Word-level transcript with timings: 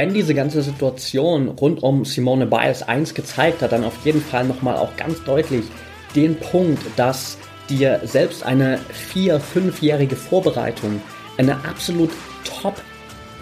wenn 0.00 0.14
diese 0.14 0.34
ganze 0.34 0.62
Situation 0.62 1.48
rund 1.48 1.82
um 1.82 2.06
Simone 2.06 2.46
Biles 2.46 2.82
eins 2.82 3.12
gezeigt 3.12 3.60
hat, 3.60 3.72
dann 3.72 3.84
auf 3.84 3.92
jeden 4.02 4.22
Fall 4.22 4.46
nochmal 4.46 4.76
auch 4.78 4.96
ganz 4.96 5.22
deutlich 5.24 5.66
den 6.16 6.36
Punkt, 6.36 6.82
dass 6.96 7.36
dir 7.68 8.00
selbst 8.04 8.42
eine 8.42 8.78
vier-, 8.88 9.38
fünfjährige 9.38 10.16
Vorbereitung 10.16 11.02
eine 11.36 11.66
absolut 11.66 12.08
top 12.44 12.80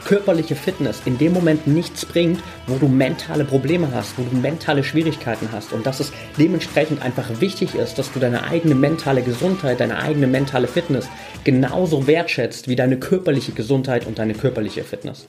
körperliche 0.05 0.57
Fitness 0.57 1.03
in 1.05 1.17
dem 1.17 1.33
Moment 1.33 1.69
nichts 1.69 2.05
bringt, 2.05 2.43
wo 2.67 2.75
du 2.75 2.89
mentale 2.89 3.45
Probleme 3.45 3.91
hast, 3.95 4.19
wo 4.19 4.25
du 4.25 4.37
mentale 4.37 4.83
Schwierigkeiten 4.83 5.51
hast 5.53 5.73
und 5.73 5.87
dass 5.87 6.01
es 6.01 6.11
dementsprechend 6.39 7.03
einfach 7.03 7.41
wichtig 7.41 7.77
ist, 7.77 8.01
dass 8.01 8.11
du 8.11 8.19
deine 8.19 8.43
eigene 8.43 8.75
mentale 8.75 9.23
Gesundheit, 9.23 9.79
deine 9.79 9.99
eigene 9.99 10.27
mentale 10.27 10.67
Fitness 10.67 11.07
genauso 11.45 12.09
wertschätzt 12.09 12.67
wie 12.67 12.75
deine 12.75 12.99
körperliche 12.99 13.53
Gesundheit 13.53 14.09
und 14.09 14.19
deine 14.19 14.35
körperliche 14.35 14.83
Fitness. 14.83 15.29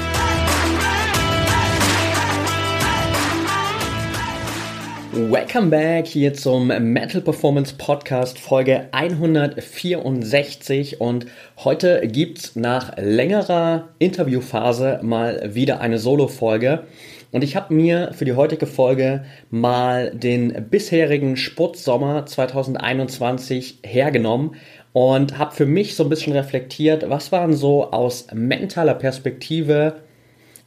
Welcome 5.13 5.71
back 5.71 6.07
hier 6.07 6.33
zum 6.33 6.67
Metal 6.67 7.19
Performance 7.19 7.75
Podcast 7.77 8.39
Folge 8.39 8.87
164 8.93 11.01
und 11.01 11.25
heute 11.57 12.07
gibt's 12.07 12.55
nach 12.55 12.93
längerer 12.95 13.89
Interviewphase 13.99 15.01
mal 15.03 15.53
wieder 15.53 15.81
eine 15.81 15.99
Solo-Folge. 15.99 16.85
Und 17.31 17.43
ich 17.43 17.57
habe 17.57 17.73
mir 17.73 18.13
für 18.13 18.23
die 18.23 18.35
heutige 18.35 18.67
Folge 18.67 19.25
mal 19.49 20.11
den 20.11 20.69
bisherigen 20.69 21.35
Sportsommer 21.35 22.25
2021 22.25 23.79
hergenommen 23.83 24.55
und 24.93 25.37
habe 25.37 25.53
für 25.53 25.65
mich 25.65 25.95
so 25.95 26.03
ein 26.03 26.09
bisschen 26.09 26.31
reflektiert, 26.31 27.09
was 27.09 27.33
waren 27.33 27.53
so 27.53 27.91
aus 27.91 28.27
mentaler 28.33 28.95
Perspektive 28.95 29.95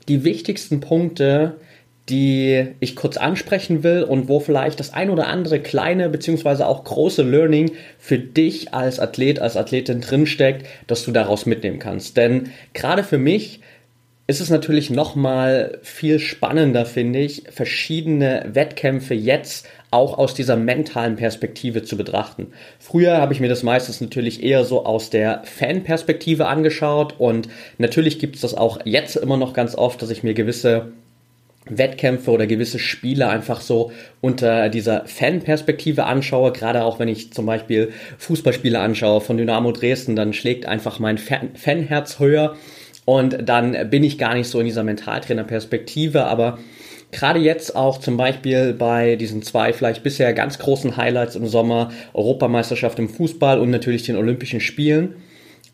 die 0.06 0.22
wichtigsten 0.22 0.81
Punkte, 0.81 1.56
die 2.08 2.66
ich 2.80 2.97
kurz 2.97 3.16
ansprechen 3.16 3.83
will 3.83 4.02
und 4.02 4.28
wo 4.28 4.38
vielleicht 4.38 4.78
das 4.78 4.92
ein 4.92 5.08
oder 5.08 5.27
andere 5.28 5.60
kleine 5.60 6.10
beziehungsweise 6.10 6.66
auch 6.66 6.84
große 6.84 7.22
Learning 7.22 7.72
für 7.98 8.19
dich 8.19 8.74
als 8.74 9.00
Athlet, 9.00 9.41
als 9.41 9.56
Athletin 9.56 10.02
drinsteckt, 10.02 10.66
dass 10.86 11.05
du 11.05 11.12
daraus 11.12 11.47
mitnehmen 11.47 11.78
kannst. 11.78 12.16
Denn 12.16 12.50
gerade 12.75 13.05
für 13.05 13.19
mich 13.19 13.60
ist 14.27 14.41
es 14.41 14.48
natürlich 14.48 14.88
nochmal 14.88 15.78
viel 15.82 16.19
spannender, 16.19 16.86
finde 16.86 17.19
ich, 17.19 17.44
verschiedene 17.50 18.47
Wettkämpfe 18.52 19.14
jetzt 19.14 19.66
auch 19.91 20.19
aus 20.19 20.34
dieser 20.34 20.56
mentalen 20.56 21.16
Perspektive 21.16 21.84
zu 21.84 21.97
betrachten. 21.97 22.48
Früher 22.78 23.19
habe 23.19 23.34
ich 23.34 23.41
mir 23.41 23.48
das 23.48 23.62
meistens 23.62 24.00
natürlich 24.00 24.42
eher 24.42 24.64
so 24.64 24.86
aus 24.86 25.10
der 25.10 25.42
Fan-Perspektive 25.44 26.47
angeschaut 26.47 27.14
und 27.19 27.48
natürlich 27.77 28.19
gibt 28.19 28.36
es 28.36 28.41
das 28.41 28.54
auch 28.54 28.81
jetzt 28.84 29.16
immer 29.16 29.37
noch 29.37 29.53
ganz 29.53 29.75
oft, 29.75 30.00
dass 30.00 30.10
ich 30.10 30.22
mir 30.22 30.34
gewisse 30.34 30.93
Wettkämpfe 31.66 32.30
oder 32.30 32.47
gewisse 32.47 32.78
Spiele 32.78 33.28
einfach 33.28 33.60
so 33.60 33.91
unter 34.20 34.69
dieser 34.69 35.06
Fan-Perspektive 35.06 36.04
anschaue, 36.04 36.52
gerade 36.52 36.84
auch 36.84 36.98
wenn 36.98 37.08
ich 37.08 37.32
zum 37.32 37.47
Beispiel 37.47 37.92
Fußballspiele 38.19 38.78
anschaue 38.78 39.20
von 39.20 39.36
Dynamo 39.36 39.72
Dresden, 39.72 40.16
dann 40.16 40.32
schlägt 40.32 40.66
einfach 40.66 40.98
mein 40.98 41.19
Fanherz 41.19 42.19
höher. 42.19 42.56
Und 43.06 43.48
dann 43.48 43.91
bin 43.91 44.02
ich 44.02 44.19
gar 44.19 44.34
nicht 44.34 44.48
so 44.48 44.60
in 44.60 44.66
dieser 44.66 44.82
Mentaltrainer-Perspektive, 44.82 46.25
aber 46.25 46.58
gerade 47.12 47.38
jetzt 47.38 47.76
auch 47.76 47.98
zum 47.98 48.16
Beispiel 48.16 48.72
bei 48.72 49.16
diesen 49.16 49.42
zwei 49.42 49.72
vielleicht 49.72 50.02
bisher 50.02 50.32
ganz 50.32 50.58
großen 50.58 50.96
Highlights 50.96 51.36
im 51.36 51.46
Sommer, 51.46 51.92
Europameisterschaft 52.14 52.98
im 52.98 53.08
Fußball 53.08 53.58
und 53.58 53.70
natürlich 53.70 54.04
den 54.04 54.16
Olympischen 54.16 54.60
Spielen, 54.60 55.16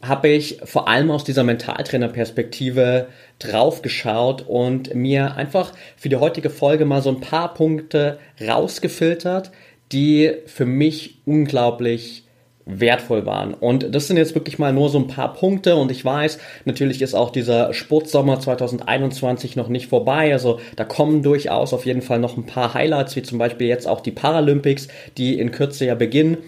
habe 0.03 0.29
ich 0.29 0.61
vor 0.65 0.89
allem 0.89 1.11
aus 1.11 1.25
dieser 1.25 1.45
Mentaltrainer-Perspektive 1.45 3.09
drauf 3.39 3.83
geschaut 3.83 4.45
und 4.47 4.95
mir 4.95 5.37
einfach 5.37 5.73
für 5.97 6.09
die 6.09 6.17
heutige 6.17 6.51
Folge 6.51 6.87
mal 6.87 7.03
so 7.03 7.11
ein 7.11 7.21
paar 7.21 7.53
Punkte 7.53 8.19
rausgefiltert, 8.41 9.51
die 9.93 10.33
für 10.47 10.67
mich 10.67 11.19
unglaublich 11.27 12.25
wertvoll 12.65 13.27
waren. 13.27 13.53
Und 13.55 13.95
das 13.95 14.07
sind 14.07 14.17
jetzt 14.17 14.35
wirklich 14.35 14.59
mal 14.59 14.73
nur 14.73 14.89
so 14.89 14.99
ein 14.99 15.09
paar 15.09 15.35
Punkte 15.35 15.77
und 15.77 15.91
ich 15.91 16.05
weiß, 16.05 16.39
natürlich 16.65 17.03
ist 17.03 17.15
auch 17.15 17.31
dieser 17.31 17.75
Sportsommer 17.75 18.39
2021 18.39 19.57
noch 19.57 19.69
nicht 19.69 19.89
vorbei. 19.89 20.33
Also 20.33 20.61
da 20.77 20.85
kommen 20.85 21.23
durchaus 21.23 21.73
auf 21.73 21.87
jeden 21.87 22.03
Fall 22.03 22.21
noch 22.21 22.37
ein 22.37 22.47
paar 22.47 22.75
Highlights, 22.75 23.17
wie 23.17 23.23
zum 23.23 23.39
Beispiel 23.39 23.67
jetzt 23.67 23.89
auch 23.89 24.01
die 24.01 24.13
Paralympics, 24.13 24.89
die 25.17 25.39
in 25.39 25.51
Kürze 25.51 25.87
ja 25.87 25.95
beginnen. 25.95 26.39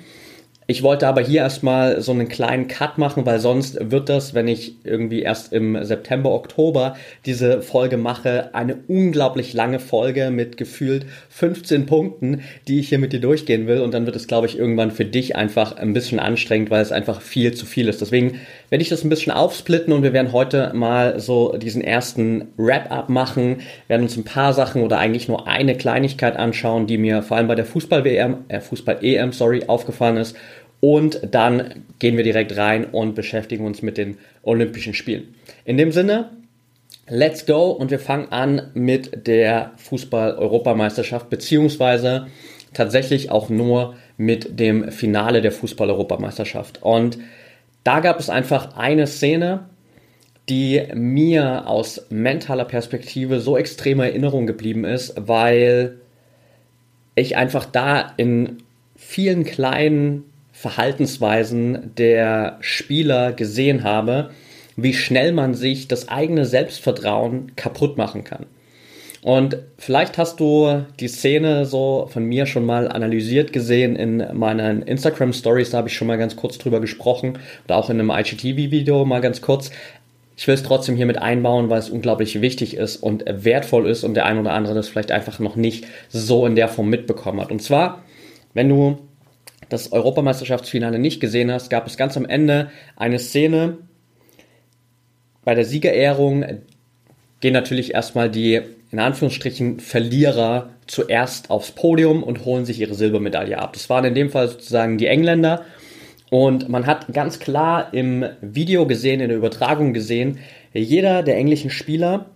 Ich 0.73 0.83
wollte 0.83 1.07
aber 1.07 1.21
hier 1.21 1.43
erstmal 1.43 2.01
so 2.01 2.13
einen 2.13 2.29
kleinen 2.29 2.67
Cut 2.67 2.97
machen, 2.97 3.27
weil 3.27 3.41
sonst 3.41 3.91
wird 3.91 4.09
das, 4.09 4.33
wenn 4.33 4.49
ich 4.49 4.77
irgendwie 4.85 5.21
erst 5.21 5.53
im 5.53 5.85
September, 5.85 6.31
Oktober 6.31 6.97
diese 7.27 7.61
Folge 7.61 7.99
mache, 7.99 8.55
eine 8.55 8.79
unglaublich 8.89 9.53
lange 9.53 9.81
Folge 9.81 10.31
mit 10.31 10.57
gefühlt 10.57 11.05
15 11.29 11.85
Punkten, 11.85 12.41
die 12.69 12.81
ich 12.81 12.89
hier 12.89 12.99
mit 12.99 13.13
dir 13.13 13.21
durchgehen 13.21 13.67
will. 13.67 13.83
Und 13.83 13.93
dann 13.93 14.07
wird 14.07 14.17
es, 14.17 14.27
glaube 14.27 14.47
ich, 14.47 14.59
irgendwann 14.59 14.93
für 14.93 15.05
dich 15.05 15.37
einfach 15.37 15.77
ein 15.77 15.93
bisschen 15.93 16.19
anstrengend, 16.19 16.71
weil 16.71 16.81
es 16.81 16.91
einfach 16.91 17.21
viel 17.21 17.53
zu 17.53 17.67
viel 17.67 17.87
ist. 17.87 18.01
Deswegen 18.01 18.41
werde 18.71 18.81
ich 18.81 18.89
das 18.89 19.05
ein 19.05 19.11
bisschen 19.11 19.35
aufsplitten 19.35 19.93
und 19.93 20.03
wir 20.03 20.15
werden 20.15 20.33
heute 20.33 20.73
mal 20.73 21.21
so 21.21 21.55
diesen 21.59 21.85
ersten 21.85 22.49
Wrap-up 22.57 23.11
machen, 23.11 23.57
werden 23.89 24.05
uns 24.05 24.17
ein 24.17 24.25
paar 24.25 24.55
Sachen 24.55 24.81
oder 24.81 24.97
eigentlich 24.97 25.29
nur 25.29 25.47
eine 25.47 25.77
Kleinigkeit 25.77 26.39
anschauen, 26.39 26.87
die 26.87 26.97
mir 26.97 27.23
vor 27.23 27.37
allem 27.37 27.49
bei 27.49 27.57
der 27.57 27.67
Fußball-WM, 27.67 28.47
äh, 28.49 28.61
Fußball-EM, 28.61 29.33
sorry, 29.33 29.65
aufgefallen 29.67 30.17
ist 30.17 30.35
und 30.85 31.21
dann 31.31 31.85
gehen 32.01 32.17
wir 32.17 32.25
direkt 32.25 32.57
rein 32.57 32.87
und 32.87 33.15
beschäftigen 33.15 33.65
uns 33.65 33.83
mit 33.83 33.97
den 33.97 34.19
Olympischen 34.43 34.95
Spielen. 34.95 35.37
In 35.65 35.77
dem 35.77 35.93
Sinne, 35.93 36.31
let's 37.09 37.47
go 37.47 37.71
und 37.71 37.93
wir 37.93 38.01
fangen 38.01 38.33
an 38.33 38.73
mit 38.75 39.29
der 39.29 39.75
Fußball-Europameisterschaft, 39.77 41.31
beziehungsweise 41.31 42.27
tatsächlich 42.75 43.31
auch 43.31 43.49
nur 43.49 43.95
mit 44.17 44.59
dem 44.59 44.91
Finale 44.91 45.41
der 45.41 45.53
Fußball-Europameisterschaft. 45.53 46.83
Und 46.83 47.17
da 47.85 48.01
gab 48.01 48.19
es 48.19 48.29
einfach 48.29 48.77
eine 48.77 49.07
Szene, 49.07 49.67
die 50.49 50.83
mir 50.95 51.69
aus 51.69 52.07
mentaler 52.11 52.65
Perspektive 52.65 53.39
so 53.39 53.57
extreme 53.57 54.07
Erinnerung 54.07 54.49
geblieben 54.49 54.85
ist, 54.85 55.15
weil 55.17 56.01
ich 57.15 57.37
einfach 57.37 57.67
da 57.67 58.15
in 58.17 58.59
vielen 58.97 59.45
kleinen 59.45 60.32
Verhaltensweisen 60.63 61.91
der 61.99 62.59
Spieler 62.61 63.33
gesehen 63.33 63.83
habe, 63.83 64.31
wie 64.77 64.95
schnell 64.95 65.33
man 65.33 65.55
sich 65.55 65.89
das 65.89 66.09
eigene 66.09 66.45
Selbstvertrauen 66.45 67.57
kaputt 67.57 67.99
machen 67.99 68.23
kann. 68.23 68.47
Und 69.23 69.59
vielleicht 69.77 70.19
hast 70.19 70.39
du 70.39 70.85
die 71.01 71.09
Szene 71.09 71.67
so 71.67 72.09
von 72.13 72.25
mir 72.25 72.47
schon 72.47 72.65
mal 72.65 72.87
analysiert 72.87 73.53
gesehen 73.53 73.97
in 73.97 74.25
meinen 74.35 74.83
Instagram 74.83 75.33
Stories, 75.33 75.71
da 75.71 75.79
habe 75.79 75.89
ich 75.89 75.97
schon 75.97 76.07
mal 76.07 76.17
ganz 76.17 76.37
kurz 76.37 76.59
drüber 76.59 76.81
gesprochen 76.81 77.41
oder 77.65 77.77
auch 77.77 77.91
in 77.91 77.99
einem 77.99 78.11
IGTV-Video 78.11 79.05
mal 79.05 79.21
ganz 79.21 79.41
kurz. 79.41 79.73
Ich 80.37 80.47
will 80.47 80.55
es 80.55 80.63
trotzdem 80.63 80.95
hier 80.95 81.07
mit 81.07 81.19
einbauen, 81.19 81.71
weil 81.71 81.81
es 81.81 81.91
unglaublich 81.91 82.41
wichtig 82.41 82.77
ist 82.77 83.03
und 83.03 83.25
wertvoll 83.27 83.89
ist 83.89 84.05
und 84.05 84.15
der 84.15 84.27
ein 84.27 84.39
oder 84.39 84.53
andere 84.53 84.75
das 84.75 84.89
vielleicht 84.89 85.11
einfach 85.11 85.41
noch 85.41 85.57
nicht 85.57 85.87
so 86.09 86.47
in 86.47 86.55
der 86.55 86.69
Form 86.69 86.89
mitbekommen 86.89 87.41
hat. 87.41 87.51
Und 87.51 87.63
zwar, 87.63 88.05
wenn 88.55 88.69
du 88.69 88.99
das 89.73 89.93
Europameisterschaftsfinale 89.93 90.99
nicht 90.99 91.21
gesehen 91.21 91.51
hast, 91.51 91.71
gab 91.71 91.87
es 91.87 91.97
ganz 91.97 92.17
am 92.17 92.27
Ende 92.27 92.71
eine 92.97 93.19
Szene 93.19 93.79
bei 95.45 95.55
der 95.55 95.65
Siegerehrung 95.65 96.45
gehen 97.41 97.53
natürlich 97.53 97.95
erstmal 97.95 98.31
die 98.31 98.61
in 98.91 98.99
Anführungsstrichen 98.99 99.81
Verlierer 99.81 100.71
zuerst 100.87 101.51
aufs 101.51 101.73
Podium 101.73 102.23
und 102.23 102.45
holen 102.45 102.65
sich 102.65 102.79
ihre 102.79 102.95
Silbermedaille 102.95 103.59
ab. 103.59 103.73
Das 103.73 103.89
waren 103.91 104.05
in 104.05 104.15
dem 104.15 104.31
Fall 104.31 104.49
sozusagen 104.49 104.99
die 104.99 105.07
Engländer 105.07 105.65
und 106.31 106.69
man 106.69 106.87
hat 106.87 107.13
ganz 107.13 107.41
klar 107.41 107.93
im 107.93 108.25
Video 108.41 108.87
gesehen, 108.87 109.21
in 109.21 109.29
der 109.29 109.39
Übertragung 109.39 109.93
gesehen, 109.93 110.39
jeder 110.73 111.23
der 111.23 111.37
englischen 111.37 111.71
Spieler 111.71 112.27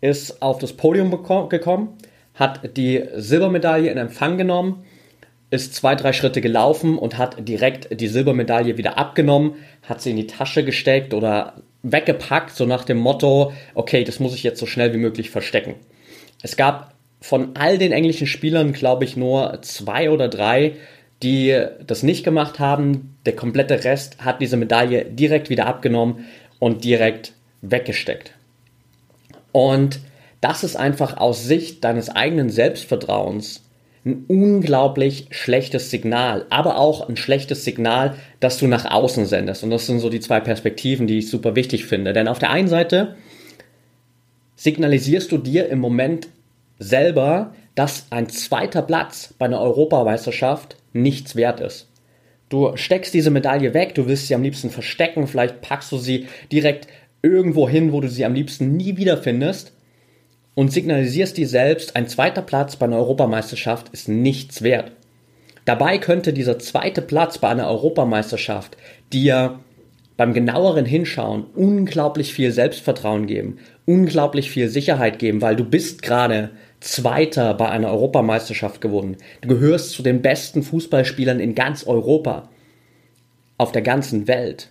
ist 0.00 0.40
auf 0.42 0.58
das 0.58 0.72
Podium 0.72 1.10
gekommen, 1.10 1.88
hat 2.34 2.76
die 2.76 3.02
Silbermedaille 3.14 3.90
in 3.90 3.98
Empfang 3.98 4.38
genommen 4.38 4.84
ist 5.54 5.74
zwei, 5.74 5.94
drei 5.94 6.12
Schritte 6.12 6.40
gelaufen 6.40 6.98
und 6.98 7.18
hat 7.18 7.48
direkt 7.48 8.00
die 8.00 8.08
Silbermedaille 8.08 8.76
wieder 8.76 8.98
abgenommen, 8.98 9.54
hat 9.82 10.02
sie 10.02 10.10
in 10.10 10.16
die 10.16 10.26
Tasche 10.26 10.64
gesteckt 10.64 11.14
oder 11.14 11.54
weggepackt, 11.82 12.56
so 12.56 12.66
nach 12.66 12.84
dem 12.84 12.98
Motto, 12.98 13.52
okay, 13.74 14.04
das 14.04 14.20
muss 14.20 14.34
ich 14.34 14.42
jetzt 14.42 14.58
so 14.58 14.66
schnell 14.66 14.92
wie 14.92 14.98
möglich 14.98 15.30
verstecken. 15.30 15.74
Es 16.42 16.56
gab 16.56 16.94
von 17.20 17.56
all 17.56 17.78
den 17.78 17.92
englischen 17.92 18.26
Spielern, 18.26 18.72
glaube 18.72 19.04
ich, 19.04 19.16
nur 19.16 19.60
zwei 19.62 20.10
oder 20.10 20.28
drei, 20.28 20.74
die 21.22 21.58
das 21.86 22.02
nicht 22.02 22.24
gemacht 22.24 22.58
haben. 22.58 23.16
Der 23.24 23.34
komplette 23.34 23.84
Rest 23.84 24.18
hat 24.24 24.40
diese 24.40 24.56
Medaille 24.56 25.06
direkt 25.06 25.48
wieder 25.48 25.66
abgenommen 25.66 26.26
und 26.58 26.84
direkt 26.84 27.32
weggesteckt. 27.62 28.32
Und 29.52 30.00
das 30.40 30.64
ist 30.64 30.76
einfach 30.76 31.16
aus 31.16 31.44
Sicht 31.44 31.84
deines 31.84 32.10
eigenen 32.10 32.50
Selbstvertrauens 32.50 33.63
ein 34.04 34.24
unglaublich 34.28 35.28
schlechtes 35.30 35.90
Signal, 35.90 36.44
aber 36.50 36.78
auch 36.78 37.08
ein 37.08 37.16
schlechtes 37.16 37.64
Signal, 37.64 38.16
das 38.38 38.58
du 38.58 38.66
nach 38.66 38.84
außen 38.90 39.24
sendest. 39.26 39.64
Und 39.64 39.70
das 39.70 39.86
sind 39.86 40.00
so 40.00 40.10
die 40.10 40.20
zwei 40.20 40.40
Perspektiven, 40.40 41.06
die 41.06 41.18
ich 41.18 41.30
super 41.30 41.56
wichtig 41.56 41.86
finde. 41.86 42.12
Denn 42.12 42.28
auf 42.28 42.38
der 42.38 42.50
einen 42.50 42.68
Seite 42.68 43.16
signalisierst 44.56 45.32
du 45.32 45.38
dir 45.38 45.68
im 45.68 45.78
Moment 45.78 46.28
selber, 46.78 47.54
dass 47.74 48.06
ein 48.10 48.28
zweiter 48.28 48.82
Platz 48.82 49.34
bei 49.38 49.46
einer 49.46 49.60
Europameisterschaft 49.60 50.76
nichts 50.92 51.34
wert 51.34 51.60
ist. 51.60 51.88
Du 52.50 52.76
steckst 52.76 53.14
diese 53.14 53.30
Medaille 53.30 53.74
weg, 53.74 53.94
du 53.94 54.06
willst 54.06 54.28
sie 54.28 54.34
am 54.34 54.42
liebsten 54.42 54.70
verstecken, 54.70 55.26
vielleicht 55.26 55.60
packst 55.60 55.90
du 55.90 55.96
sie 55.96 56.26
direkt 56.52 56.88
irgendwo 57.22 57.68
hin, 57.68 57.92
wo 57.92 58.00
du 58.00 58.08
sie 58.08 58.24
am 58.24 58.34
liebsten 58.34 58.76
nie 58.76 58.96
wiederfindest 58.98 59.72
und 60.54 60.72
signalisierst 60.72 61.36
dir 61.36 61.48
selbst, 61.48 61.96
ein 61.96 62.08
zweiter 62.08 62.42
Platz 62.42 62.76
bei 62.76 62.86
einer 62.86 62.96
Europameisterschaft 62.96 63.88
ist 63.90 64.08
nichts 64.08 64.62
wert. 64.62 64.92
Dabei 65.64 65.98
könnte 65.98 66.32
dieser 66.32 66.58
zweite 66.58 67.02
Platz 67.02 67.38
bei 67.38 67.48
einer 67.48 67.68
Europameisterschaft 67.68 68.76
dir 69.12 69.60
beim 70.16 70.32
genaueren 70.32 70.84
Hinschauen 70.84 71.44
unglaublich 71.54 72.34
viel 72.34 72.52
Selbstvertrauen 72.52 73.26
geben, 73.26 73.58
unglaublich 73.84 74.50
viel 74.50 74.68
Sicherheit 74.68 75.18
geben, 75.18 75.42
weil 75.42 75.56
du 75.56 75.64
bist 75.64 76.02
gerade 76.02 76.50
Zweiter 76.80 77.54
bei 77.54 77.68
einer 77.70 77.88
Europameisterschaft 77.88 78.80
geworden. 78.80 79.16
Du 79.40 79.48
gehörst 79.48 79.92
zu 79.92 80.02
den 80.02 80.22
besten 80.22 80.62
Fußballspielern 80.62 81.40
in 81.40 81.54
ganz 81.54 81.84
Europa, 81.86 82.50
auf 83.56 83.72
der 83.72 83.82
ganzen 83.82 84.28
Welt. 84.28 84.68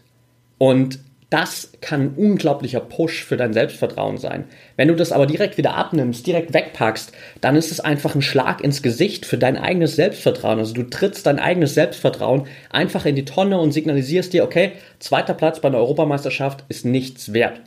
Und 0.57 0.99
das 1.33 1.71
kann 1.81 2.01
ein 2.01 2.13
unglaublicher 2.15 2.79
Push 2.79 3.23
für 3.23 3.37
dein 3.37 3.53
Selbstvertrauen 3.53 4.19
sein. 4.19 4.43
Wenn 4.75 4.89
du 4.89 4.95
das 4.95 5.11
aber 5.11 5.25
direkt 5.25 5.57
wieder 5.57 5.73
abnimmst, 5.73 6.27
direkt 6.27 6.53
wegpackst, 6.53 7.11
dann 7.41 7.55
ist 7.55 7.71
es 7.71 7.79
einfach 7.79 8.13
ein 8.13 8.21
Schlag 8.21 8.63
ins 8.63 8.83
Gesicht 8.83 9.25
für 9.25 9.39
dein 9.39 9.57
eigenes 9.57 9.95
Selbstvertrauen. 9.95 10.59
Also 10.59 10.75
du 10.75 10.83
trittst 10.83 11.25
dein 11.25 11.39
eigenes 11.39 11.73
Selbstvertrauen 11.73 12.45
einfach 12.69 13.07
in 13.07 13.15
die 13.15 13.25
Tonne 13.25 13.57
und 13.57 13.71
signalisierst 13.71 14.31
dir, 14.31 14.43
okay, 14.43 14.73
zweiter 14.99 15.33
Platz 15.33 15.59
bei 15.59 15.69
einer 15.69 15.79
Europameisterschaft 15.79 16.65
ist 16.69 16.85
nichts 16.85 17.33
wert. 17.33 17.61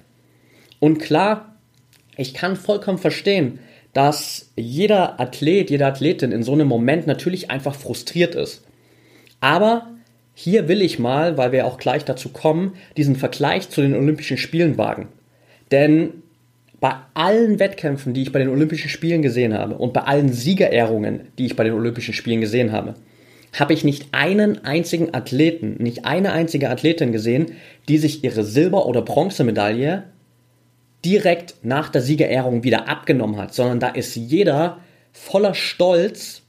Und 0.79 0.99
klar, 0.99 1.57
ich 2.17 2.35
kann 2.35 2.55
vollkommen 2.55 2.99
verstehen, 2.99 3.59
dass 3.93 4.53
jeder 4.55 5.19
Athlet, 5.19 5.71
jede 5.71 5.87
Athletin 5.87 6.31
in 6.31 6.45
so 6.45 6.53
einem 6.53 6.69
Moment 6.69 7.09
natürlich 7.09 7.51
einfach 7.51 7.75
frustriert 7.75 8.37
ist. 8.37 8.65
Aber 9.41 9.96
hier 10.39 10.69
will 10.69 10.83
ich 10.83 10.99
mal, 10.99 11.39
weil 11.39 11.51
wir 11.51 11.67
auch 11.67 11.79
gleich 11.79 12.05
dazu 12.05 12.29
kommen, 12.29 12.75
diesen 12.99 13.17
Vergleich 13.17 13.71
zu 13.71 13.81
den 13.81 13.95
Olympischen 13.95 14.37
Spielen 14.37 14.77
wagen. 14.77 15.09
Denn 15.71 16.23
bei 16.79 16.95
allen 17.15 17.59
Wettkämpfen, 17.59 18.13
die 18.13 18.21
ich 18.21 18.33
bei 18.33 18.41
den 18.41 18.51
Olympischen 18.51 18.91
Spielen 18.91 19.23
gesehen 19.23 19.55
habe 19.55 19.79
und 19.79 19.95
bei 19.95 20.03
allen 20.03 20.31
Siegerehrungen, 20.31 21.29
die 21.39 21.47
ich 21.47 21.57
bei 21.57 21.65
den 21.65 21.73
Olympischen 21.73 22.13
Spielen 22.13 22.43
gesehen 22.43 22.71
habe, 22.71 22.97
habe 23.59 23.73
ich 23.73 23.83
nicht 23.83 24.09
einen 24.13 24.63
einzigen 24.63 25.15
Athleten, 25.15 25.77
nicht 25.79 26.05
eine 26.05 26.33
einzige 26.33 26.69
Athletin 26.69 27.13
gesehen, 27.13 27.53
die 27.89 27.97
sich 27.97 28.23
ihre 28.23 28.45
Silber- 28.45 28.85
oder 28.85 29.01
Bronzemedaille 29.01 30.03
direkt 31.03 31.55
nach 31.63 31.89
der 31.89 32.03
Siegerehrung 32.03 32.63
wieder 32.63 32.91
abgenommen 32.91 33.39
hat, 33.39 33.55
sondern 33.55 33.81
da 33.81 33.89
ist 33.89 34.15
jeder 34.15 34.81
voller 35.13 35.55
Stolz 35.55 36.43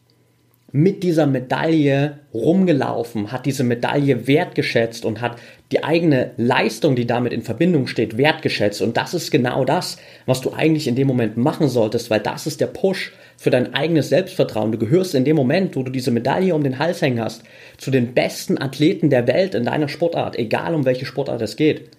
mit 0.71 1.01
dieser 1.03 1.27
Medaille 1.27 2.19
rumgelaufen, 2.33 3.31
hat 3.31 3.45
diese 3.45 3.63
Medaille 3.63 4.27
wertgeschätzt 4.27 5.05
und 5.05 5.21
hat 5.21 5.37
die 5.71 5.83
eigene 5.83 6.31
Leistung, 6.37 6.95
die 6.95 7.07
damit 7.07 7.31
in 7.31 7.41
Verbindung 7.41 7.87
steht, 7.87 8.17
wertgeschätzt. 8.17 8.81
Und 8.81 8.97
das 8.97 9.13
ist 9.13 9.31
genau 9.31 9.63
das, 9.63 9.97
was 10.25 10.41
du 10.41 10.51
eigentlich 10.53 10.87
in 10.87 10.95
dem 10.95 11.07
Moment 11.07 11.37
machen 11.37 11.69
solltest, 11.69 12.09
weil 12.09 12.19
das 12.19 12.47
ist 12.47 12.59
der 12.59 12.67
Push 12.67 13.13
für 13.37 13.49
dein 13.49 13.73
eigenes 13.73 14.09
Selbstvertrauen. 14.09 14.71
Du 14.71 14.77
gehörst 14.77 15.15
in 15.15 15.25
dem 15.25 15.35
Moment, 15.35 15.75
wo 15.75 15.83
du 15.83 15.91
diese 15.91 16.11
Medaille 16.11 16.53
um 16.53 16.63
den 16.63 16.79
Hals 16.79 17.01
hängen 17.01 17.21
hast, 17.21 17.43
zu 17.77 17.89
den 17.89 18.13
besten 18.13 18.61
Athleten 18.61 19.09
der 19.09 19.27
Welt 19.27 19.55
in 19.55 19.63
deiner 19.63 19.87
Sportart, 19.87 20.37
egal 20.37 20.75
um 20.75 20.85
welche 20.85 21.05
Sportart 21.05 21.41
es 21.41 21.55
geht. 21.55 21.89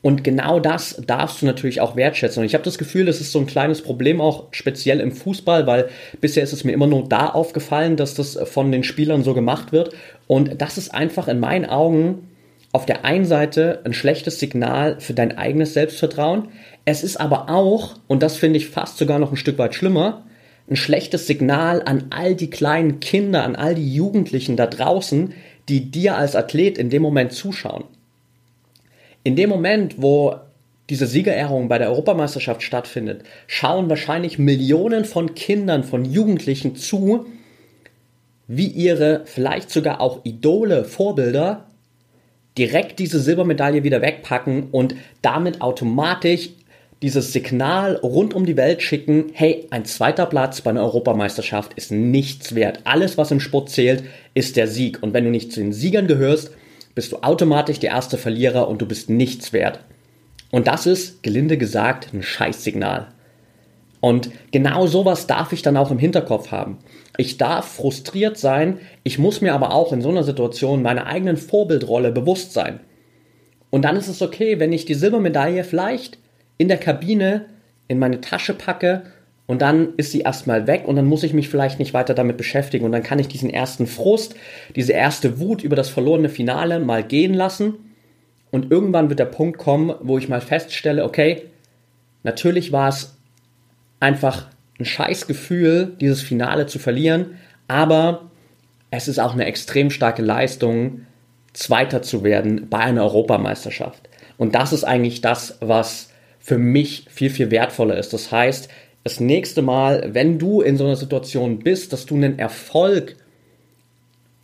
Und 0.00 0.22
genau 0.22 0.60
das 0.60 1.02
darfst 1.06 1.42
du 1.42 1.46
natürlich 1.46 1.80
auch 1.80 1.96
wertschätzen. 1.96 2.40
Und 2.40 2.46
ich 2.46 2.54
habe 2.54 2.64
das 2.64 2.78
Gefühl, 2.78 3.06
das 3.06 3.20
ist 3.20 3.32
so 3.32 3.40
ein 3.40 3.46
kleines 3.46 3.82
Problem 3.82 4.20
auch 4.20 4.46
speziell 4.52 5.00
im 5.00 5.10
Fußball, 5.10 5.66
weil 5.66 5.88
bisher 6.20 6.44
ist 6.44 6.52
es 6.52 6.62
mir 6.62 6.72
immer 6.72 6.86
nur 6.86 7.08
da 7.08 7.28
aufgefallen, 7.28 7.96
dass 7.96 8.14
das 8.14 8.38
von 8.44 8.70
den 8.70 8.84
Spielern 8.84 9.24
so 9.24 9.34
gemacht 9.34 9.72
wird. 9.72 9.94
Und 10.28 10.60
das 10.60 10.78
ist 10.78 10.94
einfach 10.94 11.26
in 11.26 11.40
meinen 11.40 11.66
Augen 11.66 12.28
auf 12.70 12.86
der 12.86 13.04
einen 13.04 13.24
Seite 13.24 13.80
ein 13.84 13.92
schlechtes 13.92 14.38
Signal 14.38 15.00
für 15.00 15.14
dein 15.14 15.36
eigenes 15.36 15.74
Selbstvertrauen. 15.74 16.48
Es 16.84 17.02
ist 17.02 17.16
aber 17.18 17.50
auch, 17.50 17.96
und 18.06 18.22
das 18.22 18.36
finde 18.36 18.58
ich 18.58 18.68
fast 18.68 18.98
sogar 18.98 19.18
noch 19.18 19.32
ein 19.32 19.36
Stück 19.36 19.58
weit 19.58 19.74
schlimmer, 19.74 20.24
ein 20.70 20.76
schlechtes 20.76 21.26
Signal 21.26 21.82
an 21.84 22.06
all 22.10 22.34
die 22.34 22.50
kleinen 22.50 23.00
Kinder, 23.00 23.42
an 23.44 23.56
all 23.56 23.74
die 23.74 23.94
Jugendlichen 23.94 24.56
da 24.56 24.66
draußen, 24.66 25.32
die 25.68 25.90
dir 25.90 26.16
als 26.16 26.36
Athlet 26.36 26.78
in 26.78 26.90
dem 26.90 27.02
Moment 27.02 27.32
zuschauen. 27.32 27.84
In 29.24 29.36
dem 29.36 29.50
Moment, 29.50 30.00
wo 30.00 30.36
diese 30.90 31.06
Siegerehrung 31.06 31.68
bei 31.68 31.78
der 31.78 31.88
Europameisterschaft 31.88 32.62
stattfindet, 32.62 33.22
schauen 33.46 33.90
wahrscheinlich 33.90 34.38
Millionen 34.38 35.04
von 35.04 35.34
Kindern, 35.34 35.84
von 35.84 36.04
Jugendlichen 36.04 36.76
zu, 36.76 37.26
wie 38.46 38.68
ihre 38.68 39.22
vielleicht 39.26 39.70
sogar 39.70 40.00
auch 40.00 40.24
Idole, 40.24 40.84
Vorbilder 40.84 41.66
direkt 42.56 42.98
diese 42.98 43.20
Silbermedaille 43.20 43.84
wieder 43.84 44.02
wegpacken 44.02 44.70
und 44.72 44.96
damit 45.22 45.60
automatisch 45.60 46.50
dieses 47.02 47.32
Signal 47.32 47.96
rund 47.96 48.34
um 48.34 48.44
die 48.44 48.56
Welt 48.56 48.82
schicken, 48.82 49.26
hey, 49.32 49.66
ein 49.70 49.84
zweiter 49.84 50.26
Platz 50.26 50.62
bei 50.62 50.70
einer 50.70 50.82
Europameisterschaft 50.82 51.74
ist 51.74 51.92
nichts 51.92 52.56
wert. 52.56 52.80
Alles, 52.84 53.16
was 53.16 53.30
im 53.30 53.38
Sport 53.38 53.70
zählt, 53.70 54.02
ist 54.34 54.56
der 54.56 54.66
Sieg. 54.66 55.00
Und 55.02 55.14
wenn 55.14 55.24
du 55.24 55.30
nicht 55.30 55.52
zu 55.52 55.60
den 55.60 55.72
Siegern 55.72 56.08
gehörst, 56.08 56.50
bist 56.98 57.12
du 57.12 57.18
automatisch 57.18 57.78
der 57.78 57.90
erste 57.90 58.18
Verlierer 58.18 58.66
und 58.66 58.82
du 58.82 58.86
bist 58.86 59.08
nichts 59.08 59.52
wert. 59.52 59.78
Und 60.50 60.66
das 60.66 60.84
ist, 60.84 61.22
gelinde 61.22 61.56
gesagt, 61.56 62.12
ein 62.12 62.24
Scheißsignal. 62.24 63.06
Und 64.00 64.32
genau 64.50 64.88
sowas 64.88 65.28
darf 65.28 65.52
ich 65.52 65.62
dann 65.62 65.76
auch 65.76 65.92
im 65.92 66.00
Hinterkopf 66.00 66.50
haben. 66.50 66.78
Ich 67.16 67.36
darf 67.36 67.68
frustriert 67.68 68.36
sein, 68.36 68.80
ich 69.04 69.16
muss 69.16 69.40
mir 69.40 69.54
aber 69.54 69.72
auch 69.72 69.92
in 69.92 70.02
so 70.02 70.08
einer 70.08 70.24
Situation 70.24 70.82
meiner 70.82 71.06
eigenen 71.06 71.36
Vorbildrolle 71.36 72.10
bewusst 72.10 72.52
sein. 72.52 72.80
Und 73.70 73.82
dann 73.82 73.94
ist 73.94 74.08
es 74.08 74.20
okay, 74.20 74.58
wenn 74.58 74.72
ich 74.72 74.84
die 74.84 74.94
Silbermedaille 74.94 75.62
vielleicht 75.62 76.18
in 76.56 76.66
der 76.66 76.78
Kabine 76.78 77.44
in 77.86 78.00
meine 78.00 78.20
Tasche 78.20 78.54
packe 78.54 79.04
und 79.48 79.62
dann 79.62 79.94
ist 79.96 80.12
sie 80.12 80.20
erstmal 80.20 80.66
weg 80.66 80.84
und 80.86 80.94
dann 80.96 81.06
muss 81.06 81.22
ich 81.22 81.32
mich 81.32 81.48
vielleicht 81.48 81.78
nicht 81.78 81.94
weiter 81.94 82.12
damit 82.12 82.36
beschäftigen 82.36 82.84
und 82.84 82.92
dann 82.92 83.02
kann 83.02 83.18
ich 83.18 83.28
diesen 83.28 83.48
ersten 83.50 83.86
Frust, 83.86 84.36
diese 84.76 84.92
erste 84.92 85.40
Wut 85.40 85.64
über 85.64 85.74
das 85.74 85.88
verlorene 85.88 86.28
Finale 86.28 86.78
mal 86.78 87.02
gehen 87.02 87.32
lassen 87.32 87.74
und 88.50 88.70
irgendwann 88.70 89.08
wird 89.08 89.18
der 89.18 89.24
Punkt 89.24 89.58
kommen, 89.58 89.94
wo 90.00 90.18
ich 90.18 90.28
mal 90.28 90.42
feststelle, 90.42 91.02
okay, 91.02 91.44
natürlich 92.22 92.72
war 92.72 92.90
es 92.90 93.16
einfach 94.00 94.48
ein 94.78 94.84
scheiß 94.84 95.26
Gefühl, 95.26 95.96
dieses 95.98 96.20
Finale 96.20 96.66
zu 96.66 96.78
verlieren, 96.78 97.38
aber 97.68 98.30
es 98.90 99.08
ist 99.08 99.18
auch 99.18 99.32
eine 99.32 99.46
extrem 99.46 99.90
starke 99.90 100.22
Leistung, 100.22 101.06
Zweiter 101.54 102.02
zu 102.02 102.22
werden 102.22 102.68
bei 102.68 102.78
einer 102.78 103.02
Europameisterschaft. 103.02 104.10
Und 104.36 104.54
das 104.54 104.74
ist 104.74 104.84
eigentlich 104.84 105.22
das, 105.22 105.56
was 105.60 106.10
für 106.38 106.58
mich 106.58 107.06
viel, 107.10 107.30
viel 107.30 107.50
wertvoller 107.50 107.96
ist. 107.96 108.12
Das 108.12 108.30
heißt, 108.30 108.68
das 109.04 109.20
nächste 109.20 109.62
Mal, 109.62 110.10
wenn 110.12 110.38
du 110.38 110.60
in 110.60 110.76
so 110.76 110.84
einer 110.84 110.96
Situation 110.96 111.60
bist, 111.60 111.92
dass 111.92 112.06
du 112.06 112.14
einen 112.14 112.38
Erfolg 112.38 113.16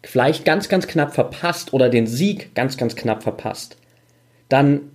vielleicht 0.03 0.45
ganz, 0.45 0.69
ganz 0.69 0.87
knapp 0.87 1.15
verpasst 1.15 1.73
oder 1.73 1.89
den 1.89 2.07
Sieg 2.07 2.55
ganz, 2.55 2.77
ganz 2.77 2.95
knapp 2.95 3.23
verpasst, 3.23 3.77
dann 4.49 4.91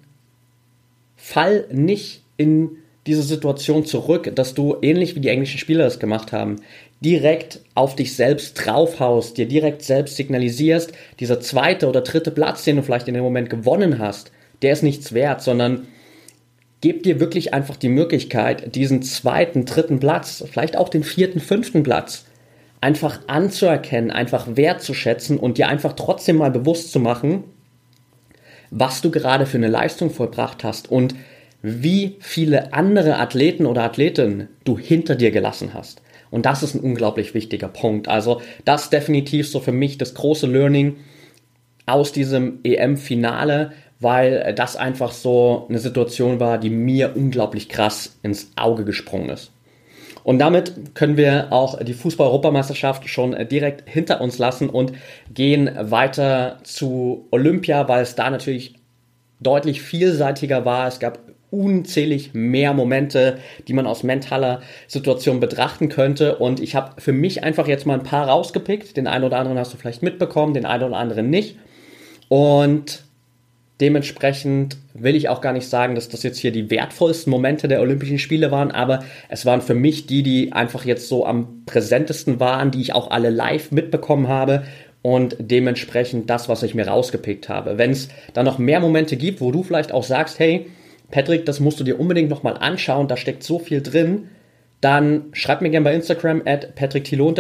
fall 1.16 1.66
nicht 1.72 2.24
in 2.38 2.78
diese 3.08 3.24
Situation 3.24 3.86
zurück, 3.86 4.32
dass 4.36 4.54
du, 4.54 4.78
ähnlich 4.82 5.16
wie 5.16 5.20
die 5.20 5.30
englischen 5.30 5.58
Spieler 5.58 5.84
das 5.84 6.00
gemacht 6.00 6.32
haben, 6.32 6.58
direkt 7.02 7.62
auf 7.74 7.96
dich 7.96 8.16
selbst 8.16 8.54
draufhaust, 8.54 9.38
dir 9.38 9.48
direkt 9.48 9.82
selbst 9.82 10.16
signalisierst, 10.16 10.92
dieser 11.20 11.40
zweite 11.40 11.88
oder 11.88 12.02
dritte 12.02 12.32
Platz, 12.32 12.64
den 12.64 12.76
du 12.76 12.84
vielleicht 12.84 13.08
in 13.08 13.14
dem 13.14 13.24
Moment 13.24 13.50
gewonnen 13.50 14.00
hast, 14.00 14.32
der 14.62 14.74
ist 14.74 14.84
nichts 14.84 15.14
wert, 15.14 15.42
sondern 15.42 15.88
Gebt 16.82 17.06
dir 17.06 17.20
wirklich 17.20 17.54
einfach 17.54 17.76
die 17.76 17.90
Möglichkeit, 17.90 18.76
diesen 18.76 19.02
zweiten, 19.02 19.66
dritten 19.66 20.00
Platz, 20.00 20.44
vielleicht 20.50 20.78
auch 20.78 20.90
den 20.90 21.04
vierten, 21.04 21.40
fünften 21.40 21.84
Platz, 21.84 22.26
einfach 22.82 23.20
anzuerkennen, 23.28 24.12
einfach 24.12 24.56
wertzuschätzen 24.56 25.38
und 25.38 25.58
dir 25.58 25.68
einfach 25.68 25.94
trotzdem 25.94 26.38
mal 26.38 26.52
bewusst 26.52 26.92
zu 26.92 27.00
machen, 27.00 27.44
was 28.72 29.02
du 29.02 29.12
gerade 29.12 29.46
für 29.46 29.58
eine 29.58 29.68
Leistung 29.68 30.10
vollbracht 30.10 30.64
hast 30.64 30.90
und 30.90 31.16
wie 31.62 32.16
viele 32.20 32.74
andere 32.74 33.18
Athleten 33.18 33.66
oder 33.66 33.84
Athletinnen 33.84 34.48
du 34.64 34.78
hinter 34.78 35.16
dir 35.16 35.32
gelassen 35.32 35.74
hast. 35.74 36.02
Und 36.32 36.46
das 36.46 36.64
ist 36.64 36.76
ein 36.76 36.82
unglaublich 36.82 37.34
wichtiger 37.34 37.68
Punkt. 37.68 38.08
Also 38.08 38.42
das 38.64 38.84
ist 38.84 38.94
definitiv 38.94 39.50
so 39.50 39.60
für 39.60 39.72
mich 39.72 39.98
das 39.98 40.14
große 40.14 40.48
Learning 40.48 40.98
aus 41.86 42.12
diesem 42.12 42.60
EM-Finale, 42.64 43.74
weil 44.00 44.54
das 44.56 44.76
einfach 44.76 45.12
so 45.12 45.66
eine 45.70 45.80
Situation 45.80 46.40
war, 46.40 46.58
die 46.58 46.70
mir 46.70 47.16
unglaublich 47.16 47.70
krass 47.70 48.18
ins 48.24 48.52
Auge 48.56 48.86
gesprungen 48.86 49.30
ist. 49.30 49.52
Und 50.24 50.40
damit 50.40 50.96
können 50.96 51.18
wir 51.18 51.52
auch 51.52 51.82
die 51.84 51.94
Fußball-Europameisterschaft 51.94 53.10
schon 53.10 53.36
direkt 53.50 53.90
hinter 53.90 54.22
uns 54.22 54.38
lassen 54.38 54.70
und 54.70 54.94
gehen 55.34 55.70
weiter 55.80 56.60
zu 56.64 57.28
Olympia, 57.32 57.88
weil 57.88 58.04
es 58.04 58.16
da 58.16 58.30
natürlich 58.30 58.76
deutlich 59.40 59.82
vielseitiger 59.82 60.66
war. 60.66 60.88
Es 60.88 61.00
gab 61.00 61.20
unzählig 61.52 62.32
mehr 62.34 62.74
Momente, 62.74 63.40
die 63.68 63.74
man 63.74 63.88
aus 63.88 64.04
mentaler 64.04 64.62
Situation 64.88 65.40
betrachten 65.40 65.90
könnte. 65.90 66.36
Und 66.38 66.60
ich 66.60 66.76
habe 66.76 67.02
für 67.02 67.14
mich 67.14 67.44
einfach 67.44 67.68
jetzt 67.68 67.86
mal 67.86 67.96
ein 67.96 68.04
paar 68.04 68.28
rausgepickt. 68.28 68.98
Den 68.98 69.08
einen 69.08 69.24
oder 69.24 69.40
anderen 69.40 69.58
hast 69.58 69.74
du 69.74 69.78
vielleicht 69.78 70.04
mitbekommen, 70.04 70.54
den 70.54 70.66
einen 70.66 70.84
oder 70.84 70.98
anderen 70.98 71.30
nicht. 71.30 71.58
Und 72.28 73.04
dementsprechend 73.82 74.78
will 74.94 75.16
ich 75.16 75.30
auch 75.30 75.42
gar 75.42 75.54
nicht 75.54 75.68
sagen, 75.68 75.96
dass 75.96 76.10
das 76.10 76.24
jetzt 76.24 76.38
hier 76.38 76.52
die 76.52 76.70
wertvollsten 76.70 77.32
Momente 77.32 77.68
der 77.68 77.82
Olympischen 77.82 78.20
Spiele 78.20 78.52
waren, 78.52 78.72
aber 78.72 79.04
es 79.30 79.46
waren 79.46 79.62
für 79.62 79.74
mich 79.74 80.06
die, 80.06 80.24
die 80.24 80.52
einfach 80.52 80.86
jetzt 80.86 81.08
so 81.08 81.26
am 81.26 81.64
präsentesten 81.66 82.40
waren, 82.40 82.72
die 82.72 82.82
ich 82.82 82.94
auch 82.94 83.12
alle 83.12 83.30
live 83.30 83.72
mitbekommen 83.72 84.28
habe 84.28 84.64
und 85.02 85.38
dementsprechend 85.40 86.30
das, 86.30 86.50
was 86.50 86.64
ich 86.64 86.76
mir 86.76 86.88
rausgepickt 86.88 87.48
habe. 87.48 87.78
Wenn 87.78 87.92
es 87.92 88.10
da 88.34 88.44
noch 88.44 88.58
mehr 88.58 88.82
Momente 88.82 89.16
gibt, 89.16 89.40
wo 89.40 89.52
du 89.52 89.64
vielleicht 89.64 89.94
auch 89.94 90.04
sagst, 90.04 90.40
hey, 90.40 90.68
Patrick, 91.10 91.46
das 91.46 91.60
musst 91.60 91.80
du 91.80 91.84
dir 91.84 92.00
unbedingt 92.00 92.30
nochmal 92.30 92.58
anschauen, 92.58 93.08
da 93.08 93.18
steckt 93.18 93.44
so 93.44 93.60
viel 93.60 93.82
drin, 93.82 94.30
dann 94.82 95.26
schreib 95.34 95.62
mir 95.62 95.70
gerne 95.70 95.86
bei 95.86 95.96
Instagram 95.96 96.42
at 96.46 96.76
patricktilo 96.76 97.34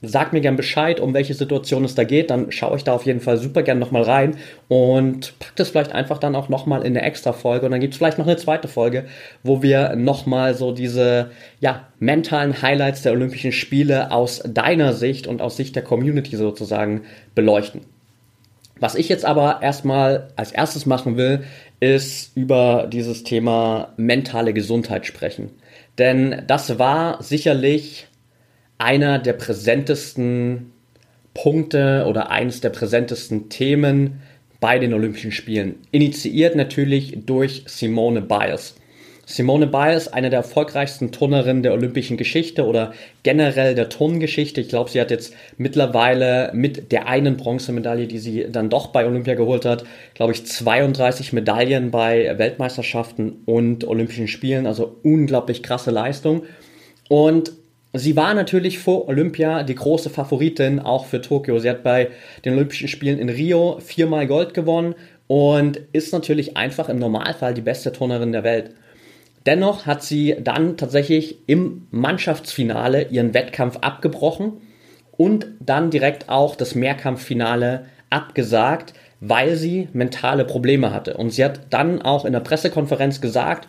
sag 0.00 0.32
mir 0.32 0.40
gern 0.40 0.56
Bescheid, 0.56 1.00
um 1.00 1.12
welche 1.12 1.34
Situation 1.34 1.84
es 1.84 1.94
da 1.94 2.04
geht, 2.04 2.30
dann 2.30 2.52
schaue 2.52 2.76
ich 2.76 2.84
da 2.84 2.92
auf 2.92 3.04
jeden 3.04 3.20
Fall 3.20 3.36
super 3.36 3.62
gern 3.62 3.78
nochmal 3.78 4.02
rein 4.02 4.36
und 4.68 5.38
pack 5.38 5.56
das 5.56 5.70
vielleicht 5.70 5.92
einfach 5.92 6.18
dann 6.18 6.36
auch 6.36 6.48
nochmal 6.48 6.82
in 6.82 6.96
eine 6.96 7.02
extra 7.02 7.32
Folge 7.32 7.66
und 7.66 7.72
dann 7.72 7.80
gibt 7.80 7.94
es 7.94 7.98
vielleicht 7.98 8.18
noch 8.18 8.26
eine 8.26 8.36
zweite 8.36 8.68
Folge, 8.68 9.06
wo 9.42 9.62
wir 9.62 9.96
nochmal 9.96 10.54
so 10.54 10.72
diese, 10.72 11.30
ja, 11.60 11.88
mentalen 11.98 12.62
Highlights 12.62 13.02
der 13.02 13.12
Olympischen 13.12 13.52
Spiele 13.52 14.12
aus 14.12 14.42
deiner 14.46 14.92
Sicht 14.92 15.26
und 15.26 15.42
aus 15.42 15.56
Sicht 15.56 15.74
der 15.74 15.82
Community 15.82 16.36
sozusagen 16.36 17.02
beleuchten. 17.34 17.80
Was 18.80 18.94
ich 18.94 19.08
jetzt 19.08 19.24
aber 19.24 19.60
erstmal 19.62 20.28
als 20.36 20.52
erstes 20.52 20.86
machen 20.86 21.16
will, 21.16 21.44
ist 21.80 22.36
über 22.36 22.88
dieses 22.90 23.24
Thema 23.24 23.92
mentale 23.96 24.52
Gesundheit 24.52 25.06
sprechen. 25.06 25.50
Denn 25.98 26.42
das 26.46 26.78
war 26.78 27.22
sicherlich 27.22 28.07
einer 28.78 29.18
der 29.18 29.34
präsentesten 29.34 30.72
Punkte 31.34 32.06
oder 32.08 32.30
eines 32.30 32.60
der 32.60 32.70
präsentesten 32.70 33.48
Themen 33.48 34.20
bei 34.60 34.78
den 34.78 34.94
Olympischen 34.94 35.32
Spielen. 35.32 35.76
Initiiert 35.90 36.56
natürlich 36.56 37.18
durch 37.26 37.64
Simone 37.66 38.22
Biles. 38.22 38.74
Simone 39.30 39.66
Biles, 39.66 40.08
eine 40.08 40.30
der 40.30 40.38
erfolgreichsten 40.38 41.12
Turnerinnen 41.12 41.62
der 41.62 41.74
olympischen 41.74 42.16
Geschichte 42.16 42.64
oder 42.64 42.94
generell 43.24 43.74
der 43.74 43.90
Turngeschichte. 43.90 44.62
Ich 44.62 44.70
glaube, 44.70 44.88
sie 44.88 45.02
hat 45.02 45.10
jetzt 45.10 45.34
mittlerweile 45.58 46.50
mit 46.54 46.92
der 46.92 47.08
einen 47.08 47.36
Bronzemedaille, 47.36 48.06
die 48.06 48.18
sie 48.20 48.46
dann 48.50 48.70
doch 48.70 48.86
bei 48.86 49.06
Olympia 49.06 49.34
geholt 49.34 49.66
hat, 49.66 49.84
glaube 50.14 50.32
ich, 50.32 50.46
32 50.46 51.34
Medaillen 51.34 51.90
bei 51.90 52.38
Weltmeisterschaften 52.38 53.42
und 53.44 53.86
Olympischen 53.86 54.28
Spielen. 54.28 54.66
Also 54.66 54.96
unglaublich 55.02 55.62
krasse 55.62 55.90
Leistung. 55.90 56.44
Und 57.10 57.52
Sie 57.94 58.16
war 58.16 58.34
natürlich 58.34 58.78
vor 58.78 59.08
Olympia 59.08 59.62
die 59.62 59.74
große 59.74 60.10
Favoritin 60.10 60.78
auch 60.78 61.06
für 61.06 61.22
Tokio. 61.22 61.58
Sie 61.58 61.70
hat 61.70 61.82
bei 61.82 62.08
den 62.44 62.54
Olympischen 62.54 62.88
Spielen 62.88 63.18
in 63.18 63.30
Rio 63.30 63.78
viermal 63.80 64.26
Gold 64.26 64.52
gewonnen 64.52 64.94
und 65.26 65.80
ist 65.92 66.12
natürlich 66.12 66.56
einfach 66.56 66.90
im 66.90 66.98
Normalfall 66.98 67.54
die 67.54 67.62
beste 67.62 67.92
Turnerin 67.92 68.32
der 68.32 68.44
Welt. 68.44 68.72
Dennoch 69.46 69.86
hat 69.86 70.02
sie 70.02 70.36
dann 70.42 70.76
tatsächlich 70.76 71.38
im 71.46 71.86
Mannschaftsfinale 71.90 73.08
ihren 73.08 73.32
Wettkampf 73.32 73.78
abgebrochen 73.78 74.60
und 75.12 75.46
dann 75.58 75.90
direkt 75.90 76.28
auch 76.28 76.56
das 76.56 76.74
Mehrkampffinale 76.74 77.86
abgesagt, 78.10 78.92
weil 79.20 79.56
sie 79.56 79.88
mentale 79.94 80.44
Probleme 80.44 80.92
hatte. 80.92 81.16
Und 81.16 81.30
sie 81.30 81.44
hat 81.44 81.60
dann 81.70 82.02
auch 82.02 82.26
in 82.26 82.34
der 82.34 82.40
Pressekonferenz 82.40 83.22
gesagt, 83.22 83.68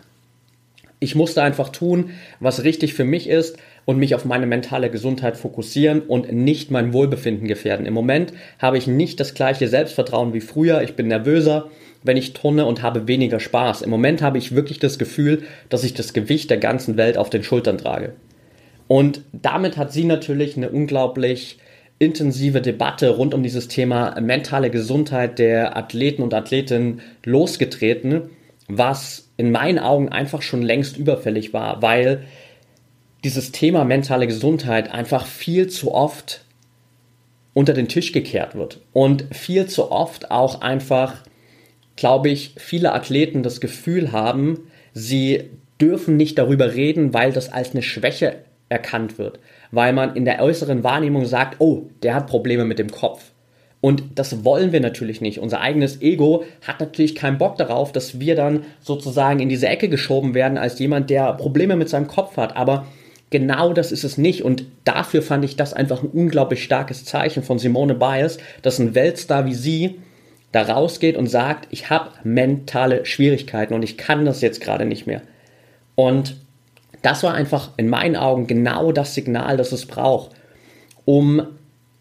ich 0.99 1.15
musste 1.15 1.41
einfach 1.41 1.69
tun, 1.69 2.11
was 2.41 2.63
richtig 2.65 2.93
für 2.93 3.05
mich 3.05 3.29
ist 3.29 3.57
und 3.89 3.98
mich 3.98 4.13
auf 4.13 4.24
meine 4.24 4.46
mentale 4.46 4.91
Gesundheit 4.91 5.36
fokussieren 5.36 6.01
und 6.01 6.31
nicht 6.31 6.69
mein 6.69 6.93
Wohlbefinden 6.93 7.48
gefährden. 7.48 7.88
Im 7.88 7.96
Moment 7.96 8.34
habe 8.60 8.77
ich 8.77 8.86
nicht 8.86 9.19
das 9.19 9.34
gleiche 9.34 9.67
Selbstvertrauen 9.67 10.31
wie 10.31 10.41
früher. 10.41 10.84
Ich 10.84 10.96
bin 10.96 11.08
nervöser, 11.08 11.72
wenn 12.03 12.15
ich 12.15 12.34
turne 12.34 12.67
und 12.67 12.84
habe 12.84 13.08
weniger 13.08 13.39
Spaß. 13.39 13.81
Im 13.81 13.89
Moment 13.89 14.22
habe 14.22 14.38
ich 14.38 14.53
wirklich 14.53 14.77
das 14.77 15.00
Gefühl, 15.00 15.41
dass 15.69 15.84
ich 15.84 15.96
das 15.96 16.13
Gewicht 16.13 16.51
der 16.51 16.60
ganzen 16.60 16.98
Welt 16.98 17.17
auf 17.17 17.31
den 17.31 17.41
Schultern 17.41 17.79
trage. 17.79 18.13
Und 18.88 19.22
damit 19.31 19.75
hat 19.75 19.91
sie 19.91 20.03
natürlich 20.03 20.55
eine 20.55 20.69
unglaublich 20.69 21.58
intensive 21.98 22.62
Debatte 22.62 23.10
rund 23.10 23.34
um 23.34 23.41
dieses 23.41 23.69
Thema 23.69 24.22
mentale 24.22 24.69
Gesundheit 24.69 25.39
der 25.39 25.75
Athleten 25.75 26.22
und 26.22 26.36
Athletinnen 26.36 27.01
losgetreten, 27.25 28.29
was 28.67 29.31
in 29.36 29.50
meinen 29.50 29.79
Augen 29.79 30.10
einfach 30.10 30.43
schon 30.43 30.62
längst 30.62 30.96
überfällig 30.96 31.53
war, 31.53 31.81
weil 31.81 32.25
dieses 33.23 33.51
Thema 33.51 33.83
mentale 33.83 34.27
Gesundheit 34.27 34.91
einfach 34.91 35.25
viel 35.25 35.67
zu 35.67 35.93
oft 35.93 36.43
unter 37.53 37.73
den 37.73 37.88
Tisch 37.88 38.11
gekehrt 38.11 38.55
wird 38.55 38.79
und 38.93 39.25
viel 39.31 39.65
zu 39.67 39.91
oft 39.91 40.31
auch 40.31 40.61
einfach, 40.61 41.23
glaube 41.95 42.29
ich, 42.29 42.53
viele 42.57 42.93
Athleten 42.93 43.43
das 43.43 43.59
Gefühl 43.59 44.11
haben, 44.11 44.69
sie 44.93 45.49
dürfen 45.81 46.17
nicht 46.17 46.38
darüber 46.38 46.73
reden, 46.75 47.13
weil 47.13 47.31
das 47.33 47.51
als 47.51 47.71
eine 47.71 47.81
Schwäche 47.81 48.38
erkannt 48.69 49.17
wird, 49.17 49.39
weil 49.71 49.93
man 49.93 50.15
in 50.15 50.25
der 50.25 50.41
äußeren 50.41 50.83
Wahrnehmung 50.83 51.25
sagt, 51.25 51.59
oh, 51.59 51.88
der 52.03 52.13
hat 52.13 52.27
Probleme 52.27 52.65
mit 52.65 52.79
dem 52.79 52.91
Kopf. 52.91 53.31
Und 53.81 54.03
das 54.15 54.43
wollen 54.43 54.73
wir 54.73 54.81
natürlich 54.81 55.21
nicht. 55.21 55.39
Unser 55.39 55.61
eigenes 55.61 56.01
Ego 56.01 56.43
hat 56.67 56.81
natürlich 56.81 57.15
keinen 57.15 57.38
Bock 57.38 57.57
darauf, 57.57 57.93
dass 57.93 58.19
wir 58.19 58.35
dann 58.35 58.65
sozusagen 58.81 59.39
in 59.39 59.47
diese 59.47 59.69
Ecke 59.69 59.88
geschoben 59.88 60.33
werden 60.33 60.57
als 60.57 60.77
jemand, 60.79 61.09
der 61.09 61.33
Probleme 61.33 61.77
mit 61.77 61.88
seinem 61.88 62.07
Kopf 62.07 62.35
hat. 62.35 62.57
Aber 62.57 62.85
genau 63.29 63.74
das 63.74 63.91
ist 63.91 64.03
es 64.03 64.17
nicht. 64.17 64.43
Und 64.43 64.65
dafür 64.83 65.21
fand 65.21 65.45
ich 65.45 65.55
das 65.55 65.74
einfach 65.74 66.03
ein 66.03 66.09
unglaublich 66.09 66.63
starkes 66.63 67.05
Zeichen 67.05 67.43
von 67.43 67.59
Simone 67.59 67.95
Biles, 67.95 68.38
dass 68.62 68.79
ein 68.79 68.95
Weltstar 68.95 69.45
wie 69.45 69.55
sie 69.55 70.00
da 70.51 70.63
rausgeht 70.63 71.15
und 71.15 71.27
sagt, 71.27 71.67
ich 71.69 71.89
habe 71.89 72.09
mentale 72.24 73.05
Schwierigkeiten 73.05 73.74
und 73.74 73.83
ich 73.83 73.98
kann 73.98 74.25
das 74.25 74.41
jetzt 74.41 74.62
gerade 74.62 74.86
nicht 74.86 75.05
mehr. 75.05 75.21
Und 75.95 76.38
das 77.01 77.24
war 77.24 77.33
einfach 77.33 77.71
in 77.77 77.88
meinen 77.88 78.15
Augen 78.15 78.48
genau 78.48 78.91
das 78.91 79.13
Signal, 79.13 79.57
das 79.57 79.71
es 79.71 79.86
braucht, 79.86 80.31
um 81.05 81.45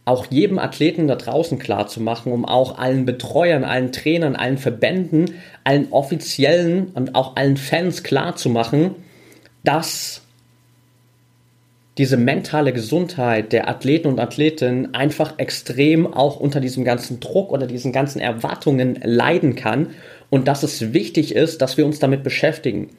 auch 0.05 0.27
jedem 0.31 0.59
Athleten 0.59 1.07
da 1.07 1.17
draußen 1.17 1.59
klar 1.59 1.87
zu 1.87 2.01
machen, 2.01 2.33
um 2.33 2.47
auch 2.47 2.79
allen 2.79 3.05
Betreuern, 3.05 3.65
allen 3.65 3.93
Trainern, 3.93 4.37
allen 4.37 4.57
Verbänden, 4.57 5.35
allen 5.65 5.93
Offiziellen 5.93 6.89
und 6.95 7.15
auch 7.15 7.37
allen 7.37 7.59
Fans 7.59 8.03
klar 8.03 8.35
zu 8.35 8.49
machen, 8.49 8.95
dass 9.65 10.23
diese 11.99 12.17
mentale 12.17 12.73
Gesundheit 12.73 13.53
der 13.53 13.69
Athleten 13.69 14.07
und 14.07 14.21
Athletinnen 14.21 14.95
einfach 14.95 15.35
extrem 15.39 16.07
auch 16.07 16.39
unter 16.39 16.61
diesem 16.61 16.85
ganzen 16.85 17.19
Druck 17.19 17.51
oder 17.51 17.67
diesen 17.67 17.93
ganzen 17.93 18.21
Erwartungen 18.21 18.99
leiden 19.03 19.57
kann 19.57 19.89
und 20.31 20.47
dass 20.47 20.63
es 20.63 20.93
wichtig 20.93 21.35
ist, 21.35 21.61
dass 21.61 21.77
wir 21.77 21.85
uns 21.85 21.99
damit 21.99 22.23
beschäftigen. 22.23 22.91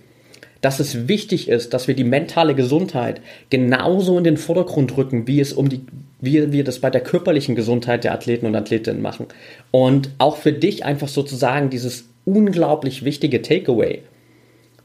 Dass 0.59 0.81
es 0.81 1.07
wichtig 1.07 1.47
ist, 1.47 1.73
dass 1.73 1.87
wir 1.87 1.95
die 1.95 2.03
mentale 2.03 2.53
Gesundheit 2.53 3.21
genauso 3.49 4.17
in 4.17 4.25
den 4.25 4.35
Vordergrund 4.35 4.97
rücken, 4.97 5.25
wie 5.25 5.39
es 5.39 5.53
um 5.53 5.69
die, 5.69 5.79
wie 6.19 6.51
wir 6.51 6.65
das 6.65 6.79
bei 6.79 6.89
der 6.89 7.01
körperlichen 7.01 7.55
Gesundheit 7.55 8.03
der 8.03 8.13
Athleten 8.13 8.45
und 8.45 8.55
Athletinnen 8.55 9.01
machen. 9.01 9.27
Und 9.71 10.09
auch 10.17 10.35
für 10.35 10.51
dich 10.51 10.83
einfach 10.83 11.07
sozusagen 11.07 11.69
dieses 11.69 12.09
unglaublich 12.25 13.05
wichtige 13.05 13.41
Takeaway, 13.41 14.01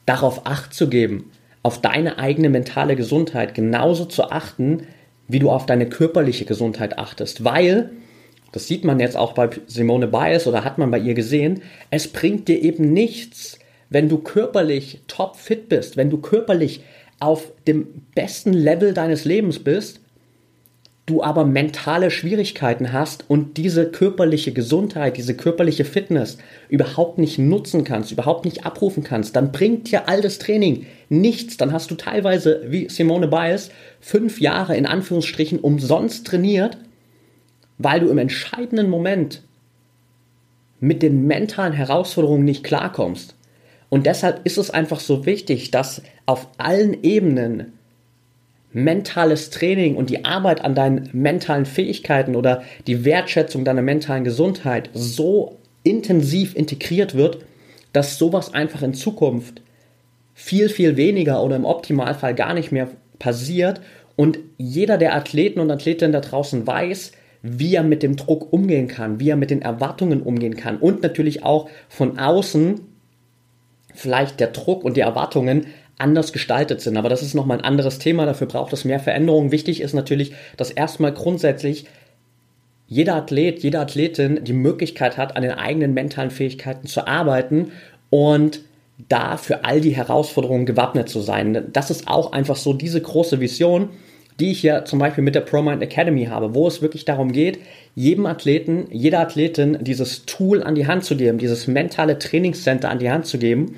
darauf 0.07 0.47
Acht 0.47 0.73
zu 0.73 0.89
geben, 0.89 1.33
auf 1.65 1.81
deine 1.81 2.19
eigene 2.19 2.51
mentale 2.51 2.95
Gesundheit 2.95 3.55
genauso 3.55 4.05
zu 4.05 4.31
achten, 4.31 4.87
wie 5.27 5.39
du 5.39 5.51
auf 5.51 5.67
deine 5.67 5.89
körperliche 5.89 6.45
Gesundheit 6.45 6.99
achtest. 6.99 7.43
Weil, 7.43 7.91
das 8.53 8.69
sieht 8.69 8.85
man 8.85 9.01
jetzt 9.01 9.17
auch 9.17 9.33
bei 9.33 9.49
Simone 9.67 10.07
Biles 10.07 10.47
oder 10.47 10.63
hat 10.63 10.77
man 10.79 10.91
bei 10.91 10.99
ihr 10.99 11.15
gesehen, 11.15 11.63
es 11.91 12.07
bringt 12.07 12.49
dir 12.49 12.63
eben 12.63 12.93
nichts, 12.93 13.59
wenn 13.89 14.11
du 14.11 14.19
körperlich 14.19 15.01
top 15.09 15.37
fit 15.37 15.71
bist, 15.71 15.97
wenn 15.97 16.11
du 16.11 16.19
körperlich 16.19 16.83
auf 17.19 17.51
dem 17.67 17.87
besten 18.15 18.53
Level 18.53 18.93
deines 18.93 19.25
Lebens 19.25 19.59
bist, 19.59 20.01
du 21.07 21.23
aber 21.23 21.45
mentale 21.45 22.11
Schwierigkeiten 22.11 22.93
hast 22.93 23.29
und 23.29 23.59
diese 23.59 23.91
körperliche 23.91 24.53
Gesundheit, 24.53 25.19
diese 25.19 25.37
körperliche 25.37 25.85
Fitness 25.85 26.39
überhaupt 26.71 27.19
nicht 27.19 27.39
nutzen 27.39 27.85
kannst, 27.85 28.11
überhaupt 28.11 28.47
nicht 28.47 28.65
abrufen 28.65 29.05
kannst, 29.05 29.37
dann 29.37 29.53
bringt 29.53 29.91
dir 29.91 30.09
all 30.09 30.23
das 30.23 30.39
Training 30.39 30.87
nichts. 31.11 31.59
Dann 31.59 31.73
hast 31.73 31.91
du 31.91 31.95
teilweise, 31.95 32.63
wie 32.69 32.89
Simone 32.89 33.29
Biles, 33.29 33.71
fünf 34.01 34.41
Jahre 34.41 34.77
in 34.77 34.87
Anführungsstrichen 34.87 35.59
umsonst 35.59 36.27
trainiert, 36.27 36.79
weil 37.77 38.01
du 38.01 38.09
im 38.09 38.19
entscheidenden 38.19 38.89
Moment 38.89 39.43
mit 40.81 41.03
den 41.03 41.27
mentalen 41.27 41.73
Herausforderungen 41.75 42.45
nicht 42.45 42.65
klarkommst. 42.65 43.35
Und 43.91 44.07
deshalb 44.07 44.41
ist 44.45 44.59
es 44.59 44.71
einfach 44.71 45.01
so 45.01 45.27
wichtig, 45.27 45.71
dass 45.71 46.03
auf 46.25 46.49
allen 46.57 47.03
Ebenen 47.03 47.75
mentales 48.75 49.51
Training 49.51 49.97
und 49.97 50.11
die 50.11 50.25
Arbeit 50.25 50.63
an 50.65 50.75
deinen 50.75 51.09
mentalen 51.13 51.65
Fähigkeiten 51.65 52.37
oder 52.37 52.63
die 52.87 53.05
Wertschätzung 53.05 53.65
deiner 53.65 53.83
mentalen 53.83 54.25
Gesundheit 54.25 54.91
so 54.93 55.59
intensiv 55.85 56.55
integriert 56.55 57.15
wird, 57.15 57.39
dass 57.93 58.19
sowas 58.19 58.53
einfach 58.53 58.83
in 58.83 58.93
Zukunft 58.93 59.63
viel, 60.35 60.69
viel 60.69 60.97
weniger 60.97 61.43
oder 61.43 61.57
im 61.57 61.65
Optimalfall 61.65 62.35
gar 62.35 62.53
nicht 62.53 62.73
mehr 62.73 62.89
passiert. 63.19 63.81
Und 64.17 64.39
jeder 64.59 64.99
der 64.99 65.15
Athleten 65.15 65.61
und 65.61 65.71
Athletinnen 65.71 66.13
da 66.13 66.21
draußen 66.21 66.67
weiß, 66.67 67.13
wie 67.43 67.75
er 67.75 67.83
mit 67.83 68.03
dem 68.03 68.17
Druck 68.17 68.53
umgehen 68.53 68.89
kann, 68.89 69.21
wie 69.21 69.29
er 69.29 69.37
mit 69.37 69.51
den 69.51 69.63
Erwartungen 69.63 70.23
umgehen 70.23 70.57
kann. 70.57 70.79
Und 70.79 71.03
natürlich 71.03 71.45
auch 71.45 71.69
von 71.89 72.19
außen 72.19 72.81
vielleicht 73.95 74.41
der 74.41 74.49
Druck 74.49 74.83
und 74.83 74.97
die 74.97 75.03
Erwartungen 75.03 75.67
anders 75.99 76.33
gestaltet 76.33 76.81
sind. 76.81 76.97
Aber 76.97 77.09
das 77.09 77.23
ist 77.23 77.35
nochmal 77.35 77.59
ein 77.59 77.65
anderes 77.65 77.99
Thema, 77.99 78.27
dafür 78.27 78.47
braucht 78.47 78.73
es 78.73 78.85
mehr 78.85 79.01
Veränderung. 79.01 79.53
Wichtig 79.53 79.81
ist 79.81 79.95
natürlich, 79.95 80.33
dass 80.57 80.71
erstmal 80.71 81.13
grundsätzlich 81.13 81.87
jeder 82.87 83.17
Athlet, 83.17 83.63
jede 83.63 83.81
Athletin 83.81 84.45
die 84.45 84.53
Möglichkeit 84.53 85.17
hat, 85.17 85.37
an 85.37 85.43
den 85.43 85.53
eigenen 85.53 85.95
mentalen 85.95 86.31
Fähigkeiten 86.31 86.87
zu 86.87 87.07
arbeiten 87.07 87.73
und 88.11 88.61
da 89.09 89.37
für 89.37 89.65
all 89.65 89.81
die 89.81 89.97
Herausforderungen 89.97 90.67
gewappnet 90.67 91.09
zu 91.09 91.21
sein. 91.21 91.69
Das 91.73 91.91
ist 91.91 92.07
auch 92.07 92.33
einfach 92.33 92.57
so 92.57 92.73
diese 92.73 93.01
große 93.01 93.41
Vision, 93.41 93.89
die 94.41 94.51
ich 94.51 94.63
ja 94.63 94.85
zum 94.85 94.99
Beispiel 94.99 95.25
mit 95.25 95.35
der 95.35 95.41
ProMind 95.41 95.83
Academy 95.83 96.27
habe, 96.27 96.55
wo 96.55 96.67
es 96.67 96.83
wirklich 96.83 97.05
darum 97.05 97.33
geht, 97.33 97.59
jedem 97.95 98.27
Athleten, 98.27 98.87
jeder 98.91 99.21
Athletin 99.21 99.79
dieses 99.81 100.27
Tool 100.27 100.63
an 100.63 100.75
die 100.75 100.87
Hand 100.87 101.05
zu 101.05 101.17
geben, 101.17 101.39
dieses 101.39 101.67
mentale 101.67 102.19
Trainingscenter 102.19 102.91
an 102.91 102.99
die 102.99 103.11
Hand 103.11 103.27
zu 103.27 103.39
geben, 103.39 103.77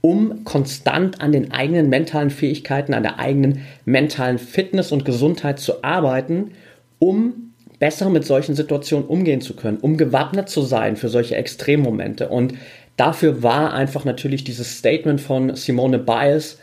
um 0.00 0.44
konstant 0.44 1.20
an 1.20 1.32
den 1.32 1.52
eigenen 1.52 1.88
mentalen 1.88 2.30
Fähigkeiten, 2.30 2.94
an 2.94 3.02
der 3.02 3.18
eigenen 3.18 3.62
mentalen 3.84 4.38
Fitness 4.38 4.92
und 4.92 5.04
Gesundheit 5.04 5.58
zu 5.58 5.84
arbeiten, 5.84 6.52
um 6.98 7.52
besser 7.78 8.10
mit 8.10 8.24
solchen 8.24 8.54
Situationen 8.54 9.06
umgehen 9.06 9.40
zu 9.40 9.56
können, 9.56 9.78
um 9.78 9.96
gewappnet 9.96 10.48
zu 10.48 10.62
sein 10.62 10.96
für 10.96 11.08
solche 11.08 11.36
Extremmomente. 11.36 12.28
Und 12.28 12.54
dafür 12.96 13.42
war 13.42 13.72
einfach 13.72 14.04
natürlich 14.04 14.44
dieses 14.44 14.78
Statement 14.78 15.20
von 15.20 15.56
Simone 15.56 15.98
Biles 15.98 16.58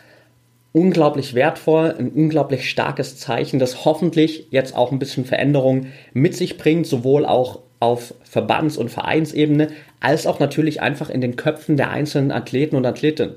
unglaublich 0.73 1.33
wertvoll, 1.33 1.95
ein 1.97 2.09
unglaublich 2.09 2.69
starkes 2.69 3.17
Zeichen, 3.17 3.57
das 3.57 3.83
hoffentlich 3.83 4.47
jetzt 4.51 4.75
auch 4.75 4.91
ein 4.91 4.99
bisschen 4.99 5.25
Veränderung 5.25 5.87
mit 6.13 6.35
sich 6.35 6.57
bringt, 6.57 6.85
sowohl 6.85 7.25
auch 7.25 7.61
auf 7.79 8.13
Verbands- 8.23 8.77
und 8.77 8.89
Vereinsebene, 8.89 9.69
als 9.99 10.25
auch 10.25 10.39
natürlich 10.39 10.81
einfach 10.81 11.09
in 11.09 11.21
den 11.21 11.35
Köpfen 11.35 11.77
der 11.77 11.91
einzelnen 11.91 12.31
Athleten 12.31 12.75
und 12.75 12.85
Athletinnen. 12.85 13.35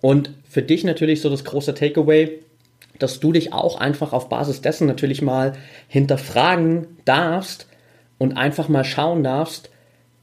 Und 0.00 0.30
für 0.48 0.62
dich 0.62 0.84
natürlich 0.84 1.20
so 1.20 1.28
das 1.28 1.44
große 1.44 1.74
Takeaway, 1.74 2.40
dass 2.98 3.20
du 3.20 3.32
dich 3.32 3.52
auch 3.52 3.80
einfach 3.80 4.12
auf 4.12 4.28
Basis 4.28 4.60
dessen 4.60 4.86
natürlich 4.86 5.22
mal 5.22 5.52
hinterfragen 5.88 6.86
darfst 7.04 7.66
und 8.18 8.36
einfach 8.36 8.68
mal 8.68 8.84
schauen 8.84 9.22
darfst, 9.22 9.70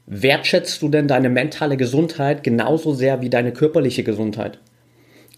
wertschätzt 0.06 0.80
du 0.82 0.88
denn 0.88 1.08
deine 1.08 1.28
mentale 1.28 1.76
Gesundheit 1.76 2.42
genauso 2.42 2.94
sehr 2.94 3.20
wie 3.20 3.30
deine 3.30 3.52
körperliche 3.52 4.04
Gesundheit? 4.04 4.58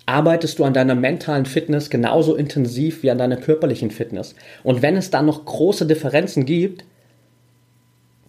Arbeitest 0.07 0.59
du 0.59 0.65
an 0.65 0.75
deiner 0.75 0.95
mentalen 0.95 1.47
Fitness 1.47 1.91
genauso 1.91 2.35
intensiv 2.35 3.03
wie 3.03 3.11
an 3.11 3.19
deiner 3.19 3.37
körperlichen 3.37 3.91
Fitness? 3.91 4.35
Und 4.63 4.83
wenn 4.83 4.97
es 4.97 5.11
dann 5.11 5.27
noch 5.27 5.45
große 5.45 5.87
Differenzen 5.87 6.47
gibt, 6.47 6.85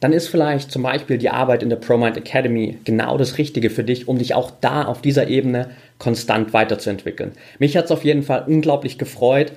dann 0.01 0.13
ist 0.13 0.29
vielleicht 0.29 0.71
zum 0.71 0.81
Beispiel 0.81 1.19
die 1.19 1.29
Arbeit 1.29 1.61
in 1.61 1.69
der 1.69 1.75
ProMind 1.77 2.17
Academy 2.17 2.79
genau 2.83 3.19
das 3.19 3.37
Richtige 3.37 3.69
für 3.69 3.83
dich, 3.83 4.07
um 4.07 4.17
dich 4.17 4.33
auch 4.33 4.51
da 4.59 4.83
auf 4.85 5.01
dieser 5.01 5.27
Ebene 5.27 5.69
konstant 5.99 6.53
weiterzuentwickeln. 6.53 7.33
Mich 7.59 7.77
hat 7.77 7.85
es 7.85 7.91
auf 7.91 8.03
jeden 8.03 8.23
Fall 8.23 8.43
unglaublich 8.47 8.97
gefreut, 8.97 9.53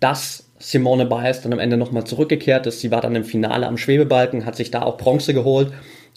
dass 0.00 0.50
Simone 0.58 1.06
Biles 1.06 1.42
dann 1.42 1.52
am 1.52 1.60
Ende 1.60 1.76
nochmal 1.76 2.04
zurückgekehrt 2.04 2.66
ist. 2.66 2.80
Sie 2.80 2.90
war 2.90 3.00
dann 3.00 3.14
im 3.14 3.22
Finale 3.22 3.68
am 3.68 3.78
Schwebebalken, 3.78 4.44
hat 4.44 4.56
sich 4.56 4.72
da 4.72 4.82
auch 4.82 4.96
Bronze 4.96 5.34
geholt 5.34 5.72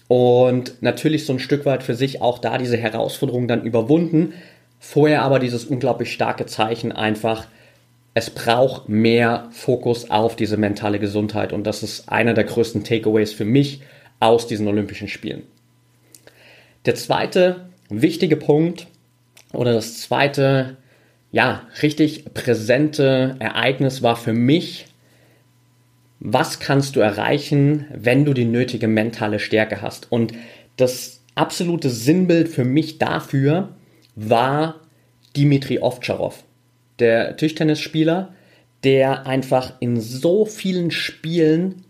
und 0.08 0.82
natürlich 0.82 1.28
so 1.28 1.34
ein 1.34 1.40
Stück 1.40 1.66
weit 1.68 1.84
für 1.84 1.94
sich 1.94 2.24
auch 2.24 2.40
da 2.40 2.58
diese 2.58 2.78
Herausforderung 2.78 3.48
dann 3.48 3.64
überwunden. 3.64 4.34
Vorher 4.80 5.22
aber 5.22 5.38
dieses 5.38 5.66
unglaublich 5.66 6.12
starke 6.12 6.48
Zeichen 6.48 6.92
einfach, 6.92 7.46
es 8.14 8.30
braucht 8.30 8.90
mehr 8.90 9.48
Fokus 9.52 10.10
auf 10.10 10.36
diese 10.36 10.58
mentale 10.58 11.00
Gesundheit 11.00 11.52
und 11.52 11.66
das 11.66 11.82
ist 11.84 12.10
einer 12.10 12.34
der 12.34 12.44
größten 12.44 12.84
Takeaways 12.84 13.34
für 13.34 13.46
mich 13.46 13.82
aus 14.20 14.48
diesen 14.48 14.68
Olympischen 14.68 15.08
Spielen. 15.08 15.44
Der 16.86 16.96
zweite 16.96 17.70
wichtige 17.90 18.38
Punkt 18.38 18.88
oder 19.52 19.74
das 19.74 20.00
zweite, 20.02 20.78
ja, 21.32 21.68
richtig 21.82 22.34
präsente 22.34 23.36
Ereignis 23.40 24.04
war 24.04 24.16
für 24.16 24.34
mich, 24.34 24.86
was 26.20 26.60
kannst 26.60 26.96
du 26.96 27.00
erreichen, 27.00 27.88
wenn 27.94 28.26
du 28.26 28.34
die 28.34 28.46
nötige 28.46 28.88
mentale 28.88 29.40
Stärke 29.40 29.82
hast? 29.82 30.12
Und 30.12 30.34
das 30.78 31.22
absolute 31.36 31.90
Sinnbild 31.90 32.48
für 32.48 32.64
mich 32.64 32.98
dafür 32.98 33.76
war 34.16 34.80
Dimitri 35.36 35.80
Ovtcharov 35.80 36.44
der 37.00 37.38
Tischtennisspieler, 37.38 38.34
der 38.84 39.26
einfach 39.28 39.74
in 39.80 40.00
so 40.00 40.46
vielen 40.46 40.92
Spielen 40.92 41.84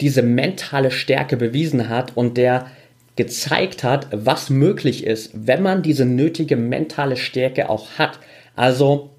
diese 0.00 0.22
mentale 0.22 0.90
Stärke 0.90 1.36
bewiesen 1.36 1.88
hat 1.88 2.16
und 2.16 2.36
der 2.36 2.70
gezeigt 3.16 3.82
hat, 3.82 4.06
was 4.12 4.48
möglich 4.48 5.04
ist, 5.04 5.32
wenn 5.34 5.62
man 5.62 5.82
diese 5.82 6.04
nötige 6.04 6.56
mentale 6.56 7.16
Stärke 7.16 7.68
auch 7.68 7.98
hat. 7.98 8.20
Also 8.54 9.10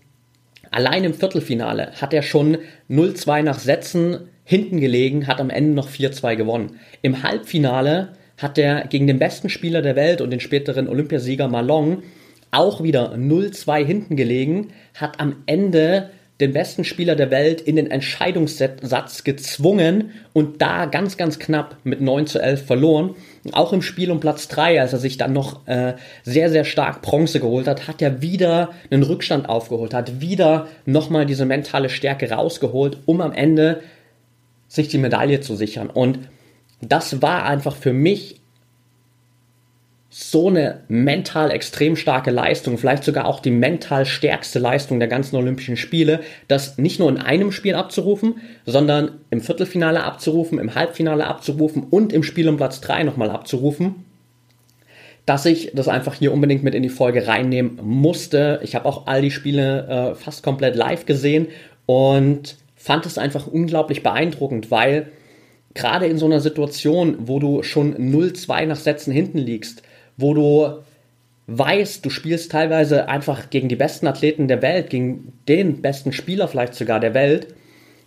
allein 0.72 1.04
im 1.04 1.14
Viertelfinale 1.14 1.92
hat 2.00 2.14
er 2.14 2.24
schon 2.24 2.58
0-2 2.90 3.44
nach 3.44 3.60
Sätzen 3.60 4.30
hinten 4.46 4.80
gelegen, 4.80 5.28
hat 5.28 5.42
am 5.42 5.50
Ende 5.50 5.74
noch 5.74 5.90
4-2 5.90 6.38
gewonnen. 6.38 6.80
Im 7.02 7.24
Halbfinale 7.24 8.14
hat 8.38 8.58
er 8.58 8.88
gegen 8.88 9.06
den 9.06 9.20
besten 9.20 9.50
Spieler 9.50 9.82
der 9.82 9.98
Welt 9.98 10.22
und 10.22 10.30
den 10.32 10.40
späteren 10.40 10.88
Olympiasieger 10.88 11.50
Malong 11.50 12.04
auch 12.52 12.82
wieder 12.84 13.14
0-2 13.14 13.86
hinten 13.86 14.16
gelegen, 14.16 14.70
hat 14.94 15.20
am 15.20 15.38
Ende 15.46 16.10
den 16.40 16.54
besten 16.54 16.86
Spieler 16.86 17.18
der 17.18 17.32
Welt 17.32 17.60
in 17.60 17.76
den 17.76 17.92
Entscheidungssatz 17.92 19.26
gezwungen 19.26 20.12
und 20.32 20.62
da 20.62 20.86
ganz, 20.86 21.18
ganz 21.18 21.38
knapp 21.38 21.76
mit 21.84 22.00
9 22.00 22.28
zu 22.28 22.40
11 22.42 22.66
verloren. 22.66 23.16
Auch 23.52 23.74
im 23.74 23.82
Spiel 23.82 24.10
um 24.10 24.22
Platz 24.22 24.48
3, 24.48 24.80
als 24.80 24.94
er 24.94 25.00
sich 25.00 25.18
dann 25.18 25.34
noch 25.34 25.68
äh, 25.68 25.96
sehr, 26.24 26.50
sehr 26.50 26.64
stark 26.64 27.02
Bronze 27.02 27.42
geholt 27.42 27.68
hat, 27.68 27.90
hat 27.90 28.02
er 28.02 28.22
wieder 28.22 28.70
einen 28.90 29.04
Rückstand 29.04 29.50
aufgeholt, 29.50 29.94
hat 29.94 30.22
wieder 30.22 30.68
nochmal 30.86 31.26
diese 31.26 31.46
mentale 31.46 31.90
Stärke 31.90 32.32
rausgeholt, 32.32 33.00
um 33.06 33.20
am 33.20 33.34
Ende 33.34 33.82
sich 34.70 34.88
die 34.88 34.98
Medaille 34.98 35.42
zu 35.42 35.56
sichern. 35.56 35.90
Und 35.90 36.20
das 36.80 37.22
war 37.22 37.44
einfach 37.44 37.76
für 37.76 37.92
mich 37.92 38.39
so 40.12 40.48
eine 40.48 40.82
mental 40.88 41.52
extrem 41.52 41.96
starke 41.96 42.32
Leistung, 42.32 42.80
vielleicht 42.80 43.04
sogar 43.04 43.26
auch 43.26 43.40
die 43.40 43.52
mental 43.52 44.08
stärkste 44.08 44.58
Leistung 44.58 44.98
der 44.98 45.08
ganzen 45.08 45.36
Olympischen 45.36 45.78
Spiele, 45.78 46.22
das 46.48 46.80
nicht 46.80 47.00
nur 47.00 47.10
in 47.10 47.18
einem 47.18 47.52
Spiel 47.52 47.76
abzurufen, 47.76 48.36
sondern 48.66 49.20
im 49.30 49.42
Viertelfinale 49.42 50.04
abzurufen, 50.04 50.58
im 50.58 50.74
Halbfinale 50.74 51.28
abzurufen 51.28 51.84
und 51.84 52.12
im 52.12 52.24
Spiel 52.24 52.50
um 52.50 52.58
Platz 52.58 52.82
3 52.82 53.04
nochmal 53.04 53.30
abzurufen, 53.30 54.04
dass 55.28 55.46
ich 55.46 55.74
das 55.76 55.88
einfach 55.88 56.16
hier 56.16 56.34
unbedingt 56.34 56.64
mit 56.64 56.74
in 56.74 56.82
die 56.82 56.90
Folge 56.90 57.28
reinnehmen 57.28 57.80
musste. 57.84 58.62
Ich 58.64 58.74
habe 58.74 58.86
auch 58.86 59.06
all 59.06 59.22
die 59.22 59.30
Spiele 59.30 59.88
äh, 59.88 60.16
fast 60.16 60.42
komplett 60.42 60.76
live 60.76 61.06
gesehen 61.06 61.50
und 61.86 62.56
fand 62.76 63.06
es 63.06 63.20
einfach 63.20 63.46
unglaublich 63.46 64.02
beeindruckend, 64.02 64.72
weil 64.72 65.12
gerade 65.76 66.08
in 66.08 66.18
so 66.18 66.26
einer 66.26 66.40
Situation, 66.40 67.16
wo 67.20 67.38
du 67.38 67.62
schon 67.62 67.96
0-2 67.96 68.66
nach 68.66 68.76
Sätzen 68.76 69.14
hinten 69.14 69.38
liegst, 69.38 69.84
wo 70.20 70.34
du 70.34 70.80
weißt, 71.48 72.06
du 72.06 72.10
spielst 72.10 72.52
teilweise 72.52 73.08
einfach 73.10 73.50
gegen 73.50 73.70
die 73.70 73.76
besten 73.76 74.08
Athleten 74.08 74.48
der 74.48 74.62
Welt, 74.62 74.90
gegen 74.90 75.34
den 75.48 75.82
besten 75.82 76.14
Spieler 76.14 76.48
vielleicht 76.48 76.76
sogar 76.76 77.00
der 77.00 77.14
Welt. 77.14 77.48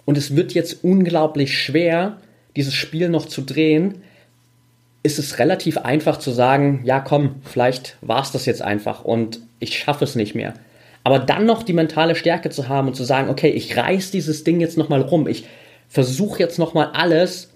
Und 0.05 0.17
es 0.19 0.37
wird 0.37 0.53
jetzt 0.53 0.85
unglaublich 0.85 1.59
schwer, 1.59 2.19
dieses 2.55 2.75
Spiel 2.75 3.09
noch 3.09 3.27
zu 3.27 3.43
drehen. 3.43 4.03
Ist 5.03 5.19
es 5.19 5.39
relativ 5.39 5.79
einfach 5.79 6.19
zu 6.19 6.31
sagen, 6.31 6.83
ja 6.85 7.01
komm, 7.01 7.37
vielleicht 7.43 7.97
war 8.01 8.23
es 8.23 8.31
das 8.31 8.47
jetzt 8.47 8.63
einfach 8.63 9.05
und 9.05 9.41
ich 9.59 9.77
schaffe 9.77 10.05
es 10.05 10.15
nicht 10.15 10.35
mehr. 10.35 10.55
Aber 11.05 11.19
dann 11.19 11.47
noch 11.47 11.65
die 11.65 11.73
mentale 11.73 12.15
Stärke 12.15 12.51
zu 12.51 12.69
haben 12.69 12.89
und 12.89 12.95
zu 12.95 13.03
sagen, 13.03 13.29
okay, 13.29 13.51
ich 13.51 13.77
reiß 13.77 14.13
dieses 14.13 14.45
Ding 14.45 14.61
jetzt 14.61 14.79
nochmal 14.79 15.01
rum, 15.01 15.27
ich 15.27 15.47
versuche 15.89 16.39
jetzt 16.39 16.59
nochmal 16.59 16.91
alles, 16.93 17.52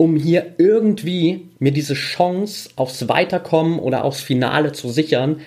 um 0.00 0.16
hier 0.16 0.54
irgendwie 0.56 1.50
mir 1.58 1.72
diese 1.72 1.92
Chance 1.92 2.70
aufs 2.76 3.06
Weiterkommen 3.10 3.78
oder 3.78 4.02
aufs 4.02 4.22
Finale 4.22 4.72
zu 4.72 4.88
sichern, 4.88 5.42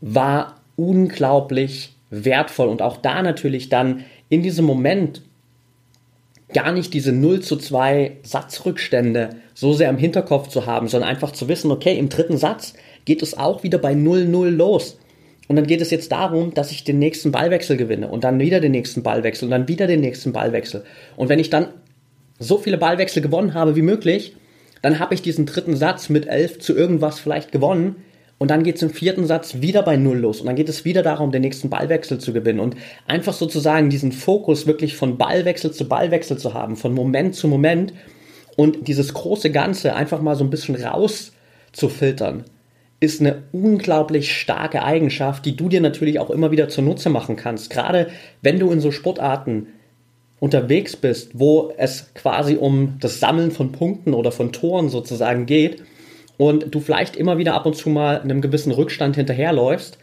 war 0.00 0.62
unglaublich 0.74 1.94
wertvoll. 2.08 2.68
Und 2.68 2.80
auch 2.80 2.96
da 2.96 3.22
natürlich 3.22 3.68
dann 3.68 4.06
in 4.30 4.42
diesem 4.42 4.64
Moment 4.64 5.20
gar 6.54 6.72
nicht 6.72 6.94
diese 6.94 7.12
0 7.12 7.40
zu 7.40 7.58
2 7.58 8.12
Satzrückstände 8.22 9.36
so 9.52 9.74
sehr 9.74 9.90
im 9.90 9.98
Hinterkopf 9.98 10.48
zu 10.48 10.64
haben, 10.64 10.88
sondern 10.88 11.10
einfach 11.10 11.32
zu 11.32 11.46
wissen, 11.48 11.70
okay, 11.70 11.98
im 11.98 12.08
dritten 12.08 12.38
Satz 12.38 12.72
geht 13.04 13.20
es 13.20 13.36
auch 13.36 13.64
wieder 13.64 13.76
bei 13.76 13.92
0-0 13.92 14.48
los. 14.48 14.98
Und 15.46 15.56
dann 15.56 15.66
geht 15.66 15.82
es 15.82 15.90
jetzt 15.90 16.10
darum, 16.10 16.54
dass 16.54 16.70
ich 16.70 16.84
den 16.84 16.98
nächsten 16.98 17.32
Ballwechsel 17.32 17.76
gewinne 17.76 18.08
und 18.08 18.24
dann 18.24 18.40
wieder 18.40 18.60
den 18.60 18.72
nächsten 18.72 19.02
Ballwechsel 19.02 19.44
und 19.44 19.50
dann 19.50 19.68
wieder 19.68 19.86
den 19.86 20.00
nächsten 20.00 20.32
Ballwechsel. 20.32 20.84
Und 21.16 21.28
wenn 21.28 21.38
ich 21.38 21.50
dann 21.50 21.68
so 22.40 22.58
viele 22.58 22.78
Ballwechsel 22.78 23.22
gewonnen 23.22 23.54
habe 23.54 23.76
wie 23.76 23.82
möglich, 23.82 24.34
dann 24.82 24.98
habe 24.98 25.14
ich 25.14 25.22
diesen 25.22 25.46
dritten 25.46 25.76
Satz 25.76 26.08
mit 26.08 26.26
11 26.26 26.58
zu 26.58 26.74
irgendwas 26.74 27.20
vielleicht 27.20 27.52
gewonnen 27.52 27.96
und 28.40 28.50
dann 28.50 28.62
geht 28.62 28.76
es 28.76 28.82
im 28.82 28.88
vierten 28.88 29.26
Satz 29.26 29.56
wieder 29.60 29.82
bei 29.82 29.98
Null 29.98 30.16
los. 30.16 30.40
Und 30.40 30.46
dann 30.46 30.56
geht 30.56 30.70
es 30.70 30.86
wieder 30.86 31.02
darum, 31.02 31.30
den 31.30 31.42
nächsten 31.42 31.68
Ballwechsel 31.68 32.16
zu 32.16 32.32
gewinnen. 32.32 32.58
Und 32.58 32.74
einfach 33.06 33.34
sozusagen 33.34 33.90
diesen 33.90 34.12
Fokus 34.12 34.66
wirklich 34.66 34.96
von 34.96 35.18
Ballwechsel 35.18 35.72
zu 35.72 35.86
Ballwechsel 35.86 36.38
zu 36.38 36.54
haben, 36.54 36.76
von 36.76 36.94
Moment 36.94 37.34
zu 37.34 37.48
Moment. 37.48 37.92
Und 38.56 38.88
dieses 38.88 39.12
große 39.12 39.50
Ganze 39.50 39.94
einfach 39.94 40.22
mal 40.22 40.36
so 40.36 40.44
ein 40.44 40.48
bisschen 40.48 40.74
rauszufiltern, 40.74 42.44
ist 42.98 43.20
eine 43.20 43.42
unglaublich 43.52 44.34
starke 44.34 44.84
Eigenschaft, 44.84 45.44
die 45.44 45.54
du 45.54 45.68
dir 45.68 45.82
natürlich 45.82 46.18
auch 46.18 46.30
immer 46.30 46.50
wieder 46.50 46.70
zunutze 46.70 47.10
machen 47.10 47.36
kannst. 47.36 47.68
Gerade 47.68 48.08
wenn 48.40 48.58
du 48.58 48.70
in 48.70 48.80
so 48.80 48.90
Sportarten 48.90 49.66
unterwegs 50.40 50.96
bist, 50.96 51.32
wo 51.34 51.72
es 51.76 52.12
quasi 52.14 52.56
um 52.56 52.96
das 52.98 53.20
Sammeln 53.20 53.50
von 53.50 53.72
Punkten 53.72 54.14
oder 54.14 54.32
von 54.32 54.52
Toren 54.52 54.88
sozusagen 54.88 55.46
geht 55.46 55.82
und 56.38 56.74
du 56.74 56.80
vielleicht 56.80 57.14
immer 57.14 57.38
wieder 57.38 57.54
ab 57.54 57.66
und 57.66 57.76
zu 57.76 57.90
mal 57.90 58.20
einem 58.20 58.40
gewissen 58.40 58.72
Rückstand 58.72 59.16
hinterherläufst, 59.16 59.98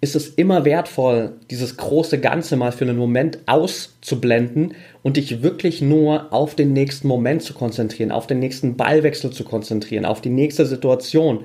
ist 0.00 0.16
es 0.16 0.28
immer 0.28 0.66
wertvoll, 0.66 1.32
dieses 1.50 1.78
große 1.78 2.20
Ganze 2.20 2.56
mal 2.56 2.72
für 2.72 2.84
einen 2.84 2.98
Moment 2.98 3.38
auszublenden 3.46 4.74
und 5.02 5.16
dich 5.16 5.42
wirklich 5.42 5.80
nur 5.80 6.32
auf 6.32 6.56
den 6.56 6.72
nächsten 6.72 7.08
Moment 7.08 7.42
zu 7.42 7.54
konzentrieren, 7.54 8.10
auf 8.10 8.26
den 8.26 8.40
nächsten 8.40 8.76
Ballwechsel 8.76 9.30
zu 9.30 9.44
konzentrieren, 9.44 10.04
auf 10.04 10.20
die 10.20 10.30
nächste 10.30 10.66
Situation 10.66 11.44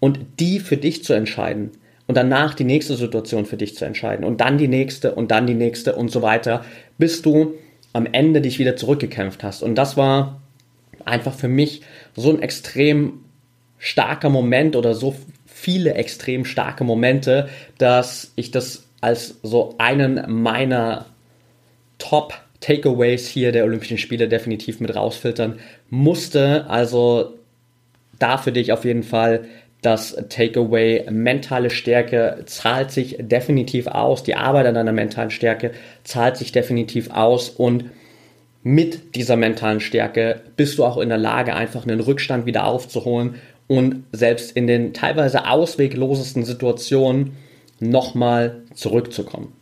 und 0.00 0.18
die 0.38 0.58
für 0.58 0.76
dich 0.76 1.04
zu 1.04 1.14
entscheiden 1.14 1.70
und 2.06 2.16
danach 2.16 2.54
die 2.54 2.64
nächste 2.64 2.96
Situation 2.96 3.46
für 3.46 3.56
dich 3.56 3.76
zu 3.76 3.84
entscheiden 3.84 4.24
und 4.24 4.40
dann 4.40 4.58
die 4.58 4.68
nächste 4.68 5.14
und 5.14 5.30
dann 5.30 5.46
die 5.46 5.54
nächste 5.54 5.94
und 5.94 6.10
so 6.10 6.22
weiter, 6.22 6.64
bis 6.98 7.22
du 7.22 7.54
am 7.92 8.06
Ende 8.06 8.40
dich 8.40 8.58
wieder 8.58 8.76
zurückgekämpft 8.76 9.42
hast. 9.42 9.62
Und 9.62 9.76
das 9.76 9.96
war 9.96 10.42
einfach 11.04 11.34
für 11.34 11.48
mich 11.48 11.82
so 12.14 12.30
ein 12.30 12.42
extrem 12.42 13.20
starker 13.78 14.30
Moment 14.30 14.76
oder 14.76 14.94
so 14.94 15.14
viele 15.46 15.94
extrem 15.94 16.44
starke 16.44 16.84
Momente, 16.84 17.48
dass 17.78 18.32
ich 18.36 18.50
das 18.50 18.84
als 19.00 19.38
so 19.42 19.74
einen 19.78 20.24
meiner 20.42 21.06
Top 21.98 22.34
Takeaways 22.60 23.28
hier 23.28 23.52
der 23.52 23.64
Olympischen 23.64 23.98
Spiele 23.98 24.28
definitiv 24.28 24.80
mit 24.80 24.94
rausfiltern 24.94 25.58
musste. 25.90 26.66
Also 26.68 27.34
da 28.18 28.38
für 28.38 28.52
dich 28.52 28.72
auf 28.72 28.84
jeden 28.84 29.02
Fall 29.02 29.44
das 29.84 30.16
Takeaway 30.30 31.04
mentale 31.10 31.68
Stärke 31.68 32.42
zahlt 32.46 32.90
sich 32.90 33.16
definitiv 33.20 33.86
aus. 33.86 34.22
Die 34.22 34.34
Arbeit 34.34 34.66
an 34.66 34.74
deiner 34.74 34.92
mentalen 34.92 35.30
Stärke 35.30 35.72
zahlt 36.04 36.38
sich 36.38 36.52
definitiv 36.52 37.10
aus 37.10 37.50
und 37.50 37.90
mit 38.62 39.14
dieser 39.14 39.36
mentalen 39.36 39.80
Stärke 39.80 40.40
bist 40.56 40.78
du 40.78 40.84
auch 40.84 40.96
in 40.96 41.10
der 41.10 41.18
Lage, 41.18 41.54
einfach 41.54 41.82
einen 41.82 42.00
Rückstand 42.00 42.46
wieder 42.46 42.66
aufzuholen 42.66 43.34
und 43.66 44.04
selbst 44.12 44.56
in 44.56 44.66
den 44.66 44.94
teilweise 44.94 45.46
ausweglosesten 45.46 46.44
Situationen 46.44 47.36
nochmal 47.78 48.62
zurückzukommen. 48.72 49.52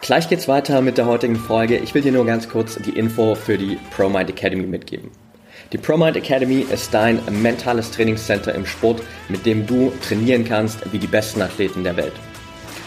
Gleich 0.00 0.30
geht's 0.30 0.48
weiter 0.48 0.80
mit 0.80 0.96
der 0.96 1.04
heutigen 1.04 1.36
Folge. 1.36 1.76
Ich 1.76 1.92
will 1.94 2.00
dir 2.00 2.12
nur 2.12 2.24
ganz 2.24 2.48
kurz 2.48 2.76
die 2.76 2.98
Info 2.98 3.34
für 3.34 3.58
die 3.58 3.78
ProMind 3.94 4.30
Academy 4.30 4.66
mitgeben. 4.66 5.10
Die 5.70 5.76
ProMind 5.76 6.16
Academy 6.16 6.64
ist 6.72 6.94
dein 6.94 7.20
mentales 7.42 7.90
Trainingscenter 7.90 8.54
im 8.54 8.64
Sport, 8.64 9.02
mit 9.28 9.44
dem 9.44 9.66
du 9.66 9.92
trainieren 10.00 10.46
kannst 10.46 10.80
wie 10.92 10.98
die 10.98 11.06
besten 11.06 11.42
Athleten 11.42 11.84
der 11.84 11.94
Welt. 11.98 12.14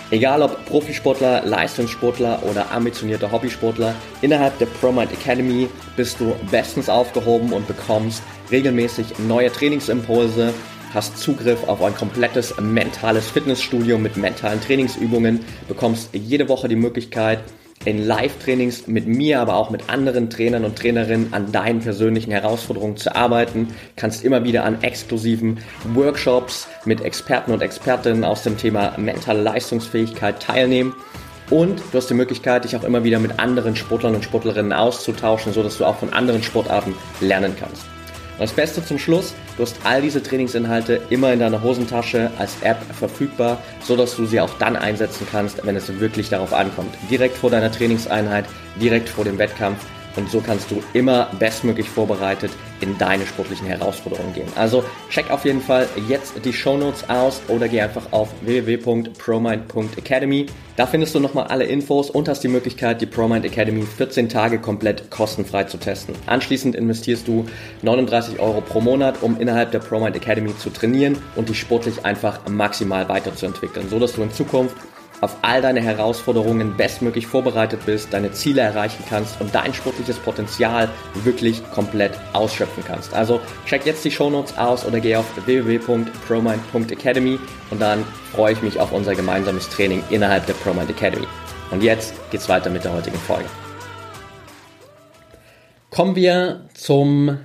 Egal 0.09 0.41
ob 0.41 0.65
Profisportler, 0.65 1.45
Leistungssportler 1.45 2.41
oder 2.41 2.71
ambitionierter 2.71 3.31
Hobbysportler, 3.31 3.93
innerhalb 4.23 4.57
der 4.57 4.65
ProMind 4.65 5.11
Academy 5.11 5.69
bist 5.95 6.19
du 6.19 6.33
bestens 6.49 6.89
aufgehoben 6.89 7.53
und 7.53 7.67
bekommst 7.67 8.23
regelmäßig 8.49 9.19
neue 9.19 9.51
Trainingsimpulse, 9.51 10.51
hast 10.91 11.19
Zugriff 11.19 11.63
auf 11.67 11.83
ein 11.83 11.93
komplettes 11.93 12.59
mentales 12.59 13.29
Fitnessstudio 13.29 13.99
mit 13.99 14.17
mentalen 14.17 14.59
Trainingsübungen, 14.59 15.41
bekommst 15.67 16.09
jede 16.15 16.49
Woche 16.49 16.67
die 16.67 16.75
Möglichkeit, 16.75 17.43
in 17.85 18.05
Live-Trainings 18.05 18.87
mit 18.87 19.07
mir, 19.07 19.39
aber 19.39 19.55
auch 19.55 19.69
mit 19.69 19.89
anderen 19.89 20.29
Trainern 20.29 20.65
und 20.65 20.77
Trainerinnen 20.77 21.33
an 21.33 21.51
deinen 21.51 21.79
persönlichen 21.79 22.31
Herausforderungen 22.31 22.97
zu 22.97 23.15
arbeiten. 23.15 23.69
Kannst 23.95 24.23
immer 24.23 24.43
wieder 24.43 24.63
an 24.63 24.81
exklusiven 24.83 25.59
Workshops 25.93 26.67
mit 26.85 27.01
Experten 27.01 27.51
und 27.51 27.61
Expertinnen 27.61 28.23
aus 28.23 28.43
dem 28.43 28.57
Thema 28.57 28.93
mentale 28.97 29.41
Leistungsfähigkeit 29.41 30.41
teilnehmen. 30.41 30.93
Und 31.49 31.81
du 31.91 31.97
hast 31.97 32.09
die 32.09 32.13
Möglichkeit, 32.13 32.63
dich 32.63 32.75
auch 32.77 32.83
immer 32.83 33.03
wieder 33.03 33.19
mit 33.19 33.39
anderen 33.39 33.75
Sportlern 33.75 34.15
und 34.15 34.23
Sportlerinnen 34.23 34.71
auszutauschen, 34.71 35.51
sodass 35.51 35.77
du 35.77 35.85
auch 35.85 35.97
von 35.97 36.13
anderen 36.13 36.43
Sportarten 36.43 36.95
lernen 37.19 37.55
kannst. 37.59 37.85
Das 38.41 38.53
Beste 38.53 38.83
zum 38.83 38.97
Schluss, 38.97 39.35
du 39.55 39.61
hast 39.61 39.75
all 39.83 40.01
diese 40.01 40.23
Trainingsinhalte 40.23 40.99
immer 41.11 41.31
in 41.31 41.39
deiner 41.39 41.61
Hosentasche 41.61 42.31
als 42.39 42.55
App 42.63 42.81
verfügbar, 42.91 43.61
sodass 43.83 44.15
du 44.15 44.25
sie 44.25 44.41
auch 44.41 44.49
dann 44.57 44.75
einsetzen 44.75 45.27
kannst, 45.31 45.63
wenn 45.63 45.75
es 45.75 45.99
wirklich 45.99 46.29
darauf 46.29 46.51
ankommt. 46.51 46.89
Direkt 47.11 47.37
vor 47.37 47.51
deiner 47.51 47.71
Trainingseinheit, 47.71 48.45
direkt 48.81 49.09
vor 49.09 49.25
dem 49.25 49.37
Wettkampf 49.37 49.85
und 50.15 50.29
so 50.29 50.41
kannst 50.41 50.69
du 50.71 50.81
immer 50.93 51.29
bestmöglich 51.39 51.89
vorbereitet 51.89 52.51
in 52.81 52.97
deine 52.97 53.25
sportlichen 53.25 53.67
Herausforderungen 53.67 54.33
gehen. 54.33 54.47
Also 54.55 54.83
check 55.09 55.29
auf 55.29 55.45
jeden 55.45 55.61
Fall 55.61 55.87
jetzt 56.09 56.33
die 56.43 56.53
Show 56.53 56.77
Notes 56.77 57.09
aus 57.09 57.41
oder 57.47 57.67
geh 57.67 57.81
einfach 57.81 58.11
auf 58.11 58.29
www.promind.academy. 58.41 60.47
Da 60.75 60.87
findest 60.87 61.13
du 61.13 61.19
nochmal 61.19 61.47
alle 61.47 61.65
Infos 61.65 62.09
und 62.09 62.27
hast 62.27 62.43
die 62.43 62.47
Möglichkeit, 62.47 63.01
die 63.01 63.05
ProMind 63.05 63.45
Academy 63.45 63.83
14 63.83 64.29
Tage 64.29 64.59
komplett 64.59 65.11
kostenfrei 65.11 65.65
zu 65.65 65.77
testen. 65.77 66.15
Anschließend 66.25 66.75
investierst 66.75 67.27
du 67.27 67.45
39 67.81 68.39
Euro 68.39 68.61
pro 68.61 68.81
Monat, 68.81 69.21
um 69.21 69.39
innerhalb 69.39 69.71
der 69.71 69.79
ProMind 69.79 70.15
Academy 70.15 70.55
zu 70.57 70.69
trainieren 70.69 71.17
und 71.35 71.49
dich 71.49 71.59
sportlich 71.59 72.05
einfach 72.05 72.39
maximal 72.49 73.09
weiterzuentwickeln, 73.09 73.89
so 73.89 73.99
dass 73.99 74.13
du 74.13 74.23
in 74.23 74.31
Zukunft 74.31 74.75
auf 75.21 75.37
all 75.43 75.61
deine 75.61 75.81
Herausforderungen 75.81 76.75
bestmöglich 76.75 77.27
vorbereitet 77.27 77.85
bist, 77.85 78.11
deine 78.11 78.31
Ziele 78.31 78.61
erreichen 78.61 79.03
kannst 79.07 79.39
und 79.39 79.53
dein 79.55 79.73
sportliches 79.73 80.17
Potenzial 80.17 80.89
wirklich 81.23 81.63
komplett 81.71 82.13
ausschöpfen 82.33 82.83
kannst. 82.85 83.13
Also 83.13 83.39
check 83.65 83.85
jetzt 83.85 84.03
die 84.03 84.11
Shownotes 84.11 84.57
aus 84.57 84.85
oder 84.85 84.99
geh 84.99 85.15
auf 85.15 85.25
www.promind.academy 85.45 87.39
und 87.69 87.81
dann 87.81 88.03
freue 88.33 88.53
ich 88.53 88.61
mich 88.61 88.79
auf 88.79 88.91
unser 88.91 89.15
gemeinsames 89.15 89.69
Training 89.69 90.03
innerhalb 90.09 90.45
der 90.47 90.53
ProMind 90.53 90.89
Academy. 90.89 91.27
Und 91.69 91.83
jetzt 91.83 92.13
geht's 92.31 92.49
weiter 92.49 92.69
mit 92.69 92.83
der 92.83 92.93
heutigen 92.93 93.17
Folge. 93.17 93.45
Kommen 95.89 96.15
wir 96.15 96.65
zum 96.73 97.37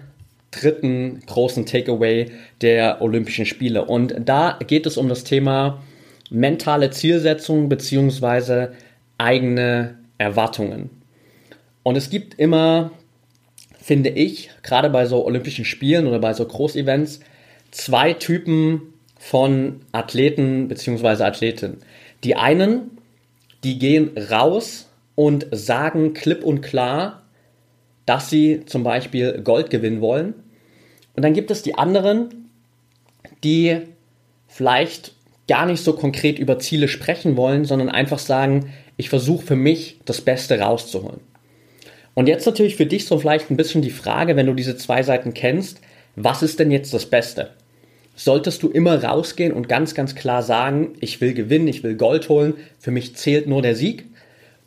dritten 0.50 1.22
großen 1.26 1.66
Takeaway 1.66 2.30
der 2.62 3.02
Olympischen 3.02 3.46
Spiele. 3.46 3.84
Und 3.84 4.14
da 4.18 4.58
geht 4.66 4.86
es 4.86 4.96
um 4.96 5.08
das 5.08 5.24
Thema 5.24 5.82
mentale 6.30 6.90
Zielsetzungen 6.90 7.68
beziehungsweise 7.68 8.72
eigene 9.18 9.98
Erwartungen. 10.18 10.90
Und 11.82 11.96
es 11.96 12.10
gibt 12.10 12.38
immer, 12.38 12.90
finde 13.80 14.10
ich, 14.10 14.50
gerade 14.62 14.90
bei 14.90 15.06
so 15.06 15.24
Olympischen 15.24 15.64
Spielen 15.64 16.06
oder 16.06 16.18
bei 16.18 16.32
so 16.32 16.44
Großevents, 16.44 17.20
zwei 17.70 18.12
Typen 18.12 18.94
von 19.18 19.80
Athleten 19.92 20.68
beziehungsweise 20.68 21.24
Athletinnen. 21.24 21.78
Die 22.24 22.36
einen, 22.36 22.98
die 23.64 23.78
gehen 23.78 24.10
raus 24.30 24.88
und 25.14 25.46
sagen 25.50 26.12
klipp 26.12 26.44
und 26.44 26.60
klar, 26.60 27.22
dass 28.04 28.30
sie 28.30 28.64
zum 28.66 28.84
Beispiel 28.84 29.40
Gold 29.42 29.70
gewinnen 29.70 30.00
wollen. 30.00 30.34
Und 31.16 31.24
dann 31.24 31.34
gibt 31.34 31.50
es 31.50 31.62
die 31.62 31.74
anderen, 31.74 32.50
die 33.42 33.80
vielleicht 34.46 35.15
gar 35.48 35.66
nicht 35.66 35.82
so 35.82 35.92
konkret 35.92 36.38
über 36.38 36.58
Ziele 36.58 36.88
sprechen 36.88 37.36
wollen, 37.36 37.64
sondern 37.64 37.88
einfach 37.88 38.18
sagen, 38.18 38.72
ich 38.96 39.08
versuche 39.08 39.46
für 39.46 39.56
mich 39.56 40.00
das 40.04 40.20
Beste 40.20 40.58
rauszuholen. 40.58 41.20
Und 42.14 42.28
jetzt 42.28 42.46
natürlich 42.46 42.76
für 42.76 42.86
dich 42.86 43.06
so 43.06 43.18
vielleicht 43.18 43.50
ein 43.50 43.56
bisschen 43.56 43.82
die 43.82 43.90
Frage, 43.90 44.36
wenn 44.36 44.46
du 44.46 44.54
diese 44.54 44.76
zwei 44.76 45.02
Seiten 45.02 45.34
kennst, 45.34 45.80
was 46.16 46.42
ist 46.42 46.58
denn 46.58 46.70
jetzt 46.70 46.94
das 46.94 47.06
Beste? 47.06 47.50
solltest 48.16 48.62
du 48.62 48.68
immer 48.68 49.04
rausgehen 49.04 49.52
und 49.52 49.68
ganz, 49.68 49.94
ganz 49.94 50.14
klar 50.14 50.42
sagen, 50.42 50.94
ich 51.00 51.20
will 51.20 51.34
gewinnen, 51.34 51.68
ich 51.68 51.84
will 51.84 51.94
Gold 51.94 52.28
holen, 52.28 52.54
für 52.78 52.90
mich 52.90 53.14
zählt 53.14 53.46
nur 53.46 53.62
der 53.62 53.76
Sieg? 53.76 54.06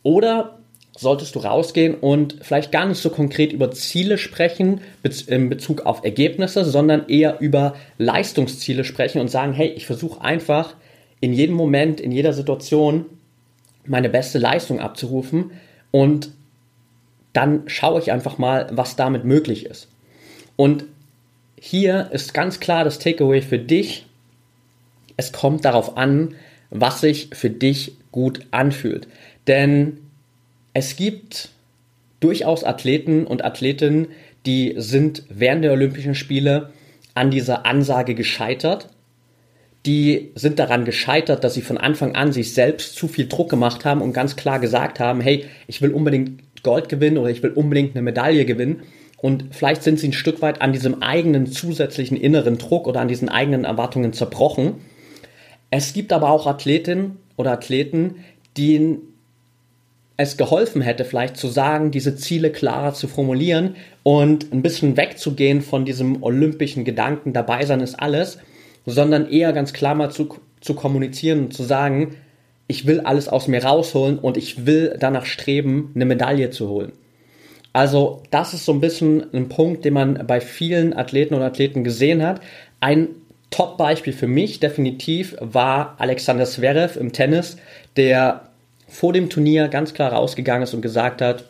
Oder 0.04 0.59
solltest 1.00 1.34
du 1.36 1.40
rausgehen 1.40 1.96
und 1.96 2.36
vielleicht 2.42 2.74
gar 2.74 2.86
nicht 2.86 3.02
so 3.02 3.10
konkret 3.10 3.54
über 3.54 3.72
Ziele 3.72 4.18
sprechen 4.18 4.82
in 5.28 5.48
Bezug 5.48 5.86
auf 5.86 6.04
Ergebnisse, 6.04 6.66
sondern 6.66 7.08
eher 7.08 7.40
über 7.40 7.76
Leistungsziele 7.98 8.84
sprechen 8.84 9.22
und 9.22 9.30
sagen, 9.30 9.54
hey, 9.54 9.70
ich 9.70 9.86
versuche 9.86 10.22
einfach 10.22 10.76
in 11.22 11.32
jedem 11.32 11.56
Moment, 11.56 12.02
in 12.02 12.12
jeder 12.12 12.34
Situation 12.34 13.06
meine 13.86 14.10
beste 14.10 14.40
Leistung 14.40 14.82
abzurufen 14.82 15.52
und 15.92 16.32
dann 17.32 17.64
schaue 17.68 18.02
ich 18.02 18.12
einfach 18.12 18.38
mal, 18.38 18.68
was 18.72 18.98
damit 18.98 19.24
möglich 19.24 19.66
ist. 19.68 19.88
Und 20.58 20.84
hier 21.58 22.10
ist 22.12 22.34
ganz 22.34 22.60
klar 22.60 22.84
das 22.84 23.00
Takeaway 23.00 23.42
für 23.42 23.60
dich. 23.60 24.06
Es 25.16 25.32
kommt 25.32 25.64
darauf 25.64 25.96
an, 25.96 26.36
was 26.72 27.00
sich 27.00 27.30
für 27.32 27.50
dich 27.50 27.94
gut 28.12 28.42
anfühlt. 28.52 29.08
Denn 29.48 30.00
es 30.74 30.96
gibt 30.96 31.50
durchaus 32.20 32.64
Athleten 32.64 33.26
und 33.26 33.44
Athletinnen, 33.44 34.08
die 34.46 34.76
sind 34.78 35.24
während 35.30 35.64
der 35.64 35.74
Olympischen 35.74 36.16
Spiele 36.16 36.72
an 37.14 37.32
dieser 37.32 37.66
Ansage 37.66 38.16
gescheitert. 38.16 38.88
Die 39.86 40.32
sind 40.36 40.60
daran 40.60 40.86
gescheitert, 40.86 41.44
dass 41.44 41.54
sie 41.54 41.62
von 41.62 41.78
Anfang 41.78 42.16
an 42.16 42.32
sich 42.32 42.54
selbst 42.54 42.96
zu 42.96 43.08
viel 43.08 43.28
Druck 43.28 43.50
gemacht 43.50 43.86
haben 43.86 44.02
und 44.02 44.14
ganz 44.14 44.36
klar 44.36 44.60
gesagt 44.60 45.00
haben, 45.00 45.22
hey, 45.22 45.46
ich 45.68 45.82
will 45.82 45.92
unbedingt 45.92 46.64
Gold 46.64 46.90
gewinnen 46.90 47.18
oder 47.18 47.30
ich 47.30 47.42
will 47.42 47.52
unbedingt 47.52 47.96
eine 47.96 48.02
Medaille 48.02 48.46
gewinnen. 48.46 48.84
Und 49.18 49.46
vielleicht 49.52 49.84
sind 49.84 50.00
sie 50.00 50.10
ein 50.10 50.14
Stück 50.14 50.42
weit 50.42 50.62
an 50.62 50.74
diesem 50.74 51.02
eigenen 51.02 51.48
zusätzlichen 51.48 52.18
inneren 52.18 52.58
Druck 52.58 52.88
oder 52.88 53.02
an 53.02 53.08
diesen 53.08 53.30
eigenen 53.30 53.66
Erwartungen 53.66 54.14
zerbrochen. 54.14 54.76
Es 55.72 55.94
gibt 55.94 56.14
aber 56.14 56.30
auch 56.30 56.48
Athletinnen 56.48 57.18
oder 57.36 57.52
Athleten, 57.52 58.16
denen 58.58 59.09
es 60.22 60.36
geholfen 60.36 60.82
hätte, 60.82 61.06
vielleicht 61.06 61.38
zu 61.38 61.48
sagen, 61.48 61.92
diese 61.92 62.18
Ziele 62.18 62.52
klarer 62.52 62.94
zu 62.94 63.08
formulieren 63.08 63.78
und 64.04 64.52
ein 64.52 64.62
bisschen 64.62 64.98
wegzugehen 64.98 65.62
von 65.62 65.86
diesem 65.86 66.22
olympischen 66.22 66.84
Gedanken, 66.84 67.32
dabei 67.32 67.66
sein 67.66 67.80
ist 67.80 67.96
alles, 67.96 68.38
sondern 68.86 69.30
eher 69.30 69.54
ganz 69.54 69.72
klar 69.72 69.96
mal 69.96 70.12
zu, 70.12 70.36
zu 70.60 70.74
kommunizieren 70.74 71.46
und 71.46 71.54
zu 71.54 71.64
sagen, 71.64 72.18
ich 72.68 72.86
will 72.86 73.00
alles 73.00 73.30
aus 73.30 73.48
mir 73.48 73.64
rausholen 73.64 74.20
und 74.20 74.36
ich 74.36 74.66
will 74.66 74.98
danach 75.00 75.26
streben, 75.26 75.94
eine 75.96 76.04
Medaille 76.04 76.50
zu 76.50 76.68
holen. 76.68 76.92
Also 77.72 78.22
das 78.30 78.54
ist 78.54 78.66
so 78.66 78.74
ein 78.74 78.82
bisschen 78.82 79.34
ein 79.34 79.48
Punkt, 79.48 79.86
den 79.86 79.94
man 79.94 80.28
bei 80.28 80.42
vielen 80.42 80.94
Athleten 80.94 81.34
und 81.34 81.44
Athleten 81.44 81.86
gesehen 81.86 82.24
hat. 82.24 82.42
Ein 82.82 83.08
Top-Beispiel 83.52 84.12
für 84.12 84.28
mich 84.28 84.60
definitiv 84.60 85.38
war 85.40 85.96
Alexander 85.98 86.44
Zverev 86.44 87.00
im 87.00 87.14
Tennis, 87.14 87.56
der 87.96 88.49
vor 88.90 89.14
dem 89.14 89.30
Turnier 89.30 89.68
ganz 89.68 89.94
klar 89.94 90.14
rausgegangen 90.14 90.64
ist 90.64 90.74
und 90.74 90.82
gesagt 90.82 91.22
hat, 91.22 91.46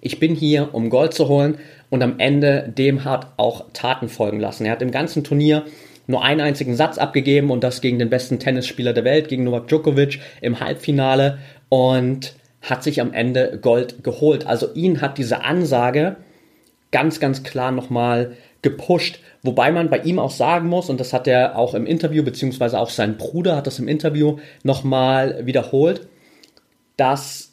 ich 0.00 0.18
bin 0.18 0.34
hier, 0.34 0.74
um 0.74 0.90
Gold 0.90 1.14
zu 1.14 1.28
holen 1.28 1.58
und 1.90 2.02
am 2.02 2.18
Ende 2.18 2.72
dem 2.76 3.04
hat 3.04 3.28
auch 3.36 3.66
Taten 3.72 4.08
folgen 4.08 4.40
lassen. 4.40 4.66
Er 4.66 4.72
hat 4.72 4.82
im 4.82 4.90
ganzen 4.90 5.24
Turnier 5.24 5.64
nur 6.06 6.22
einen 6.22 6.40
einzigen 6.40 6.76
Satz 6.76 6.98
abgegeben 6.98 7.50
und 7.50 7.64
das 7.64 7.80
gegen 7.80 7.98
den 7.98 8.10
besten 8.10 8.38
Tennisspieler 8.38 8.92
der 8.92 9.04
Welt, 9.04 9.28
gegen 9.28 9.44
Novak 9.44 9.68
Djokovic 9.68 10.20
im 10.40 10.60
Halbfinale 10.60 11.38
und 11.68 12.34
hat 12.60 12.82
sich 12.82 13.00
am 13.00 13.12
Ende 13.12 13.58
Gold 13.60 14.04
geholt. 14.04 14.46
Also 14.46 14.72
ihn 14.74 15.00
hat 15.00 15.18
diese 15.18 15.42
Ansage 15.42 16.16
ganz, 16.90 17.20
ganz 17.20 17.42
klar 17.42 17.70
nochmal 17.70 18.32
gepusht. 18.62 19.20
Wobei 19.42 19.70
man 19.72 19.90
bei 19.90 19.98
ihm 19.98 20.18
auch 20.18 20.30
sagen 20.30 20.68
muss, 20.68 20.88
und 20.88 21.00
das 21.00 21.12
hat 21.12 21.26
er 21.26 21.58
auch 21.58 21.74
im 21.74 21.86
Interview, 21.86 22.22
beziehungsweise 22.22 22.78
auch 22.78 22.90
sein 22.90 23.16
Bruder 23.16 23.56
hat 23.56 23.66
das 23.66 23.78
im 23.78 23.88
Interview 23.88 24.38
nochmal 24.62 25.44
wiederholt, 25.44 26.06
dass 26.96 27.52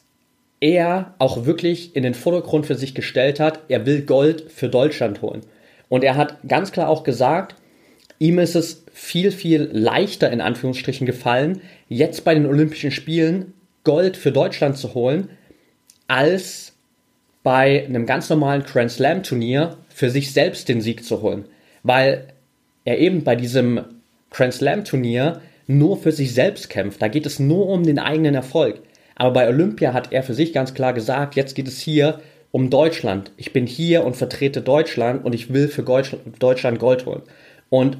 er 0.60 1.14
auch 1.18 1.44
wirklich 1.44 1.96
in 1.96 2.02
den 2.02 2.14
Vordergrund 2.14 2.66
für 2.66 2.76
sich 2.76 2.94
gestellt 2.94 3.40
hat, 3.40 3.60
er 3.68 3.84
will 3.86 4.02
Gold 4.02 4.50
für 4.52 4.68
Deutschland 4.68 5.22
holen. 5.22 5.42
Und 5.88 6.04
er 6.04 6.16
hat 6.16 6.38
ganz 6.46 6.72
klar 6.72 6.88
auch 6.88 7.02
gesagt, 7.02 7.56
Ihm 8.22 8.38
ist 8.38 8.54
es 8.54 8.84
viel, 8.92 9.32
viel 9.32 9.68
leichter 9.72 10.30
in 10.30 10.40
Anführungsstrichen 10.40 11.08
gefallen, 11.08 11.60
jetzt 11.88 12.22
bei 12.22 12.34
den 12.34 12.46
Olympischen 12.46 12.92
Spielen 12.92 13.52
Gold 13.82 14.16
für 14.16 14.30
Deutschland 14.30 14.76
zu 14.76 14.94
holen, 14.94 15.28
als 16.06 16.74
bei 17.42 17.84
einem 17.84 18.06
ganz 18.06 18.30
normalen 18.30 18.62
Grand 18.62 18.92
Slam 18.92 19.24
Turnier 19.24 19.76
für 19.88 20.08
sich 20.08 20.32
selbst 20.32 20.68
den 20.68 20.80
Sieg 20.80 21.04
zu 21.04 21.20
holen. 21.20 21.46
Weil 21.82 22.28
er 22.84 23.00
eben 23.00 23.24
bei 23.24 23.34
diesem 23.34 23.80
Grand 24.30 24.54
Slam 24.54 24.84
Turnier 24.84 25.40
nur 25.66 25.96
für 25.96 26.12
sich 26.12 26.32
selbst 26.32 26.70
kämpft. 26.70 27.02
Da 27.02 27.08
geht 27.08 27.26
es 27.26 27.40
nur 27.40 27.66
um 27.66 27.82
den 27.82 27.98
eigenen 27.98 28.36
Erfolg. 28.36 28.82
Aber 29.16 29.32
bei 29.32 29.48
Olympia 29.48 29.92
hat 29.92 30.12
er 30.12 30.22
für 30.22 30.34
sich 30.34 30.52
ganz 30.52 30.74
klar 30.74 30.92
gesagt, 30.92 31.36
jetzt 31.36 31.54
geht 31.54 31.68
es 31.68 31.80
hier 31.80 32.20
um 32.50 32.70
Deutschland. 32.70 33.32
Ich 33.36 33.52
bin 33.52 33.66
hier 33.66 34.04
und 34.04 34.16
vertrete 34.16 34.60
Deutschland 34.60 35.24
und 35.24 35.34
ich 35.34 35.52
will 35.52 35.68
für 35.68 35.82
Deutschland 35.82 36.78
Gold 36.78 37.06
holen. 37.06 37.22
Und 37.70 37.98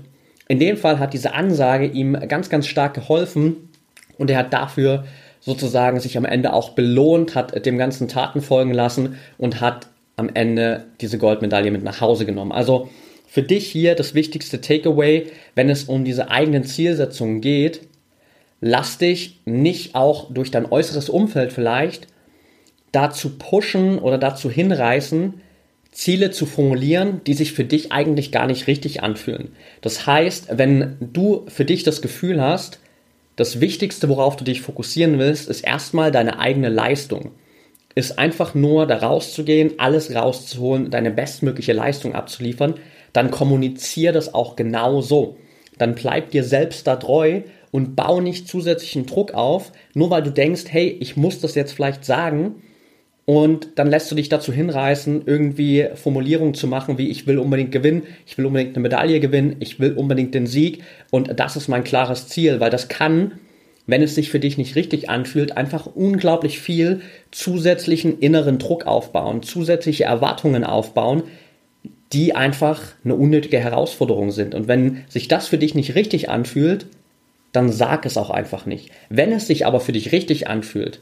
in 0.48 0.58
dem 0.58 0.76
Fall 0.76 0.98
hat 0.98 1.14
diese 1.14 1.34
Ansage 1.34 1.86
ihm 1.86 2.12
ganz, 2.28 2.50
ganz 2.50 2.66
stark 2.66 2.94
geholfen 2.94 3.70
und 4.18 4.30
er 4.30 4.38
hat 4.38 4.52
dafür 4.52 5.04
sozusagen 5.40 5.98
sich 5.98 6.16
am 6.16 6.24
Ende 6.24 6.52
auch 6.52 6.70
belohnt, 6.70 7.34
hat 7.34 7.66
dem 7.66 7.78
ganzen 7.78 8.06
Taten 8.08 8.40
folgen 8.40 8.72
lassen 8.72 9.16
und 9.38 9.60
hat 9.60 9.88
am 10.16 10.30
Ende 10.32 10.84
diese 11.00 11.18
Goldmedaille 11.18 11.70
mit 11.70 11.82
nach 11.82 12.00
Hause 12.00 12.26
genommen. 12.26 12.52
Also 12.52 12.90
für 13.26 13.42
dich 13.42 13.66
hier 13.66 13.94
das 13.94 14.14
wichtigste 14.14 14.60
Takeaway, 14.60 15.26
wenn 15.54 15.70
es 15.70 15.84
um 15.84 16.04
diese 16.04 16.30
eigenen 16.30 16.64
Zielsetzungen 16.64 17.40
geht, 17.40 17.80
lass 18.62 18.96
dich 18.96 19.40
nicht 19.44 19.94
auch 19.94 20.32
durch 20.32 20.50
dein 20.50 20.70
äußeres 20.70 21.10
Umfeld 21.10 21.52
vielleicht 21.52 22.06
dazu 22.92 23.36
pushen 23.36 23.98
oder 23.98 24.16
dazu 24.16 24.48
hinreißen, 24.48 25.34
Ziele 25.90 26.30
zu 26.30 26.46
formulieren, 26.46 27.20
die 27.26 27.34
sich 27.34 27.52
für 27.52 27.64
dich 27.64 27.92
eigentlich 27.92 28.32
gar 28.32 28.46
nicht 28.46 28.66
richtig 28.66 29.02
anfühlen. 29.02 29.52
Das 29.82 30.06
heißt, 30.06 30.56
wenn 30.56 30.96
du 31.00 31.44
für 31.48 31.66
dich 31.66 31.82
das 31.82 32.00
Gefühl 32.00 32.40
hast, 32.40 32.78
das 33.36 33.60
Wichtigste, 33.60 34.08
worauf 34.08 34.36
du 34.36 34.44
dich 34.44 34.62
fokussieren 34.62 35.18
willst, 35.18 35.48
ist 35.48 35.62
erstmal 35.62 36.12
deine 36.12 36.38
eigene 36.38 36.68
Leistung. 36.68 37.32
Ist 37.94 38.18
einfach 38.18 38.54
nur 38.54 38.86
da 38.86 38.98
rauszugehen, 38.98 39.72
alles 39.78 40.14
rauszuholen, 40.14 40.90
deine 40.90 41.10
bestmögliche 41.10 41.72
Leistung 41.72 42.14
abzuliefern, 42.14 42.74
dann 43.12 43.30
kommunizier 43.30 44.12
das 44.12 44.32
auch 44.32 44.56
genau 44.56 45.00
so. 45.00 45.36
Dann 45.78 45.94
bleib 45.94 46.30
dir 46.30 46.44
selbst 46.44 46.86
da 46.86 46.96
treu 46.96 47.42
und 47.72 47.96
bau 47.96 48.20
nicht 48.20 48.46
zusätzlichen 48.46 49.06
Druck 49.06 49.34
auf, 49.34 49.72
nur 49.94 50.10
weil 50.10 50.22
du 50.22 50.30
denkst, 50.30 50.66
hey, 50.68 50.96
ich 51.00 51.16
muss 51.16 51.40
das 51.40 51.56
jetzt 51.56 51.72
vielleicht 51.72 52.04
sagen, 52.04 52.62
und 53.24 53.78
dann 53.78 53.88
lässt 53.88 54.10
du 54.10 54.16
dich 54.16 54.28
dazu 54.28 54.52
hinreißen, 54.52 55.22
irgendwie 55.26 55.86
Formulierungen 55.94 56.54
zu 56.54 56.66
machen, 56.66 56.98
wie 56.98 57.08
ich 57.08 57.26
will 57.26 57.38
unbedingt 57.38 57.72
gewinnen, 57.72 58.02
ich 58.26 58.36
will 58.36 58.46
unbedingt 58.46 58.74
eine 58.74 58.82
Medaille 58.82 59.20
gewinnen, 59.20 59.56
ich 59.60 59.78
will 59.80 59.92
unbedingt 59.92 60.34
den 60.34 60.46
Sieg 60.46 60.82
und 61.10 61.38
das 61.38 61.56
ist 61.56 61.68
mein 61.68 61.84
klares 61.84 62.26
Ziel, 62.26 62.58
weil 62.60 62.70
das 62.70 62.88
kann, 62.88 63.32
wenn 63.86 64.02
es 64.02 64.16
sich 64.16 64.28
für 64.28 64.40
dich 64.40 64.58
nicht 64.58 64.74
richtig 64.74 65.08
anfühlt, 65.08 65.56
einfach 65.56 65.86
unglaublich 65.86 66.58
viel 66.58 67.00
zusätzlichen 67.30 68.18
inneren 68.18 68.58
Druck 68.58 68.86
aufbauen, 68.86 69.42
zusätzliche 69.42 70.04
Erwartungen 70.04 70.64
aufbauen, 70.64 71.22
die 72.12 72.34
einfach 72.34 72.82
eine 73.04 73.14
unnötige 73.14 73.60
Herausforderung 73.60 74.32
sind. 74.32 74.54
Und 74.54 74.68
wenn 74.68 75.04
sich 75.08 75.28
das 75.28 75.46
für 75.46 75.58
dich 75.58 75.74
nicht 75.74 75.94
richtig 75.94 76.28
anfühlt, 76.28 76.86
dann 77.52 77.70
sag 77.70 78.06
es 78.06 78.16
auch 78.16 78.30
einfach 78.30 78.66
nicht. 78.66 78.90
Wenn 79.08 79.32
es 79.32 79.46
sich 79.46 79.66
aber 79.66 79.80
für 79.80 79.92
dich 79.92 80.12
richtig 80.12 80.48
anfühlt, 80.48 81.00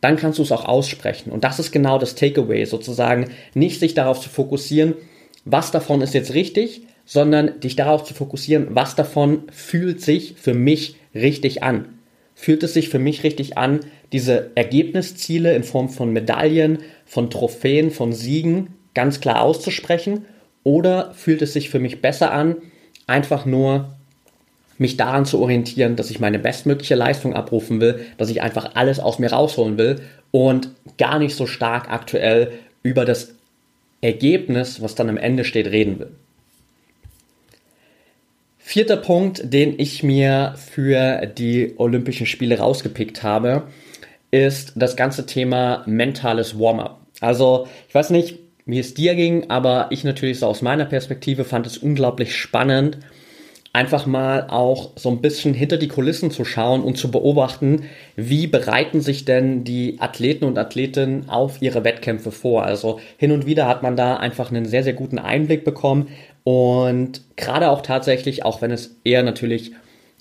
dann 0.00 0.16
kannst 0.16 0.38
du 0.38 0.42
es 0.42 0.52
auch 0.52 0.64
aussprechen. 0.64 1.30
Und 1.30 1.44
das 1.44 1.58
ist 1.58 1.72
genau 1.72 1.98
das 1.98 2.14
Takeaway, 2.14 2.64
sozusagen 2.64 3.30
nicht 3.54 3.80
sich 3.80 3.94
darauf 3.94 4.20
zu 4.20 4.28
fokussieren, 4.28 4.94
was 5.44 5.70
davon 5.70 6.00
ist 6.00 6.14
jetzt 6.14 6.34
richtig, 6.34 6.82
sondern 7.04 7.58
dich 7.60 7.74
darauf 7.74 8.04
zu 8.04 8.14
fokussieren, 8.14 8.68
was 8.70 8.94
davon 8.94 9.44
fühlt 9.50 10.00
sich 10.02 10.34
für 10.38 10.54
mich 10.54 10.96
richtig 11.14 11.62
an. 11.62 11.98
Fühlt 12.34 12.62
es 12.62 12.74
sich 12.74 12.88
für 12.88 13.00
mich 13.00 13.24
richtig 13.24 13.58
an, 13.58 13.80
diese 14.12 14.52
Ergebnisziele 14.54 15.54
in 15.56 15.64
Form 15.64 15.88
von 15.88 16.12
Medaillen, 16.12 16.78
von 17.04 17.30
Trophäen, 17.30 17.90
von 17.90 18.12
Siegen 18.12 18.74
ganz 18.94 19.20
klar 19.20 19.42
auszusprechen? 19.42 20.26
Oder 20.62 21.14
fühlt 21.14 21.42
es 21.42 21.52
sich 21.52 21.70
für 21.70 21.80
mich 21.80 22.00
besser 22.00 22.30
an, 22.30 22.56
einfach 23.06 23.46
nur 23.46 23.97
mich 24.78 24.96
daran 24.96 25.26
zu 25.26 25.40
orientieren, 25.40 25.96
dass 25.96 26.10
ich 26.10 26.20
meine 26.20 26.38
bestmögliche 26.38 26.94
Leistung 26.94 27.34
abrufen 27.34 27.80
will, 27.80 28.06
dass 28.16 28.30
ich 28.30 28.42
einfach 28.42 28.74
alles 28.74 29.00
aus 29.00 29.18
mir 29.18 29.32
rausholen 29.32 29.76
will 29.76 30.00
und 30.30 30.70
gar 30.98 31.18
nicht 31.18 31.34
so 31.34 31.46
stark 31.46 31.90
aktuell 31.90 32.52
über 32.82 33.04
das 33.04 33.34
Ergebnis, 34.00 34.80
was 34.80 34.94
dann 34.94 35.08
am 35.08 35.16
Ende 35.16 35.44
steht, 35.44 35.66
reden 35.66 35.98
will. 35.98 36.10
Vierter 38.58 38.98
Punkt, 38.98 39.40
den 39.44 39.78
ich 39.78 40.02
mir 40.02 40.54
für 40.56 41.26
die 41.26 41.74
Olympischen 41.78 42.26
Spiele 42.26 42.58
rausgepickt 42.58 43.22
habe, 43.22 43.64
ist 44.30 44.74
das 44.76 44.94
ganze 44.94 45.24
Thema 45.24 45.84
mentales 45.86 46.58
Warm-up. 46.58 47.00
Also, 47.20 47.66
ich 47.88 47.94
weiß 47.94 48.10
nicht, 48.10 48.38
wie 48.66 48.78
es 48.78 48.92
dir 48.92 49.14
ging, 49.14 49.48
aber 49.48 49.86
ich 49.90 50.04
natürlich 50.04 50.38
so 50.38 50.46
aus 50.46 50.60
meiner 50.60 50.84
Perspektive 50.84 51.44
fand 51.44 51.66
es 51.66 51.78
unglaublich 51.78 52.36
spannend, 52.36 52.98
einfach 53.72 54.06
mal 54.06 54.46
auch 54.48 54.90
so 54.96 55.10
ein 55.10 55.20
bisschen 55.20 55.54
hinter 55.54 55.76
die 55.76 55.88
Kulissen 55.88 56.30
zu 56.30 56.44
schauen 56.44 56.82
und 56.82 56.96
zu 56.96 57.10
beobachten, 57.10 57.84
wie 58.16 58.46
bereiten 58.46 59.00
sich 59.00 59.24
denn 59.24 59.64
die 59.64 59.96
Athleten 60.00 60.44
und 60.44 60.58
Athletinnen 60.58 61.28
auf 61.28 61.60
ihre 61.60 61.84
Wettkämpfe 61.84 62.32
vor. 62.32 62.64
Also 62.64 62.98
hin 63.18 63.30
und 63.30 63.46
wieder 63.46 63.68
hat 63.68 63.82
man 63.82 63.96
da 63.96 64.16
einfach 64.16 64.50
einen 64.50 64.64
sehr, 64.64 64.84
sehr 64.84 64.94
guten 64.94 65.18
Einblick 65.18 65.64
bekommen 65.64 66.08
und 66.44 67.22
gerade 67.36 67.68
auch 67.68 67.82
tatsächlich, 67.82 68.44
auch 68.44 68.62
wenn 68.62 68.70
es 68.70 68.96
eher 69.04 69.22
natürlich 69.22 69.72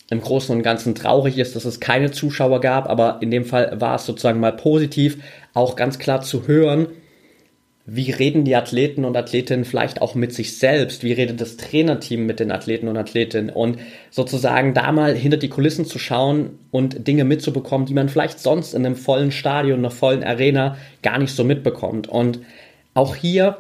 im 0.09 0.21
Großen 0.21 0.55
und 0.55 0.63
Ganzen 0.63 0.95
traurig 0.95 1.37
ist, 1.37 1.55
dass 1.55 1.65
es 1.65 1.79
keine 1.79 2.11
Zuschauer 2.11 2.61
gab, 2.61 2.89
aber 2.89 3.19
in 3.21 3.31
dem 3.31 3.45
Fall 3.45 3.79
war 3.79 3.95
es 3.95 4.05
sozusagen 4.05 4.39
mal 4.39 4.53
positiv, 4.53 5.17
auch 5.53 5.75
ganz 5.75 5.99
klar 5.99 6.21
zu 6.21 6.47
hören, 6.47 6.87
wie 7.89 8.11
reden 8.11 8.43
die 8.43 8.57
Athleten 8.57 9.05
und 9.05 9.15
Athletinnen 9.15 9.63
vielleicht 9.63 10.01
auch 10.01 10.13
mit 10.13 10.33
sich 10.33 10.57
selbst? 10.59 11.05
Wie 11.05 11.13
redet 11.13 11.39
das 11.39 11.55
Trainerteam 11.55 12.25
mit 12.25 12.41
den 12.41 12.51
Athleten 12.51 12.89
und 12.89 12.97
Athletinnen? 12.97 13.49
Und 13.49 13.79
sozusagen 14.11 14.73
da 14.73 14.91
mal 14.91 15.15
hinter 15.15 15.37
die 15.37 15.47
Kulissen 15.47 15.85
zu 15.85 15.97
schauen 15.97 16.59
und 16.69 17.07
Dinge 17.07 17.23
mitzubekommen, 17.23 17.87
die 17.87 17.93
man 17.93 18.09
vielleicht 18.09 18.39
sonst 18.39 18.73
in 18.73 18.85
einem 18.85 18.97
vollen 18.97 19.31
Stadion, 19.31 19.79
einer 19.79 19.89
vollen 19.89 20.25
Arena 20.25 20.75
gar 21.01 21.17
nicht 21.17 21.33
so 21.33 21.45
mitbekommt. 21.45 22.09
Und 22.09 22.41
auch 22.93 23.15
hier 23.15 23.55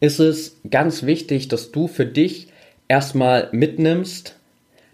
ist 0.00 0.20
es 0.20 0.56
ganz 0.70 1.02
wichtig, 1.02 1.48
dass 1.48 1.70
du 1.70 1.86
für 1.86 2.06
dich 2.06 2.48
erstmal 2.88 3.50
mitnimmst, 3.52 4.36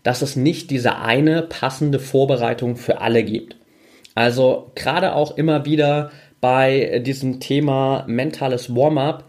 dass 0.03 0.23
es 0.23 0.35
nicht 0.35 0.71
diese 0.71 0.97
eine 0.97 1.43
passende 1.43 2.01
Vorbereitung 2.01 2.75
für 2.75 3.01
alle 3.01 3.23
gibt. 3.23 3.55
Also 4.17 4.73
gerade 4.75 5.15
auch 5.15 5.37
immer 5.37 5.65
wieder 5.65 6.11
bei 6.45 6.99
diesem 6.99 7.41
Thema 7.41 8.05
mentales 8.07 8.77
Warm-up 8.77 9.25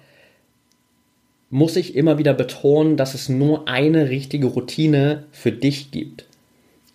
muss 1.50 1.78
ich 1.78 1.96
immer 1.96 2.18
wieder 2.18 2.34
betonen, 2.34 2.98
dass 2.98 3.14
es 3.14 3.30
nur 3.30 3.70
eine 3.70 4.10
richtige 4.10 4.48
Routine 4.48 5.24
für 5.32 5.54
dich 5.54 5.92
gibt. 5.92 6.26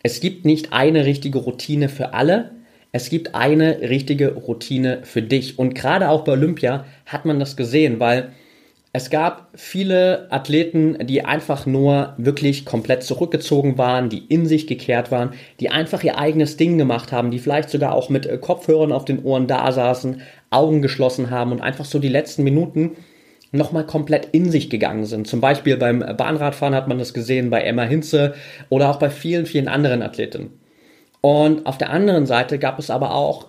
Es 0.03 0.21
gibt 0.21 0.45
nicht 0.45 0.75
eine 0.75 1.07
richtige 1.07 1.39
Routine 1.39 1.89
für 1.89 2.13
alle, 2.13 2.51
es 2.93 3.09
gibt 3.09 3.35
eine 3.35 3.81
richtige 3.81 4.35
Routine 4.35 4.99
für 5.05 5.23
dich. 5.23 5.59
Und 5.59 5.75
gerade 5.75 6.11
auch 6.11 6.25
bei 6.25 6.33
Olympia 6.33 6.85
hat 7.07 7.25
man 7.25 7.41
das 7.41 7.57
gesehen, 7.57 7.99
weil 7.99 8.33
es 8.93 9.09
gab 9.09 9.51
viele 9.55 10.27
Athleten, 10.31 11.07
die 11.07 11.25
einfach 11.25 11.65
nur 11.65 12.15
wirklich 12.17 12.65
komplett 12.65 13.05
zurückgezogen 13.05 13.79
waren, 13.79 14.09
die 14.09 14.25
in 14.27 14.47
sich 14.47 14.67
gekehrt 14.67 15.13
waren, 15.13 15.35
die 15.61 15.71
einfach 15.71 16.03
ihr 16.03 16.19
eigenes 16.19 16.57
Ding 16.57 16.77
gemacht 16.77 17.13
haben, 17.13 17.31
die 17.31 17.39
vielleicht 17.39 17.71
sogar 17.71 17.95
auch 17.95 18.09
mit 18.09 18.27
äh, 18.27 18.37
Kopfhörern 18.39 18.91
auf 18.91 19.05
den 19.05 19.23
Ohren 19.23 19.47
da 19.47 19.71
saßen, 19.71 20.23
Augen 20.51 20.83
geschlossen 20.83 21.31
haben 21.31 21.53
und 21.53 21.61
einfach 21.61 21.85
so 21.85 22.01
die 22.01 22.09
letzten 22.09 22.43
Minuten 22.43 22.97
nochmal 23.53 23.87
komplett 23.87 24.29
in 24.33 24.51
sich 24.51 24.71
gegangen 24.71 25.05
sind. 25.05 25.29
Zum 25.29 25.41
Beispiel 25.41 25.77
beim 25.77 26.01
Bahnradfahren 26.01 26.75
hat 26.75 26.89
man 26.89 26.99
das 26.99 27.15
gesehen, 27.15 27.51
bei 27.51 27.63
Emma 27.63 27.83
Hinze 27.83 28.35
oder 28.71 28.91
auch 28.91 28.99
bei 28.99 29.11
vielen, 29.11 29.47
vielen 29.47 29.69
anderen 29.69 30.03
Athleten. 30.03 30.59
Und 31.21 31.67
auf 31.67 31.79
der 31.79 31.91
anderen 31.91 32.27
Seite 32.27 32.59
gab 32.59 32.79
es 32.79 32.91
aber 32.91 33.15
auch 33.15 33.49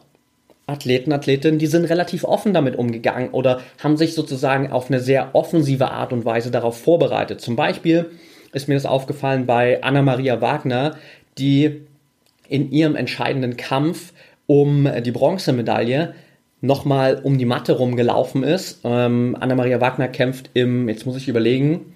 Athleten, 0.72 1.12
Athletinnen, 1.14 1.60
die 1.60 1.68
sind 1.68 1.86
relativ 1.86 2.24
offen 2.24 2.54
damit 2.54 2.76
umgegangen 2.76 3.30
oder 3.30 3.62
haben 3.84 3.98
sich 3.98 4.14
sozusagen 4.14 4.72
auf 4.72 4.90
eine 4.90 5.00
sehr 5.00 5.36
offensive 5.36 5.92
Art 5.92 6.14
und 6.14 6.26
Weise 6.26 6.52
darauf 6.52 6.80
vorbereitet. 6.80 7.42
Zum 7.42 7.56
Beispiel 7.56 8.12
ist 8.54 8.68
mir 8.68 8.76
das 8.76 8.86
aufgefallen 8.86 9.46
bei 9.46 9.84
Anna-Maria 9.84 10.42
Wagner, 10.42 10.98
die 11.38 11.82
in 12.48 12.72
ihrem 12.72 12.96
entscheidenden 12.96 13.56
Kampf 13.58 14.14
um 14.46 14.90
die 15.04 15.12
Bronzemedaille 15.12 16.14
nochmal 16.60 17.20
um 17.24 17.38
die 17.38 17.46
Matte 17.46 17.74
rumgelaufen 17.74 18.44
ist. 18.44 18.82
Ähm, 18.84 19.38
Anna-Maria 19.40 19.82
Wagner 19.82 20.08
kämpft 20.08 20.52
im, 20.54 20.90
jetzt 20.90 21.06
muss 21.06 21.18
ich 21.18 21.28
überlegen, 21.28 21.94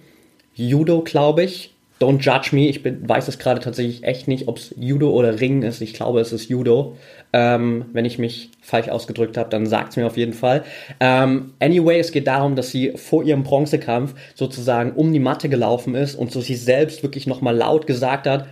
Judo, 0.54 1.02
glaube 1.02 1.44
ich, 1.44 1.75
Don't 2.00 2.20
judge 2.20 2.50
me, 2.54 2.68
ich 2.68 2.84
bin, 2.84 3.08
weiß 3.08 3.30
es 3.30 3.40
gerade 3.40 3.62
tatsächlich 3.62 4.04
echt 4.04 4.28
nicht, 4.28 4.50
ob 4.50 4.58
es 4.58 4.76
Judo 4.78 5.12
oder 5.12 5.40
Ringen 5.40 5.64
ist. 5.64 5.80
Ich 5.80 5.94
glaube, 5.94 6.20
es 6.20 6.34
ist 6.34 6.50
Judo. 6.50 6.98
Ähm, 7.32 7.86
wenn 7.94 8.04
ich 8.04 8.20
mich 8.20 8.50
falsch 8.62 8.90
ausgedrückt 8.90 9.38
habe, 9.38 9.50
dann 9.50 9.66
sagt 9.66 9.92
es 9.92 9.98
mir 9.98 10.06
auf 10.06 10.18
jeden 10.18 10.34
Fall. 10.34 10.66
Ähm, 11.00 11.54
anyway, 11.60 12.00
es 12.00 12.12
geht 12.12 12.28
darum, 12.28 12.58
dass 12.58 12.70
sie 12.70 12.92
vor 12.96 13.24
ihrem 13.24 13.44
Bronzekampf 13.44 14.14
sozusagen 14.34 14.92
um 14.92 15.14
die 15.14 15.20
Matte 15.20 15.48
gelaufen 15.48 15.96
ist 15.96 16.16
und 16.16 16.34
so 16.34 16.42
sich 16.42 16.62
selbst 16.62 17.02
wirklich 17.02 17.28
nochmal 17.28 17.56
laut 17.56 17.88
gesagt 17.88 18.28
hat, 18.28 18.48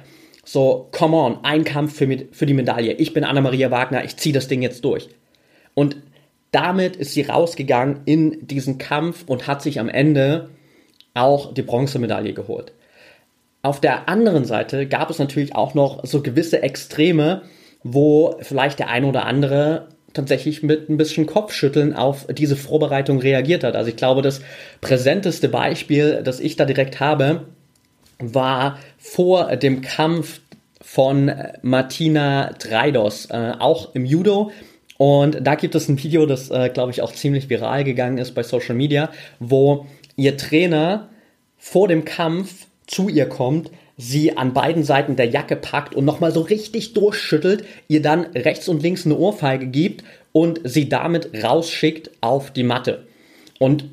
so, 0.46 0.88
come 0.92 1.18
on, 1.18 1.40
ein 1.44 1.64
Kampf 1.66 1.96
für, 1.98 2.08
für 2.32 2.46
die 2.46 2.54
Medaille. 2.54 2.94
Ich 2.94 3.14
bin 3.14 3.24
Anna-Maria 3.24 3.72
Wagner, 3.72 4.04
ich 4.04 4.18
ziehe 4.18 4.34
das 4.34 4.48
Ding 4.48 4.62
jetzt 4.62 4.86
durch. 4.86 5.10
Und 5.74 5.98
damit 6.52 6.96
ist 6.96 7.14
sie 7.14 7.24
rausgegangen 7.24 8.02
in 8.06 8.46
diesen 8.48 8.78
Kampf 8.78 9.24
und 9.28 9.48
hat 9.48 9.62
sich 9.62 9.80
am 9.80 9.90
Ende 9.90 10.50
auch 11.14 11.54
die 11.54 11.62
Bronzemedaille 11.62 12.34
geholt. 12.34 12.74
Auf 13.64 13.80
der 13.80 14.10
anderen 14.10 14.44
Seite 14.44 14.88
gab 14.88 15.10
es 15.10 15.20
natürlich 15.20 15.56
auch 15.56 15.74
noch 15.74 16.06
so 16.06 16.22
gewisse 16.22 16.62
Extreme, 16.62 17.44
wo 17.82 18.36
vielleicht 18.42 18.80
der 18.80 18.90
eine 18.90 19.08
oder 19.08 19.26
andere 19.26 19.88
tatsächlich 20.12 20.64
mit 20.64 20.90
ein 20.90 20.98
bisschen 20.98 21.26
Kopfschütteln 21.26 21.94
auf 21.94 22.28
diese 22.30 22.58
Vorbereitung 22.58 23.20
reagiert 23.20 23.64
hat. 23.64 23.78
Also 23.78 23.90
ich 23.90 23.96
glaube, 23.96 24.22
das 24.22 24.42
präsenteste 24.82 25.48
Beispiel, 25.48 26.22
das 26.24 26.42
ich 26.42 26.58
da 26.58 26.66
direkt 26.66 27.00
habe, 27.00 27.48
war 28.20 28.80
vor 28.98 29.56
dem 29.56 29.82
Kampf 29.82 30.42
von 30.82 31.32
Martina 31.62 32.52
Dreidos, 32.60 33.28
äh, 33.32 33.54
auch 33.58 33.96
im 33.96 34.06
Judo. 34.06 34.52
Und 34.98 35.40
da 35.42 35.56
gibt 35.56 35.74
es 35.76 35.88
ein 35.88 36.04
Video, 36.04 36.26
das, 36.26 36.52
äh, 36.52 36.70
glaube 36.70 36.92
ich, 36.92 37.02
auch 37.02 37.14
ziemlich 37.14 37.50
viral 37.50 37.86
gegangen 37.86 38.18
ist 38.18 38.32
bei 38.32 38.44
Social 38.44 38.76
Media, 38.76 39.10
wo 39.40 39.88
ihr 40.18 40.36
Trainer 40.36 41.08
vor 41.58 41.88
dem 41.88 42.04
Kampf 42.04 42.68
zu 42.94 43.10
ihr 43.10 43.28
kommt, 43.28 43.72
sie 43.98 44.38
an 44.38 44.54
beiden 44.54 44.84
Seiten 44.84 45.16
der 45.16 45.28
Jacke 45.28 45.56
packt 45.56 45.96
und 45.96 46.06
nochmal 46.06 46.32
so 46.32 46.42
richtig 46.42 46.94
durchschüttelt, 46.94 47.66
ihr 47.88 48.02
dann 48.02 48.26
rechts 48.36 48.68
und 48.68 48.82
links 48.82 49.06
eine 49.06 49.18
Ohrfeige 49.18 49.68
gibt 49.68 50.04
und 50.32 50.62
sie 50.64 50.90
damit 50.90 51.44
rausschickt 51.44 52.12
auf 52.22 52.52
die 52.52 52.64
Matte. 52.64 53.06
Und 53.60 53.86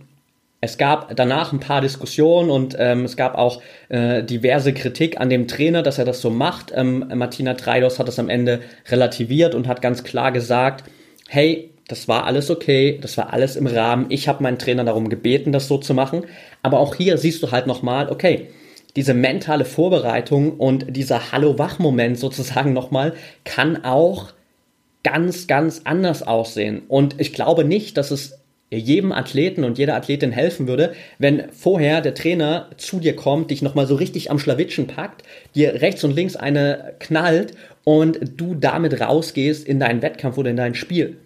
es 0.62 0.76
gab 0.76 1.16
danach 1.16 1.52
ein 1.52 1.60
paar 1.60 1.80
Diskussionen 1.80 2.50
und 2.50 2.76
ähm, 2.78 3.04
es 3.06 3.16
gab 3.16 3.34
auch 3.36 3.62
äh, 3.88 4.22
diverse 4.22 4.74
Kritik 4.74 5.18
an 5.18 5.30
dem 5.30 5.48
Trainer, 5.48 5.82
dass 5.82 5.98
er 5.98 6.04
das 6.04 6.20
so 6.20 6.28
macht. 6.28 6.72
Ähm, 6.74 7.10
Martina 7.14 7.54
Treidos 7.54 7.98
hat 7.98 8.08
das 8.08 8.18
am 8.18 8.28
Ende 8.28 8.60
relativiert 8.88 9.54
und 9.54 9.66
hat 9.66 9.80
ganz 9.80 10.04
klar 10.04 10.32
gesagt, 10.32 10.84
hey, 11.28 11.70
das 11.88 12.08
war 12.08 12.24
alles 12.24 12.50
okay, 12.50 12.98
das 13.00 13.16
war 13.16 13.32
alles 13.32 13.56
im 13.56 13.66
Rahmen. 13.66 14.06
Ich 14.10 14.28
habe 14.28 14.42
meinen 14.42 14.58
Trainer 14.58 14.84
darum 14.84 15.08
gebeten, 15.08 15.50
das 15.50 15.66
so 15.66 15.78
zu 15.78 15.94
machen. 15.94 16.24
Aber 16.62 16.78
auch 16.78 16.94
hier 16.94 17.16
siehst 17.16 17.42
du 17.42 17.50
halt 17.50 17.66
nochmal, 17.66 18.10
okay, 18.10 18.48
diese 18.96 19.14
mentale 19.14 19.64
Vorbereitung 19.64 20.52
und 20.58 20.96
dieser 20.96 21.32
Hallo-Wach-Moment 21.32 22.18
sozusagen 22.18 22.72
nochmal 22.72 23.14
kann 23.44 23.84
auch 23.84 24.32
ganz, 25.02 25.46
ganz 25.46 25.82
anders 25.84 26.22
aussehen. 26.22 26.82
Und 26.88 27.20
ich 27.20 27.32
glaube 27.32 27.64
nicht, 27.64 27.96
dass 27.96 28.10
es 28.10 28.38
jedem 28.70 29.10
Athleten 29.10 29.64
und 29.64 29.78
jeder 29.78 29.96
Athletin 29.96 30.30
helfen 30.30 30.68
würde, 30.68 30.92
wenn 31.18 31.50
vorher 31.50 32.00
der 32.00 32.14
Trainer 32.14 32.70
zu 32.76 33.00
dir 33.00 33.16
kommt, 33.16 33.50
dich 33.50 33.62
nochmal 33.62 33.86
so 33.86 33.96
richtig 33.96 34.30
am 34.30 34.38
Schlawitschen 34.38 34.86
packt, 34.86 35.24
dir 35.56 35.80
rechts 35.80 36.04
und 36.04 36.14
links 36.14 36.36
eine 36.36 36.94
knallt 37.00 37.54
und 37.82 38.20
du 38.36 38.54
damit 38.54 39.00
rausgehst 39.00 39.66
in 39.66 39.80
deinen 39.80 40.02
Wettkampf 40.02 40.38
oder 40.38 40.50
in 40.50 40.56
dein 40.56 40.74
Spiel. 40.74 41.16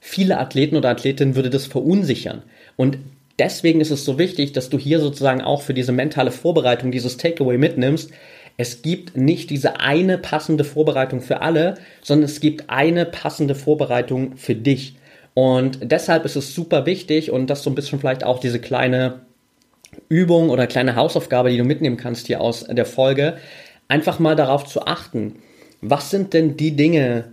Viele 0.00 0.38
Athleten 0.38 0.76
oder 0.76 0.90
Athletinnen 0.90 1.36
würde 1.36 1.50
das 1.50 1.66
verunsichern. 1.66 2.42
Und 2.76 2.98
deswegen 3.38 3.80
ist 3.80 3.90
es 3.90 4.04
so 4.04 4.18
wichtig, 4.18 4.52
dass 4.52 4.70
du 4.70 4.78
hier 4.78 5.00
sozusagen 5.00 5.40
auch 5.40 5.62
für 5.62 5.74
diese 5.74 5.92
mentale 5.92 6.30
Vorbereitung 6.30 6.90
dieses 6.90 7.16
Takeaway 7.16 7.58
mitnimmst. 7.58 8.10
Es 8.56 8.82
gibt 8.82 9.16
nicht 9.16 9.50
diese 9.50 9.80
eine 9.80 10.18
passende 10.18 10.64
Vorbereitung 10.64 11.20
für 11.20 11.40
alle, 11.42 11.76
sondern 12.02 12.24
es 12.24 12.40
gibt 12.40 12.68
eine 12.68 13.06
passende 13.06 13.54
Vorbereitung 13.54 14.36
für 14.36 14.54
dich. 14.54 14.96
Und 15.34 15.78
deshalb 15.82 16.24
ist 16.24 16.34
es 16.34 16.54
super 16.54 16.84
wichtig 16.84 17.30
und 17.30 17.48
das 17.48 17.62
so 17.62 17.70
ein 17.70 17.76
bisschen 17.76 18.00
vielleicht 18.00 18.24
auch 18.24 18.40
diese 18.40 18.58
kleine 18.58 19.20
Übung 20.08 20.50
oder 20.50 20.66
kleine 20.66 20.96
Hausaufgabe, 20.96 21.50
die 21.50 21.58
du 21.58 21.64
mitnehmen 21.64 21.96
kannst 21.96 22.26
hier 22.26 22.40
aus 22.40 22.64
der 22.64 22.86
Folge, 22.86 23.36
einfach 23.86 24.18
mal 24.18 24.34
darauf 24.34 24.64
zu 24.66 24.86
achten. 24.86 25.36
Was 25.80 26.10
sind 26.10 26.34
denn 26.34 26.56
die 26.56 26.74
Dinge, 26.74 27.32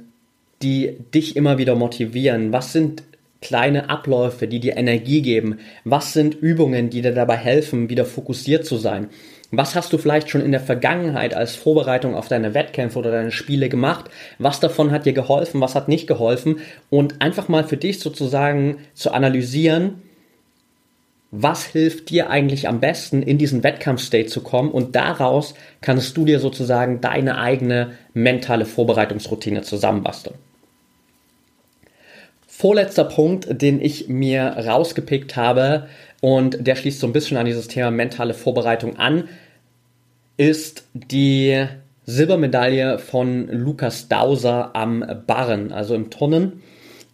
die 0.61 0.97
dich 1.13 1.35
immer 1.35 1.57
wieder 1.57 1.75
motivieren? 1.75 2.53
Was 2.53 2.73
sind 2.73 3.03
kleine 3.45 3.91
Abläufe, 3.91 4.47
die 4.47 4.59
dir 4.59 4.75
Energie 4.75 5.21
geben? 5.21 5.59
Was 5.83 6.13
sind 6.13 6.33
Übungen, 6.33 6.89
die 6.89 7.03
dir 7.03 7.13
dabei 7.13 7.37
helfen, 7.37 7.89
wieder 7.89 8.05
fokussiert 8.05 8.65
zu 8.65 8.77
sein? 8.77 9.09
Was 9.51 9.75
hast 9.75 9.93
du 9.93 9.99
vielleicht 9.99 10.31
schon 10.31 10.41
in 10.41 10.51
der 10.51 10.61
Vergangenheit 10.61 11.35
als 11.35 11.55
Vorbereitung 11.55 12.15
auf 12.15 12.27
deine 12.27 12.55
Wettkämpfe 12.55 12.97
oder 12.97 13.11
deine 13.11 13.31
Spiele 13.31 13.69
gemacht? 13.69 14.05
Was 14.39 14.59
davon 14.59 14.89
hat 14.89 15.05
dir 15.05 15.13
geholfen? 15.13 15.61
Was 15.61 15.75
hat 15.75 15.87
nicht 15.87 16.07
geholfen? 16.07 16.57
Und 16.89 17.21
einfach 17.21 17.47
mal 17.47 17.63
für 17.63 17.77
dich 17.77 17.99
sozusagen 17.99 18.77
zu 18.95 19.11
analysieren, 19.11 20.01
was 21.29 21.65
hilft 21.65 22.09
dir 22.09 22.31
eigentlich 22.31 22.67
am 22.67 22.79
besten, 22.79 23.21
in 23.21 23.37
diesen 23.37 23.63
Wettkampfstate 23.63 24.25
zu 24.25 24.41
kommen? 24.41 24.71
Und 24.71 24.95
daraus 24.95 25.53
kannst 25.81 26.17
du 26.17 26.25
dir 26.25 26.39
sozusagen 26.39 26.99
deine 26.99 27.37
eigene 27.37 27.91
mentale 28.13 28.65
Vorbereitungsroutine 28.65 29.61
zusammenbasteln. 29.61 30.35
Vorletzter 32.57 33.03
Punkt, 33.03 33.61
den 33.61 33.81
ich 33.81 34.07
mir 34.07 34.43
rausgepickt 34.45 35.35
habe, 35.35 35.89
und 36.21 36.65
der 36.65 36.77
schließt 36.77 37.01
so 37.01 37.05
ein 37.05 37.11
bisschen 37.11 37.35
an 37.35 37.45
dieses 37.45 37.67
Thema 37.67 37.91
mentale 37.91 38.33
Vorbereitung 38.33 38.95
an, 38.95 39.27
ist 40.37 40.85
die 40.93 41.65
Silbermedaille 42.05 42.97
von 42.97 43.49
Lukas 43.49 44.07
Dauser 44.07 44.73
am 44.73 45.03
Barren, 45.27 45.73
also 45.73 45.95
im 45.95 46.09
Tonnen. 46.09 46.61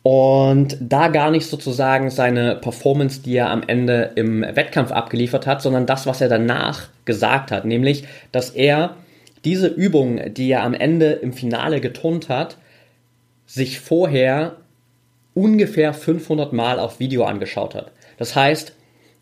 Und 0.04 0.78
da 0.80 1.08
gar 1.08 1.32
nicht 1.32 1.48
sozusagen 1.48 2.12
seine 2.12 2.58
Performance, 2.58 3.24
die 3.24 3.36
er 3.36 3.50
am 3.50 3.64
Ende 3.66 4.12
im 4.14 4.44
Wettkampf 4.44 4.92
abgeliefert 4.92 5.48
hat, 5.48 5.64
sondern 5.64 5.88
das, 5.88 6.06
was 6.06 6.22
er 6.22 6.30
danach 6.30 6.90
gesagt 7.06 7.50
hat, 7.50 7.66
nämlich, 7.66 8.04
dass 8.32 8.52
er 8.52 8.96
diese 9.44 9.70
Übung, 9.70 10.22
die 10.36 10.52
er 10.52 10.62
am 10.62 10.76
Ende 10.76 11.14
im 11.14 11.34
Finale 11.34 11.82
geturnt 11.82 12.30
hat, 12.30 12.58
sich 13.48 13.80
vorher 13.80 14.58
ungefähr 15.34 15.94
500 15.94 16.54
Mal 16.54 16.80
auf 16.80 17.00
Video 17.00 17.24
angeschaut 17.24 17.76
hat. 17.76 17.92
Das 18.18 18.36
heißt, 18.36 18.74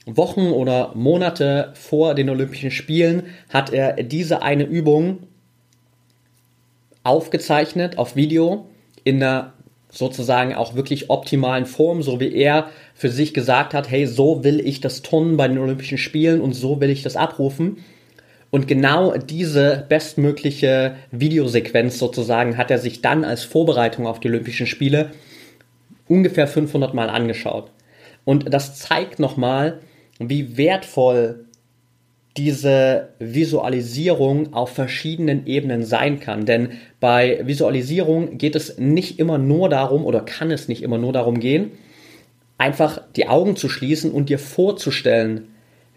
Wochen 0.05 0.47
oder 0.47 0.91
Monate 0.95 1.72
vor 1.76 2.16
den 2.16 2.30
Olympischen 2.30 2.72
Spielen 2.72 3.24
hat 3.49 3.72
er 3.72 4.03
diese 4.03 4.41
eine 4.41 4.64
Übung 4.64 5.20
aufgezeichnet 7.03 7.97
auf 7.97 8.16
Video 8.16 8.68
in 9.03 9.22
einer 9.22 9.53
sozusagen 9.91 10.53
auch 10.53 10.76
wirklich 10.76 11.10
optimalen 11.10 11.66
Form, 11.66 12.03
so 12.03 12.20
wie 12.20 12.34
er 12.34 12.70
für 12.93 13.10
sich 13.10 13.34
gesagt 13.34 13.74
hat, 13.74 13.89
hey, 13.89 14.05
so 14.05 14.43
will 14.43 14.60
ich 14.60 14.82
das 14.82 15.01
Turnen 15.01 15.36
bei 15.36 15.47
den 15.47 15.57
Olympischen 15.57 15.97
Spielen 15.97 16.41
und 16.41 16.53
so 16.53 16.80
will 16.80 16.91
ich 16.91 17.01
das 17.01 17.16
abrufen. 17.16 17.78
Und 18.51 18.68
genau 18.68 19.16
diese 19.18 19.86
bestmögliche 19.89 20.95
Videosequenz 21.12 21.97
sozusagen 21.97 22.57
hat 22.57 22.72
er 22.72 22.80
sich 22.80 23.01
dann 23.01 23.24
als 23.24 23.43
Vorbereitung 23.43 24.07
auf 24.07 24.20
die 24.20 24.28
Olympischen 24.28 24.68
Spiele 24.68 25.12
ungefähr 26.10 26.47
500 26.47 26.93
Mal 26.93 27.10
angeschaut. 27.10 27.72
Und 28.26 28.53
das 28.53 28.78
zeigt 28.78 29.20
nochmal, 29.20 29.80
wie 30.20 30.57
wertvoll 30.57 31.45
diese 32.38 33.10
Visualisierung 33.20 34.53
auf 34.53 34.72
verschiedenen 34.72 35.47
Ebenen 35.47 35.84
sein 35.84 36.20
kann. 36.20 36.45
Denn 36.45 36.72
bei 36.99 37.39
Visualisierung 37.45 38.38
geht 38.38 38.55
es 38.55 38.78
nicht 38.78 39.20
immer 39.20 39.38
nur 39.38 39.70
darum 39.70 40.05
oder 40.05 40.22
kann 40.22 40.51
es 40.51 40.68
nicht 40.68 40.84
immer 40.84 40.97
nur 40.97 41.14
darum 41.14 41.39
gehen, 41.39 41.72
einfach 42.57 43.01
die 43.16 43.28
Augen 43.28 43.55
zu 43.55 43.68
schließen 43.68 44.12
und 44.12 44.30
dir 44.30 44.39
vorzustellen, 44.39 45.47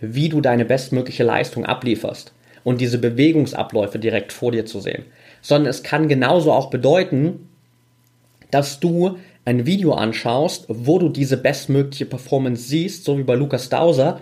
wie 0.01 0.29
du 0.29 0.41
deine 0.41 0.65
bestmögliche 0.65 1.23
Leistung 1.23 1.65
ablieferst 1.65 2.33
und 2.65 2.81
diese 2.81 2.99
Bewegungsabläufe 2.99 3.99
direkt 3.99 4.33
vor 4.33 4.53
dir 4.53 4.67
zu 4.67 4.81
sehen. 4.81 5.05
Sondern 5.43 5.71
es 5.71 5.83
kann 5.83 6.09
genauso 6.09 6.53
auch 6.53 6.71
bedeuten, 6.71 7.49
dass 8.51 8.81
du 8.81 9.19
ein 9.45 9.67
Video 9.67 9.93
anschaust, 9.93 10.67
wo 10.69 10.99
du 10.99 11.09
diese 11.09 11.37
bestmögliche 11.37 12.07
Performance 12.07 12.65
siehst, 12.65 13.05
so 13.05 13.19
wie 13.19 13.25
bei 13.25 13.35
Lukas 13.35 13.69
Dauser, 13.69 14.21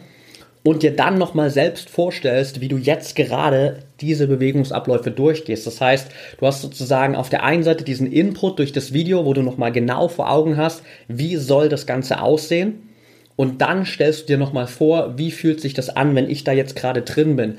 und 0.62 0.82
dir 0.82 0.94
dann 0.94 1.16
nochmal 1.16 1.50
selbst 1.50 1.88
vorstellst, 1.88 2.60
wie 2.60 2.68
du 2.68 2.76
jetzt 2.76 3.16
gerade 3.16 3.78
diese 4.00 4.26
Bewegungsabläufe 4.26 5.10
durchgehst. 5.10 5.66
Das 5.66 5.80
heißt, 5.80 6.08
du 6.38 6.46
hast 6.46 6.60
sozusagen 6.60 7.16
auf 7.16 7.30
der 7.30 7.44
einen 7.44 7.62
Seite 7.62 7.84
diesen 7.84 8.10
Input 8.10 8.58
durch 8.58 8.72
das 8.72 8.92
Video, 8.92 9.24
wo 9.24 9.32
du 9.32 9.42
nochmal 9.42 9.72
genau 9.72 10.08
vor 10.08 10.30
Augen 10.30 10.56
hast, 10.58 10.82
wie 11.08 11.36
soll 11.36 11.70
das 11.70 11.86
Ganze 11.86 12.20
aussehen. 12.20 12.90
Und 13.36 13.62
dann 13.62 13.86
stellst 13.86 14.22
du 14.22 14.26
dir 14.26 14.38
nochmal 14.38 14.66
vor, 14.66 15.16
wie 15.16 15.30
fühlt 15.30 15.62
sich 15.62 15.72
das 15.72 15.88
an, 15.88 16.14
wenn 16.14 16.28
ich 16.28 16.44
da 16.44 16.52
jetzt 16.52 16.76
gerade 16.76 17.00
drin 17.00 17.36
bin. 17.36 17.56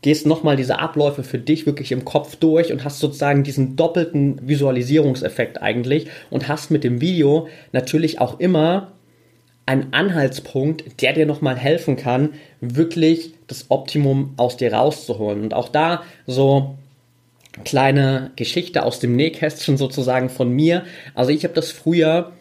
Gehst 0.00 0.26
nochmal 0.26 0.56
diese 0.56 0.78
Abläufe 0.78 1.24
für 1.24 1.38
dich 1.38 1.66
wirklich 1.66 1.90
im 1.90 2.04
Kopf 2.04 2.36
durch 2.36 2.72
und 2.72 2.84
hast 2.84 3.00
sozusagen 3.00 3.42
diesen 3.42 3.74
doppelten 3.76 4.46
Visualisierungseffekt 4.46 5.60
eigentlich 5.60 6.06
und 6.30 6.46
hast 6.46 6.70
mit 6.70 6.84
dem 6.84 7.00
Video 7.00 7.48
natürlich 7.72 8.20
auch 8.20 8.38
immer 8.38 8.92
ein 9.66 9.92
Anhaltspunkt, 9.92 11.02
der 11.02 11.12
dir 11.12 11.26
nochmal 11.26 11.56
helfen 11.56 11.96
kann, 11.96 12.30
wirklich 12.60 13.34
das 13.48 13.66
Optimum 13.70 14.32
aus 14.36 14.56
dir 14.56 14.72
rauszuholen. 14.72 15.42
Und 15.42 15.52
auch 15.52 15.68
da 15.68 16.04
so 16.26 16.76
kleine 17.64 18.30
Geschichte 18.36 18.84
aus 18.84 19.00
dem 19.00 19.16
Nähkästchen 19.16 19.76
sozusagen 19.76 20.30
von 20.30 20.50
mir. 20.50 20.84
Also 21.14 21.32
ich 21.32 21.44
habe 21.44 21.54
das 21.54 21.70
früher 21.70 22.32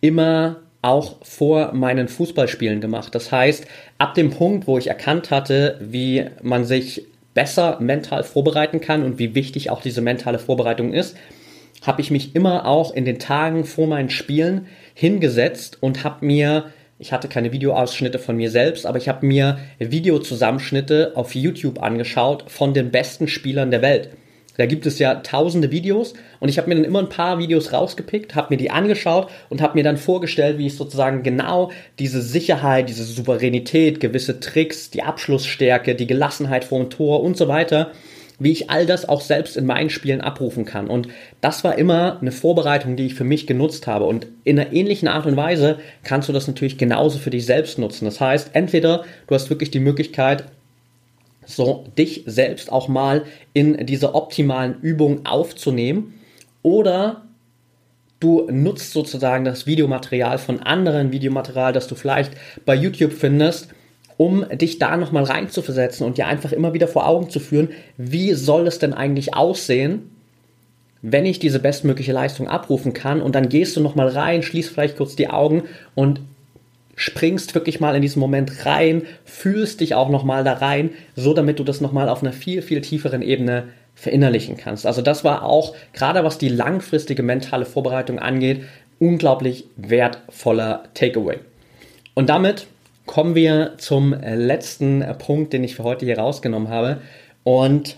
immer 0.00 0.60
auch 0.86 1.16
vor 1.22 1.72
meinen 1.72 2.08
Fußballspielen 2.08 2.80
gemacht. 2.80 3.14
Das 3.14 3.32
heißt, 3.32 3.66
ab 3.98 4.14
dem 4.14 4.30
Punkt, 4.30 4.66
wo 4.66 4.78
ich 4.78 4.86
erkannt 4.86 5.30
hatte, 5.30 5.78
wie 5.80 6.26
man 6.42 6.64
sich 6.64 7.06
besser 7.34 7.78
mental 7.80 8.22
vorbereiten 8.22 8.80
kann 8.80 9.02
und 9.02 9.18
wie 9.18 9.34
wichtig 9.34 9.70
auch 9.70 9.82
diese 9.82 10.00
mentale 10.00 10.38
Vorbereitung 10.38 10.92
ist, 10.92 11.16
habe 11.82 12.00
ich 12.00 12.10
mich 12.10 12.34
immer 12.34 12.66
auch 12.66 12.94
in 12.94 13.04
den 13.04 13.18
Tagen 13.18 13.64
vor 13.64 13.86
meinen 13.86 14.10
Spielen 14.10 14.66
hingesetzt 14.94 15.78
und 15.80 16.04
habe 16.04 16.24
mir 16.24 16.66
ich 16.98 17.12
hatte 17.12 17.28
keine 17.28 17.52
Videoausschnitte 17.52 18.18
von 18.18 18.38
mir 18.38 18.50
selbst, 18.50 18.86
aber 18.86 18.96
ich 18.96 19.06
habe 19.06 19.26
mir 19.26 19.58
Videozusammenschnitte 19.78 21.12
auf 21.14 21.34
YouTube 21.34 21.82
angeschaut 21.82 22.44
von 22.48 22.72
den 22.72 22.90
besten 22.90 23.28
Spielern 23.28 23.70
der 23.70 23.82
Welt. 23.82 24.08
Da 24.56 24.66
gibt 24.66 24.86
es 24.86 24.98
ja 24.98 25.16
tausende 25.16 25.70
Videos 25.70 26.14
und 26.40 26.48
ich 26.48 26.58
habe 26.58 26.68
mir 26.68 26.76
dann 26.76 26.84
immer 26.84 27.00
ein 27.00 27.08
paar 27.08 27.38
Videos 27.38 27.72
rausgepickt, 27.72 28.34
habe 28.34 28.54
mir 28.54 28.58
die 28.58 28.70
angeschaut 28.70 29.28
und 29.48 29.60
habe 29.60 29.74
mir 29.76 29.84
dann 29.84 29.96
vorgestellt, 29.96 30.58
wie 30.58 30.66
ich 30.66 30.76
sozusagen 30.76 31.22
genau 31.22 31.70
diese 31.98 32.22
Sicherheit, 32.22 32.88
diese 32.88 33.04
Souveränität, 33.04 34.00
gewisse 34.00 34.40
Tricks, 34.40 34.90
die 34.90 35.02
Abschlussstärke, 35.02 35.94
die 35.94 36.06
Gelassenheit 36.06 36.64
vor 36.64 36.80
dem 36.80 36.90
Tor 36.90 37.22
und 37.22 37.36
so 37.36 37.48
weiter 37.48 37.92
wie 38.38 38.52
ich 38.52 38.70
all 38.70 38.86
das 38.86 39.08
auch 39.08 39.20
selbst 39.20 39.56
in 39.56 39.66
meinen 39.66 39.90
Spielen 39.90 40.20
abrufen 40.20 40.64
kann. 40.64 40.88
Und 40.88 41.08
das 41.40 41.64
war 41.64 41.78
immer 41.78 42.18
eine 42.20 42.32
Vorbereitung, 42.32 42.96
die 42.96 43.06
ich 43.06 43.14
für 43.14 43.24
mich 43.24 43.46
genutzt 43.46 43.86
habe. 43.86 44.04
Und 44.04 44.26
in 44.44 44.58
einer 44.58 44.72
ähnlichen 44.72 45.08
Art 45.08 45.26
und 45.26 45.36
Weise 45.36 45.78
kannst 46.02 46.28
du 46.28 46.32
das 46.32 46.46
natürlich 46.46 46.78
genauso 46.78 47.18
für 47.18 47.30
dich 47.30 47.46
selbst 47.46 47.78
nutzen. 47.78 48.04
Das 48.04 48.20
heißt, 48.20 48.50
entweder 48.52 49.04
du 49.26 49.34
hast 49.34 49.50
wirklich 49.50 49.70
die 49.70 49.80
Möglichkeit, 49.80 50.44
so 51.46 51.84
dich 51.96 52.24
selbst 52.26 52.70
auch 52.70 52.88
mal 52.88 53.24
in 53.54 53.86
diese 53.86 54.14
optimalen 54.14 54.80
Übungen 54.82 55.24
aufzunehmen. 55.24 56.14
Oder 56.62 57.22
du 58.20 58.46
nutzt 58.50 58.92
sozusagen 58.92 59.44
das 59.44 59.66
Videomaterial 59.66 60.38
von 60.38 60.60
anderen 60.60 61.12
Videomaterial, 61.12 61.72
das 61.72 61.86
du 61.86 61.94
vielleicht 61.94 62.32
bei 62.64 62.74
YouTube 62.74 63.12
findest 63.12 63.68
um 64.16 64.46
dich 64.50 64.78
da 64.78 64.96
nochmal 64.96 65.24
reinzuversetzen 65.24 66.06
und 66.06 66.18
dir 66.18 66.26
einfach 66.26 66.52
immer 66.52 66.72
wieder 66.72 66.88
vor 66.88 67.06
Augen 67.06 67.30
zu 67.30 67.40
führen, 67.40 67.70
wie 67.96 68.32
soll 68.32 68.66
es 68.66 68.78
denn 68.78 68.94
eigentlich 68.94 69.34
aussehen, 69.34 70.10
wenn 71.02 71.26
ich 71.26 71.38
diese 71.38 71.58
bestmögliche 71.58 72.12
Leistung 72.12 72.48
abrufen 72.48 72.92
kann? 72.94 73.20
Und 73.20 73.34
dann 73.34 73.48
gehst 73.48 73.76
du 73.76 73.80
nochmal 73.80 74.08
rein, 74.08 74.42
schließt 74.42 74.70
vielleicht 74.70 74.96
kurz 74.96 75.16
die 75.16 75.28
Augen 75.28 75.64
und 75.94 76.20
springst 76.96 77.54
wirklich 77.54 77.78
mal 77.78 77.94
in 77.94 78.02
diesen 78.02 78.20
Moment 78.20 78.66
rein, 78.66 79.02
fühlst 79.24 79.80
dich 79.80 79.94
auch 79.94 80.08
nochmal 80.08 80.42
da 80.42 80.54
rein, 80.54 80.90
so 81.14 81.34
damit 81.34 81.58
du 81.58 81.64
das 81.64 81.80
nochmal 81.80 82.08
auf 82.08 82.22
einer 82.22 82.32
viel, 82.32 82.62
viel 82.62 82.80
tieferen 82.80 83.22
Ebene 83.22 83.68
verinnerlichen 83.94 84.56
kannst. 84.56 84.86
Also 84.86 85.02
das 85.02 85.22
war 85.22 85.44
auch, 85.44 85.74
gerade 85.92 86.24
was 86.24 86.38
die 86.38 86.48
langfristige 86.48 87.22
mentale 87.22 87.64
Vorbereitung 87.64 88.18
angeht, 88.18 88.62
unglaublich 88.98 89.64
wertvoller 89.76 90.84
Takeaway. 90.94 91.38
Und 92.14 92.28
damit 92.30 92.66
kommen 93.04 93.34
wir 93.34 93.74
zum 93.78 94.12
letzten 94.12 95.04
Punkt, 95.18 95.52
den 95.52 95.64
ich 95.64 95.76
für 95.76 95.84
heute 95.84 96.06
hier 96.06 96.18
rausgenommen 96.18 96.68
habe. 96.68 96.98
Und 97.44 97.96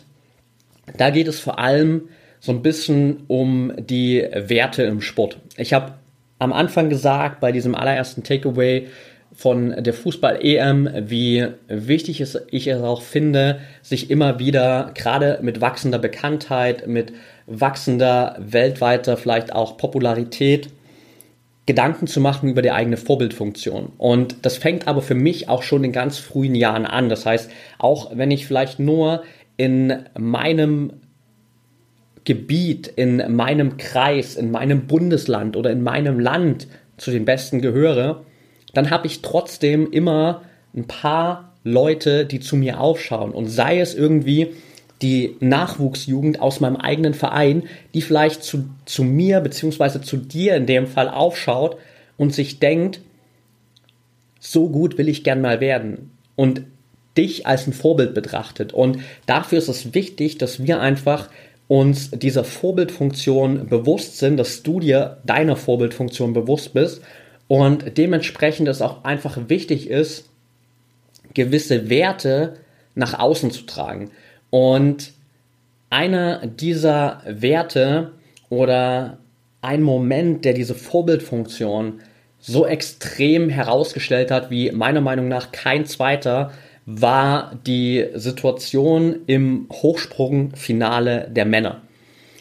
da 0.97 1.11
geht 1.11 1.29
es 1.29 1.41
vor 1.41 1.59
allem 1.59 2.09
so 2.41 2.53
ein 2.53 2.63
bisschen 2.63 3.25
um 3.27 3.73
die 3.79 4.27
Werte 4.33 4.83
im 4.85 5.01
Sport. 5.01 5.39
Ich 5.57 5.73
habe 5.73 5.95
am 6.39 6.53
Anfang 6.53 6.89
gesagt, 6.89 7.41
bei 7.41 7.53
diesem 7.53 7.75
allerersten 7.75 8.23
Takeaway 8.23 8.89
von 9.35 9.75
der 9.83 9.93
Fußball-EM, 9.93 10.89
wie 10.99 11.47
wichtig 11.69 12.21
es, 12.21 12.41
ich 12.51 12.67
es 12.67 12.83
auch 12.83 13.03
finde, 13.03 13.61
sich 13.83 14.11
immer 14.11 14.39
wieder, 14.39 14.91
gerade 14.95 15.39
mit 15.43 15.61
wachsender 15.61 15.99
Bekanntheit, 15.99 16.87
mit 16.87 17.13
wachsender 17.47 18.37
weltweiter 18.41 19.17
vielleicht 19.17 19.53
auch 19.53 19.77
Popularität, 19.77 20.71
Gedanken 21.67 22.07
zu 22.07 22.21
machen 22.21 22.49
über 22.49 22.63
die 22.63 22.71
eigene 22.71 22.97
Vorbildfunktion. 22.97 23.93
Und 23.99 24.37
das 24.43 24.57
fängt 24.57 24.89
aber 24.89 25.03
für 25.03 25.15
mich 25.15 25.51
auch 25.51 25.63
schon 25.63 25.85
in 25.85 25.93
ganz 25.93 26.19
frühen 26.19 26.55
Jahren 26.55 26.87
an. 26.87 27.11
Das 27.11 27.27
heißt, 27.27 27.51
auch 27.79 28.17
wenn 28.17 28.31
ich 28.31 28.47
vielleicht 28.47 28.79
nur 28.79 29.23
in 29.59 30.05
meinem 30.19 30.95
Gebiet, 32.29 32.89
in 32.89 33.35
meinem 33.35 33.79
Kreis, 33.79 34.37
in 34.37 34.51
meinem 34.51 34.87
Bundesland 34.87 35.57
oder 35.57 35.71
in 35.71 35.83
meinem 35.83 36.21
Land 36.21 36.67
zu 36.99 37.11
den 37.11 37.25
Besten 37.25 37.63
gehöre, 37.63 38.23
dann 38.75 38.91
habe 38.91 39.07
ich 39.07 39.23
trotzdem 39.23 39.91
immer 39.91 40.43
ein 40.77 40.87
paar 40.87 41.55
Leute, 41.65 42.27
die 42.27 42.41
zu 42.41 42.57
mir 42.57 42.81
aufschauen. 42.81 43.31
Und 43.31 43.47
sei 43.47 43.81
es 43.81 43.95
irgendwie 43.95 44.49
die 45.01 45.37
Nachwuchsjugend 45.41 46.43
aus 46.43 46.61
meinem 46.61 46.77
eigenen 46.77 47.15
Verein, 47.15 47.63
die 47.95 48.03
vielleicht 48.03 48.43
zu, 48.43 48.69
zu 48.85 49.05
mir 49.05 49.41
beziehungsweise 49.41 50.03
zu 50.03 50.19
dir 50.19 50.55
in 50.55 50.67
dem 50.67 50.87
Fall 50.87 51.09
aufschaut 51.09 51.79
und 52.19 52.35
sich 52.35 52.59
denkt, 52.59 53.01
so 54.39 54.69
gut 54.69 54.99
will 54.99 55.09
ich 55.09 55.25
gern 55.25 55.41
mal 55.41 55.61
werden 55.61 56.11
und 56.37 56.61
dich 57.17 57.47
als 57.47 57.67
ein 57.67 57.73
Vorbild 57.73 58.13
betrachtet. 58.13 58.75
Und 58.75 58.99
dafür 59.25 59.57
ist 59.57 59.69
es 59.69 59.95
wichtig, 59.95 60.37
dass 60.37 60.63
wir 60.63 60.79
einfach 60.79 61.31
uns 61.69 62.11
dieser 62.11 62.45
Vorbildfunktion 62.45 63.69
bewusst 63.69 64.19
sind, 64.19 64.39
dass 64.39 64.63
du 64.63 64.81
dir 64.81 65.19
deiner 65.25 65.57
Vorbildfunktion 65.57 66.33
bewusst 66.33 66.73
bist 66.73 67.03
und 67.47 67.99
dementsprechend 67.99 68.69
es 68.69 68.83
auch 68.83 69.05
einfach 69.05 69.39
wichtig 69.49 69.89
ist, 69.89 70.29
gewisse 71.35 71.91
Werte 71.91 72.55
nach 72.95 73.19
außen 73.19 73.51
zu 73.51 73.63
tragen. 73.65 74.11
Und 74.51 75.13
einer 75.91 76.47
dieser 76.47 77.23
Werte 77.27 78.13
oder 78.49 79.19
ein 79.61 79.83
Moment, 79.83 80.45
der 80.45 80.55
diese 80.55 80.75
Vorbildfunktion 80.75 82.01
so 82.41 82.67
extrem 82.67 83.51
herausgestellt 83.51 84.31
hat, 84.31 84.51
wie 84.51 84.71
meiner 84.71 85.01
Meinung 85.01 85.29
nach 85.29 85.53
kein 85.53 85.87
zweiter, 85.87 86.53
war 86.91 87.61
die 87.67 88.07
Situation 88.15 89.17
im 89.27 89.67
Hochsprungfinale 89.71 91.29
der 91.31 91.45
Männer. 91.45 91.83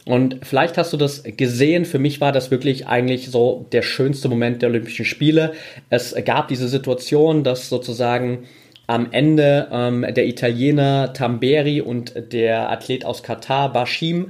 Und 0.05 0.39
vielleicht 0.43 0.77
hast 0.77 0.93
du 0.93 0.97
das 0.97 1.23
gesehen. 1.23 1.83
Für 1.83 1.99
mich 1.99 2.21
war 2.21 2.31
das 2.31 2.49
wirklich 2.49 2.87
eigentlich 2.87 3.29
so 3.29 3.65
der 3.73 3.81
schönste 3.81 4.29
Moment 4.29 4.61
der 4.61 4.69
Olympischen 4.69 5.03
Spiele. 5.03 5.51
Es 5.89 6.15
gab 6.23 6.47
diese 6.47 6.69
Situation, 6.69 7.43
dass 7.43 7.67
sozusagen 7.67 8.45
am 8.87 9.11
Ende 9.11 9.67
ähm, 9.69 10.05
der 10.09 10.25
Italiener 10.27 11.11
Tamberi 11.11 11.81
und 11.81 12.13
der 12.31 12.71
Athlet 12.71 13.03
aus 13.03 13.23
Katar, 13.23 13.73
Bashim, 13.73 14.29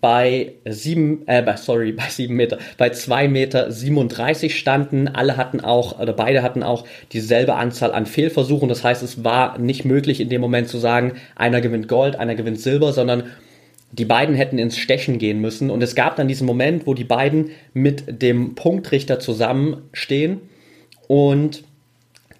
bei 0.00 0.54
sieben, 0.68 1.26
äh, 1.28 1.56
sorry, 1.56 1.92
bei 1.96 2.08
sieben 2.08 2.34
Meter, 2.34 2.58
bei 2.78 2.90
zwei 2.90 3.28
Meter 3.28 3.70
37 3.70 4.58
standen. 4.58 5.08
Alle 5.08 5.36
hatten 5.36 5.60
auch, 5.60 5.98
oder 5.98 6.12
beide 6.12 6.42
hatten 6.42 6.62
auch 6.62 6.86
dieselbe 7.12 7.54
Anzahl 7.54 7.92
an 7.92 8.06
Fehlversuchen. 8.06 8.68
Das 8.68 8.84
heißt, 8.84 9.02
es 9.02 9.24
war 9.24 9.58
nicht 9.58 9.84
möglich 9.84 10.20
in 10.20 10.28
dem 10.28 10.40
Moment 10.40 10.68
zu 10.68 10.78
sagen, 10.78 11.14
einer 11.36 11.60
gewinnt 11.60 11.88
Gold, 11.88 12.16
einer 12.16 12.34
gewinnt 12.34 12.60
Silber, 12.60 12.92
sondern 12.92 13.24
die 13.92 14.04
beiden 14.04 14.34
hätten 14.34 14.58
ins 14.58 14.78
Stechen 14.78 15.18
gehen 15.18 15.40
müssen. 15.40 15.70
Und 15.70 15.82
es 15.82 15.94
gab 15.94 16.16
dann 16.16 16.28
diesen 16.28 16.46
Moment, 16.46 16.86
wo 16.86 16.94
die 16.94 17.04
beiden 17.04 17.50
mit 17.74 18.22
dem 18.22 18.54
Punktrichter 18.54 19.18
zusammenstehen 19.18 20.40
und 21.08 21.64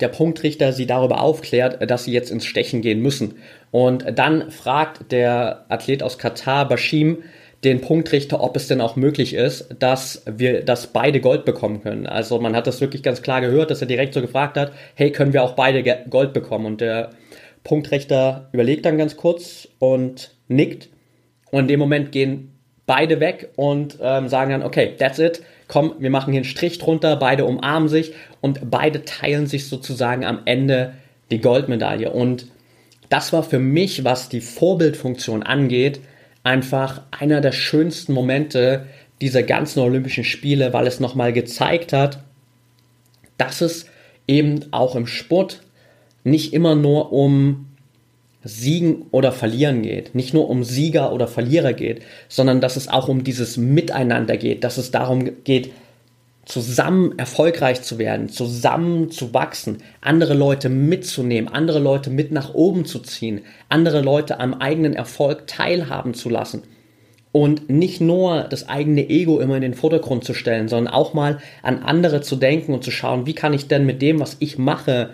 der 0.00 0.08
Punktrichter 0.08 0.72
sie 0.72 0.86
darüber 0.86 1.20
aufklärt, 1.20 1.90
dass 1.90 2.04
sie 2.04 2.12
jetzt 2.12 2.30
ins 2.30 2.46
Stechen 2.46 2.80
gehen 2.82 3.02
müssen. 3.02 3.34
Und 3.70 4.04
dann 4.16 4.50
fragt 4.50 5.12
der 5.12 5.66
Athlet 5.68 6.02
aus 6.02 6.18
Katar, 6.18 6.66
Bashim, 6.68 7.18
den 7.64 7.80
Punktrichter, 7.82 8.42
ob 8.42 8.56
es 8.56 8.68
denn 8.68 8.80
auch 8.80 8.96
möglich 8.96 9.34
ist, 9.34 9.68
dass 9.78 10.22
wir, 10.26 10.64
dass 10.64 10.86
beide 10.86 11.20
Gold 11.20 11.44
bekommen 11.44 11.82
können. 11.82 12.06
Also 12.06 12.40
man 12.40 12.56
hat 12.56 12.66
das 12.66 12.80
wirklich 12.80 13.02
ganz 13.02 13.20
klar 13.20 13.42
gehört, 13.42 13.70
dass 13.70 13.82
er 13.82 13.86
direkt 13.86 14.14
so 14.14 14.22
gefragt 14.22 14.56
hat, 14.56 14.72
hey, 14.94 15.12
können 15.12 15.34
wir 15.34 15.42
auch 15.42 15.52
beide 15.52 15.82
Gold 16.08 16.32
bekommen? 16.32 16.64
Und 16.64 16.80
der 16.80 17.10
Punktrichter 17.62 18.48
überlegt 18.52 18.86
dann 18.86 18.96
ganz 18.96 19.16
kurz 19.16 19.68
und 19.78 20.34
nickt. 20.48 20.88
Und 21.50 21.60
in 21.60 21.68
dem 21.68 21.80
Moment 21.80 22.12
gehen 22.12 22.52
beide 22.86 23.20
weg 23.20 23.50
und 23.56 23.98
ähm, 24.00 24.28
sagen 24.28 24.50
dann, 24.50 24.62
okay, 24.62 24.94
that's 24.98 25.18
it, 25.18 25.42
komm, 25.68 25.94
wir 25.98 26.10
machen 26.10 26.32
hier 26.32 26.40
einen 26.40 26.44
Strich 26.44 26.78
drunter, 26.78 27.16
beide 27.16 27.44
umarmen 27.44 27.88
sich 27.88 28.14
und 28.40 28.70
beide 28.70 29.04
teilen 29.04 29.46
sich 29.46 29.68
sozusagen 29.68 30.24
am 30.24 30.40
Ende 30.46 30.94
die 31.30 31.40
Goldmedaille. 31.40 32.10
Und 32.10 32.46
das 33.10 33.32
war 33.32 33.42
für 33.42 33.58
mich, 33.58 34.02
was 34.02 34.28
die 34.28 34.40
Vorbildfunktion 34.40 35.42
angeht, 35.42 36.00
einfach 36.42 37.02
einer 37.10 37.40
der 37.40 37.52
schönsten 37.52 38.12
Momente 38.12 38.86
dieser 39.20 39.42
ganzen 39.42 39.80
Olympischen 39.80 40.24
Spiele, 40.24 40.72
weil 40.72 40.86
es 40.86 41.00
nochmal 41.00 41.32
gezeigt 41.32 41.92
hat, 41.92 42.22
dass 43.36 43.60
es 43.60 43.86
eben 44.26 44.66
auch 44.70 44.96
im 44.96 45.06
Sport 45.06 45.62
nicht 46.24 46.52
immer 46.52 46.74
nur 46.74 47.12
um 47.12 47.66
Siegen 48.42 49.06
oder 49.10 49.32
Verlieren 49.32 49.82
geht, 49.82 50.14
nicht 50.14 50.32
nur 50.32 50.48
um 50.48 50.64
Sieger 50.64 51.12
oder 51.12 51.28
Verlierer 51.28 51.74
geht, 51.74 52.02
sondern 52.28 52.60
dass 52.60 52.76
es 52.76 52.88
auch 52.88 53.08
um 53.08 53.22
dieses 53.22 53.58
Miteinander 53.58 54.36
geht, 54.38 54.64
dass 54.64 54.78
es 54.78 54.90
darum 54.90 55.44
geht, 55.44 55.72
zusammen 56.50 57.16
erfolgreich 57.16 57.82
zu 57.82 57.98
werden, 57.98 58.28
zusammen 58.28 59.12
zu 59.12 59.32
wachsen, 59.32 59.78
andere 60.00 60.34
Leute 60.34 60.68
mitzunehmen, 60.68 61.48
andere 61.48 61.78
Leute 61.78 62.10
mit 62.10 62.32
nach 62.32 62.54
oben 62.54 62.84
zu 62.84 62.98
ziehen, 62.98 63.42
andere 63.68 64.00
Leute 64.00 64.40
am 64.40 64.54
eigenen 64.54 64.94
Erfolg 64.94 65.46
teilhaben 65.46 66.12
zu 66.12 66.28
lassen. 66.28 66.62
Und 67.30 67.70
nicht 67.70 68.00
nur 68.00 68.42
das 68.42 68.68
eigene 68.68 69.08
Ego 69.08 69.38
immer 69.38 69.54
in 69.54 69.62
den 69.62 69.74
Vordergrund 69.74 70.24
zu 70.24 70.34
stellen, 70.34 70.66
sondern 70.66 70.92
auch 70.92 71.14
mal 71.14 71.38
an 71.62 71.84
andere 71.84 72.20
zu 72.20 72.34
denken 72.34 72.74
und 72.74 72.82
zu 72.82 72.90
schauen, 72.90 73.26
wie 73.26 73.34
kann 73.34 73.52
ich 73.52 73.68
denn 73.68 73.86
mit 73.86 74.02
dem, 74.02 74.18
was 74.18 74.36
ich 74.40 74.58
mache, 74.58 75.10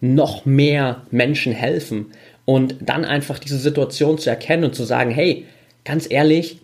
noch 0.00 0.44
mehr 0.44 1.02
Menschen 1.12 1.52
helfen. 1.52 2.06
Und 2.44 2.74
dann 2.80 3.04
einfach 3.04 3.38
diese 3.38 3.58
Situation 3.58 4.18
zu 4.18 4.28
erkennen 4.30 4.64
und 4.64 4.74
zu 4.74 4.82
sagen, 4.82 5.12
hey, 5.12 5.44
ganz 5.84 6.10
ehrlich, 6.10 6.58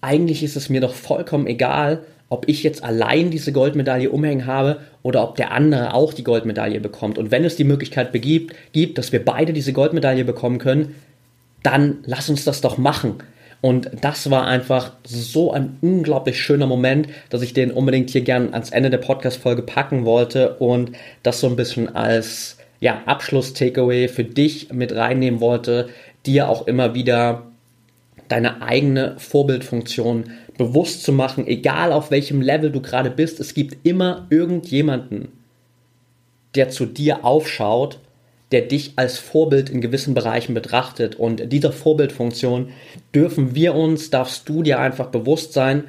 eigentlich 0.00 0.42
ist 0.42 0.56
es 0.56 0.70
mir 0.70 0.80
doch 0.80 0.94
vollkommen 0.94 1.46
egal, 1.46 2.04
ob 2.30 2.48
ich 2.48 2.62
jetzt 2.62 2.82
allein 2.82 3.30
diese 3.30 3.52
Goldmedaille 3.52 4.08
umhängen 4.08 4.46
habe 4.46 4.78
oder 5.02 5.22
ob 5.22 5.36
der 5.36 5.50
andere 5.50 5.92
auch 5.92 6.14
die 6.14 6.24
Goldmedaille 6.24 6.80
bekommt. 6.80 7.18
Und 7.18 7.30
wenn 7.30 7.44
es 7.44 7.56
die 7.56 7.64
Möglichkeit 7.64 8.12
begibt, 8.12 8.54
gibt, 8.72 8.96
dass 8.96 9.12
wir 9.12 9.22
beide 9.22 9.52
diese 9.52 9.72
Goldmedaille 9.72 10.24
bekommen 10.24 10.58
können, 10.58 10.94
dann 11.62 11.98
lass 12.06 12.30
uns 12.30 12.44
das 12.44 12.60
doch 12.60 12.78
machen. 12.78 13.16
Und 13.60 13.90
das 14.00 14.30
war 14.30 14.46
einfach 14.46 14.92
so 15.04 15.52
ein 15.52 15.76
unglaublich 15.82 16.40
schöner 16.40 16.66
Moment, 16.66 17.08
dass 17.28 17.42
ich 17.42 17.52
den 17.52 17.72
unbedingt 17.72 18.10
hier 18.10 18.22
gern 18.22 18.54
ans 18.54 18.70
Ende 18.70 18.88
der 18.88 18.98
Podcast-Folge 18.98 19.62
packen 19.62 20.06
wollte 20.06 20.54
und 20.56 20.92
das 21.22 21.40
so 21.40 21.48
ein 21.48 21.56
bisschen 21.56 21.94
als 21.94 22.56
ja, 22.78 23.02
Abschluss-Takeaway 23.04 24.08
für 24.08 24.24
dich 24.24 24.72
mit 24.72 24.94
reinnehmen 24.94 25.40
wollte, 25.40 25.90
dir 26.24 26.48
auch 26.48 26.66
immer 26.66 26.94
wieder 26.94 27.49
deine 28.30 28.62
eigene 28.62 29.16
Vorbildfunktion 29.18 30.30
bewusst 30.56 31.02
zu 31.02 31.12
machen, 31.12 31.46
egal 31.46 31.92
auf 31.92 32.10
welchem 32.10 32.40
Level 32.40 32.70
du 32.70 32.80
gerade 32.80 33.10
bist. 33.10 33.40
Es 33.40 33.54
gibt 33.54 33.84
immer 33.86 34.26
irgendjemanden, 34.30 35.28
der 36.54 36.70
zu 36.70 36.86
dir 36.86 37.24
aufschaut, 37.24 37.98
der 38.52 38.62
dich 38.62 38.92
als 38.96 39.18
Vorbild 39.18 39.68
in 39.68 39.80
gewissen 39.80 40.14
Bereichen 40.14 40.54
betrachtet. 40.54 41.16
Und 41.16 41.52
dieser 41.52 41.72
Vorbildfunktion 41.72 42.70
dürfen 43.14 43.54
wir 43.54 43.74
uns, 43.74 44.10
darfst 44.10 44.48
du 44.48 44.62
dir 44.62 44.78
einfach 44.78 45.06
bewusst 45.06 45.52
sein 45.52 45.84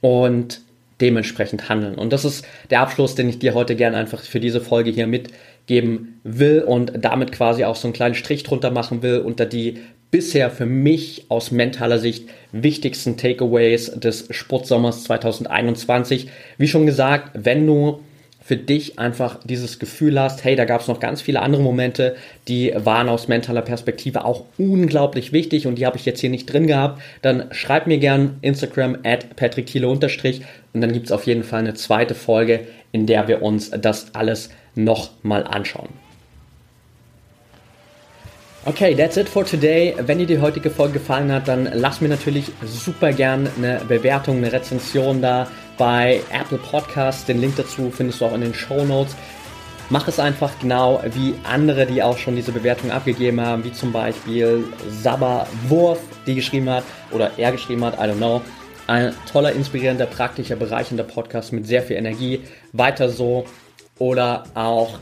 und 0.00 0.60
dementsprechend 1.00 1.68
handeln. 1.68 1.96
Und 1.96 2.12
das 2.12 2.24
ist 2.24 2.44
der 2.70 2.80
Abschluss, 2.80 3.14
den 3.14 3.28
ich 3.28 3.38
dir 3.38 3.54
heute 3.54 3.76
gerne 3.76 3.96
einfach 3.96 4.22
für 4.22 4.40
diese 4.40 4.60
Folge 4.60 4.90
hier 4.90 5.06
mitgeben 5.06 6.20
will 6.24 6.62
und 6.62 6.92
damit 7.04 7.32
quasi 7.32 7.64
auch 7.64 7.76
so 7.76 7.86
einen 7.86 7.92
kleinen 7.92 8.14
Strich 8.14 8.44
drunter 8.44 8.70
machen 8.70 9.02
will 9.02 9.18
unter 9.18 9.46
die 9.46 9.78
bisher 10.10 10.50
für 10.50 10.66
mich 10.66 11.26
aus 11.28 11.50
mentaler 11.50 11.98
Sicht 11.98 12.28
wichtigsten 12.52 13.16
Takeaways 13.16 13.92
des 13.92 14.28
Sportsommers 14.30 15.04
2021. 15.04 16.28
Wie 16.58 16.68
schon 16.68 16.86
gesagt, 16.86 17.30
wenn 17.34 17.66
du 17.66 18.00
für 18.46 18.56
dich 18.56 19.00
einfach 19.00 19.40
dieses 19.42 19.80
Gefühl 19.80 20.20
hast, 20.20 20.44
hey, 20.44 20.54
da 20.54 20.64
gab 20.64 20.80
es 20.80 20.86
noch 20.86 21.00
ganz 21.00 21.20
viele 21.20 21.42
andere 21.42 21.62
Momente, 21.62 22.14
die 22.46 22.72
waren 22.76 23.08
aus 23.08 23.26
mentaler 23.26 23.62
Perspektive 23.62 24.24
auch 24.24 24.44
unglaublich 24.56 25.32
wichtig 25.32 25.66
und 25.66 25.74
die 25.74 25.84
habe 25.84 25.96
ich 25.96 26.06
jetzt 26.06 26.20
hier 26.20 26.30
nicht 26.30 26.46
drin 26.46 26.68
gehabt, 26.68 27.02
dann 27.22 27.46
schreib 27.50 27.88
mir 27.88 27.98
gern 27.98 28.36
Instagram 28.42 28.98
at 29.02 29.34
patrickthiele 29.34 29.88
unterstrich 29.88 30.42
und 30.72 30.80
dann 30.80 30.92
gibt 30.92 31.06
es 31.06 31.12
auf 31.12 31.26
jeden 31.26 31.42
Fall 31.42 31.58
eine 31.58 31.74
zweite 31.74 32.14
Folge, 32.14 32.60
in 32.92 33.06
der 33.06 33.26
wir 33.26 33.42
uns 33.42 33.70
das 33.70 34.14
alles 34.14 34.50
nochmal 34.76 35.42
anschauen. 35.42 36.05
Okay, 38.68 38.96
that's 38.96 39.16
it 39.16 39.28
for 39.28 39.44
today. 39.44 39.94
Wenn 39.96 40.18
dir 40.18 40.26
die 40.26 40.40
heutige 40.40 40.70
Folge 40.70 40.94
gefallen 40.94 41.30
hat, 41.30 41.46
dann 41.46 41.68
lass 41.72 42.00
mir 42.00 42.08
natürlich 42.08 42.50
super 42.64 43.12
gern 43.12 43.48
eine 43.56 43.80
Bewertung, 43.86 44.38
eine 44.38 44.52
Rezension 44.52 45.22
da 45.22 45.46
bei 45.78 46.20
Apple 46.32 46.58
Podcasts. 46.58 47.24
Den 47.24 47.40
Link 47.40 47.54
dazu 47.54 47.92
findest 47.92 48.20
du 48.20 48.24
auch 48.24 48.34
in 48.34 48.40
den 48.40 48.52
Show 48.52 48.84
Notes. 48.84 49.14
Mach 49.88 50.08
es 50.08 50.18
einfach 50.18 50.50
genau 50.60 51.00
wie 51.14 51.36
andere, 51.44 51.86
die 51.86 52.02
auch 52.02 52.18
schon 52.18 52.34
diese 52.34 52.50
Bewertung 52.50 52.90
abgegeben 52.90 53.40
haben, 53.40 53.62
wie 53.62 53.72
zum 53.72 53.92
Beispiel 53.92 54.64
Sabba 55.00 55.46
Wurf, 55.68 56.00
die 56.26 56.34
geschrieben 56.34 56.68
hat, 56.68 56.82
oder 57.12 57.30
er 57.36 57.52
geschrieben 57.52 57.84
hat, 57.84 57.94
I 57.94 58.10
don't 58.10 58.16
know. 58.16 58.42
Ein 58.88 59.14
toller, 59.30 59.52
inspirierender, 59.52 60.06
praktischer, 60.06 60.56
bereichender 60.56 61.04
Podcast 61.04 61.52
mit 61.52 61.68
sehr 61.68 61.82
viel 61.82 61.94
Energie. 61.94 62.40
Weiter 62.72 63.10
so. 63.10 63.44
Oder 64.00 64.42
auch 64.54 64.98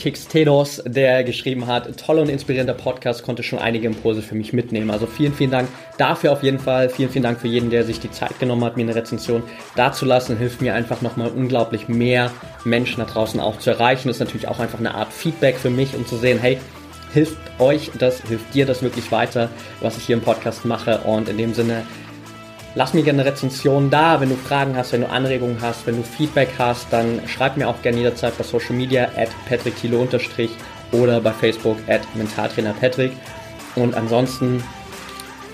Kixtedos, 0.00 0.82
der 0.86 1.24
geschrieben 1.24 1.66
hat, 1.66 1.98
toller 1.98 2.22
und 2.22 2.30
inspirierender 2.30 2.72
Podcast, 2.72 3.22
konnte 3.22 3.42
schon 3.42 3.58
einige 3.58 3.86
Impulse 3.86 4.22
für 4.22 4.34
mich 4.34 4.54
mitnehmen. 4.54 4.90
Also 4.90 5.06
vielen, 5.06 5.34
vielen 5.34 5.50
Dank 5.50 5.68
dafür 5.98 6.32
auf 6.32 6.42
jeden 6.42 6.58
Fall. 6.58 6.88
Vielen, 6.88 7.10
vielen 7.10 7.22
Dank 7.22 7.38
für 7.38 7.48
jeden, 7.48 7.68
der 7.68 7.84
sich 7.84 8.00
die 8.00 8.10
Zeit 8.10 8.38
genommen 8.38 8.64
hat, 8.64 8.78
mir 8.78 8.84
eine 8.84 8.94
Rezension 8.94 9.42
dazulassen. 9.76 10.38
Hilft 10.38 10.62
mir 10.62 10.74
einfach 10.74 11.02
nochmal 11.02 11.28
unglaublich 11.28 11.88
mehr 11.88 12.30
Menschen 12.64 13.00
da 13.00 13.04
draußen 13.04 13.40
auch 13.40 13.58
zu 13.58 13.68
erreichen. 13.68 14.08
Ist 14.08 14.20
natürlich 14.20 14.48
auch 14.48 14.58
einfach 14.58 14.78
eine 14.78 14.94
Art 14.94 15.12
Feedback 15.12 15.56
für 15.56 15.70
mich, 15.70 15.94
um 15.94 16.06
zu 16.06 16.16
sehen, 16.16 16.38
hey, 16.38 16.56
hilft 17.12 17.36
euch 17.58 17.90
das, 17.98 18.22
hilft 18.22 18.54
dir 18.54 18.64
das 18.64 18.82
wirklich 18.82 19.12
weiter, 19.12 19.50
was 19.82 19.98
ich 19.98 20.04
hier 20.04 20.16
im 20.16 20.22
Podcast 20.22 20.64
mache. 20.64 21.00
Und 21.00 21.28
in 21.28 21.36
dem 21.36 21.52
Sinne, 21.52 21.82
Lass 22.76 22.94
mir 22.94 23.02
gerne 23.02 23.22
eine 23.22 23.30
Rezension 23.30 23.90
da, 23.90 24.20
wenn 24.20 24.28
du 24.28 24.36
Fragen 24.36 24.76
hast, 24.76 24.92
wenn 24.92 25.00
du 25.00 25.08
Anregungen 25.08 25.60
hast, 25.60 25.86
wenn 25.86 25.96
du 25.96 26.04
Feedback 26.04 26.50
hast, 26.56 26.92
dann 26.92 27.20
schreib 27.26 27.56
mir 27.56 27.68
auch 27.68 27.82
gerne 27.82 27.98
jederzeit 27.98 28.38
bei 28.38 28.44
Social 28.44 28.76
Media 28.76 29.08
at 29.16 29.28
Patrick 29.48 29.74
oder 30.92 31.20
bei 31.20 31.32
Facebook 31.32 31.76
at 31.88 32.02
Mentaltrainer 32.14 32.72
Patrick. 32.72 33.12
Und 33.74 33.94
ansonsten 33.94 34.62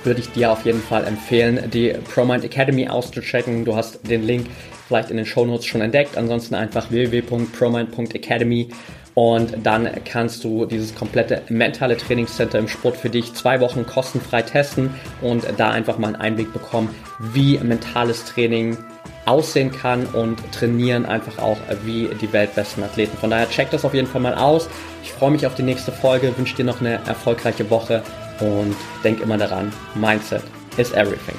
würde 0.04 0.20
ich 0.20 0.30
dir 0.30 0.52
auf 0.52 0.64
jeden 0.64 0.82
Fall 0.82 1.04
empfehlen, 1.04 1.70
die 1.70 1.94
ProMind 2.14 2.44
Academy 2.44 2.88
auszuchecken. 2.88 3.64
Du 3.64 3.76
hast 3.76 4.08
den 4.08 4.22
Link 4.22 4.46
vielleicht 4.86 5.10
in 5.10 5.16
den 5.16 5.26
Show 5.26 5.44
Notes 5.44 5.66
schon 5.66 5.80
entdeckt. 5.80 6.16
Ansonsten 6.16 6.54
einfach 6.54 6.90
www.promind.academy 6.90 8.68
Und 9.16 9.64
dann 9.64 9.88
kannst 10.04 10.44
du 10.44 10.66
dieses 10.66 10.94
komplette 10.94 11.40
mentale 11.48 11.96
Trainingscenter 11.96 12.58
im 12.58 12.68
Sport 12.68 12.98
für 12.98 13.08
dich 13.08 13.32
zwei 13.32 13.60
Wochen 13.60 13.86
kostenfrei 13.86 14.42
testen 14.42 14.90
und 15.22 15.46
da 15.56 15.70
einfach 15.70 15.96
mal 15.96 16.08
einen 16.08 16.16
Einblick 16.16 16.52
bekommen, 16.52 16.94
wie 17.18 17.56
mentales 17.56 18.26
Training 18.26 18.76
aussehen 19.24 19.72
kann 19.72 20.04
und 20.04 20.36
trainieren 20.52 21.06
einfach 21.06 21.38
auch 21.38 21.56
wie 21.84 22.10
die 22.20 22.30
weltbesten 22.30 22.84
Athleten. 22.84 23.16
Von 23.16 23.30
daher 23.30 23.48
check 23.48 23.70
das 23.70 23.86
auf 23.86 23.94
jeden 23.94 24.06
Fall 24.06 24.20
mal 24.20 24.34
aus. 24.34 24.68
Ich 25.02 25.12
freue 25.12 25.30
mich 25.30 25.46
auf 25.46 25.54
die 25.54 25.62
nächste 25.62 25.92
Folge, 25.92 26.36
wünsche 26.36 26.54
dir 26.54 26.66
noch 26.66 26.80
eine 26.80 27.00
erfolgreiche 27.06 27.70
Woche 27.70 28.02
und 28.40 28.76
denk 29.02 29.22
immer 29.22 29.38
daran, 29.38 29.72
Mindset 29.94 30.42
is 30.76 30.92
everything. 30.92 31.36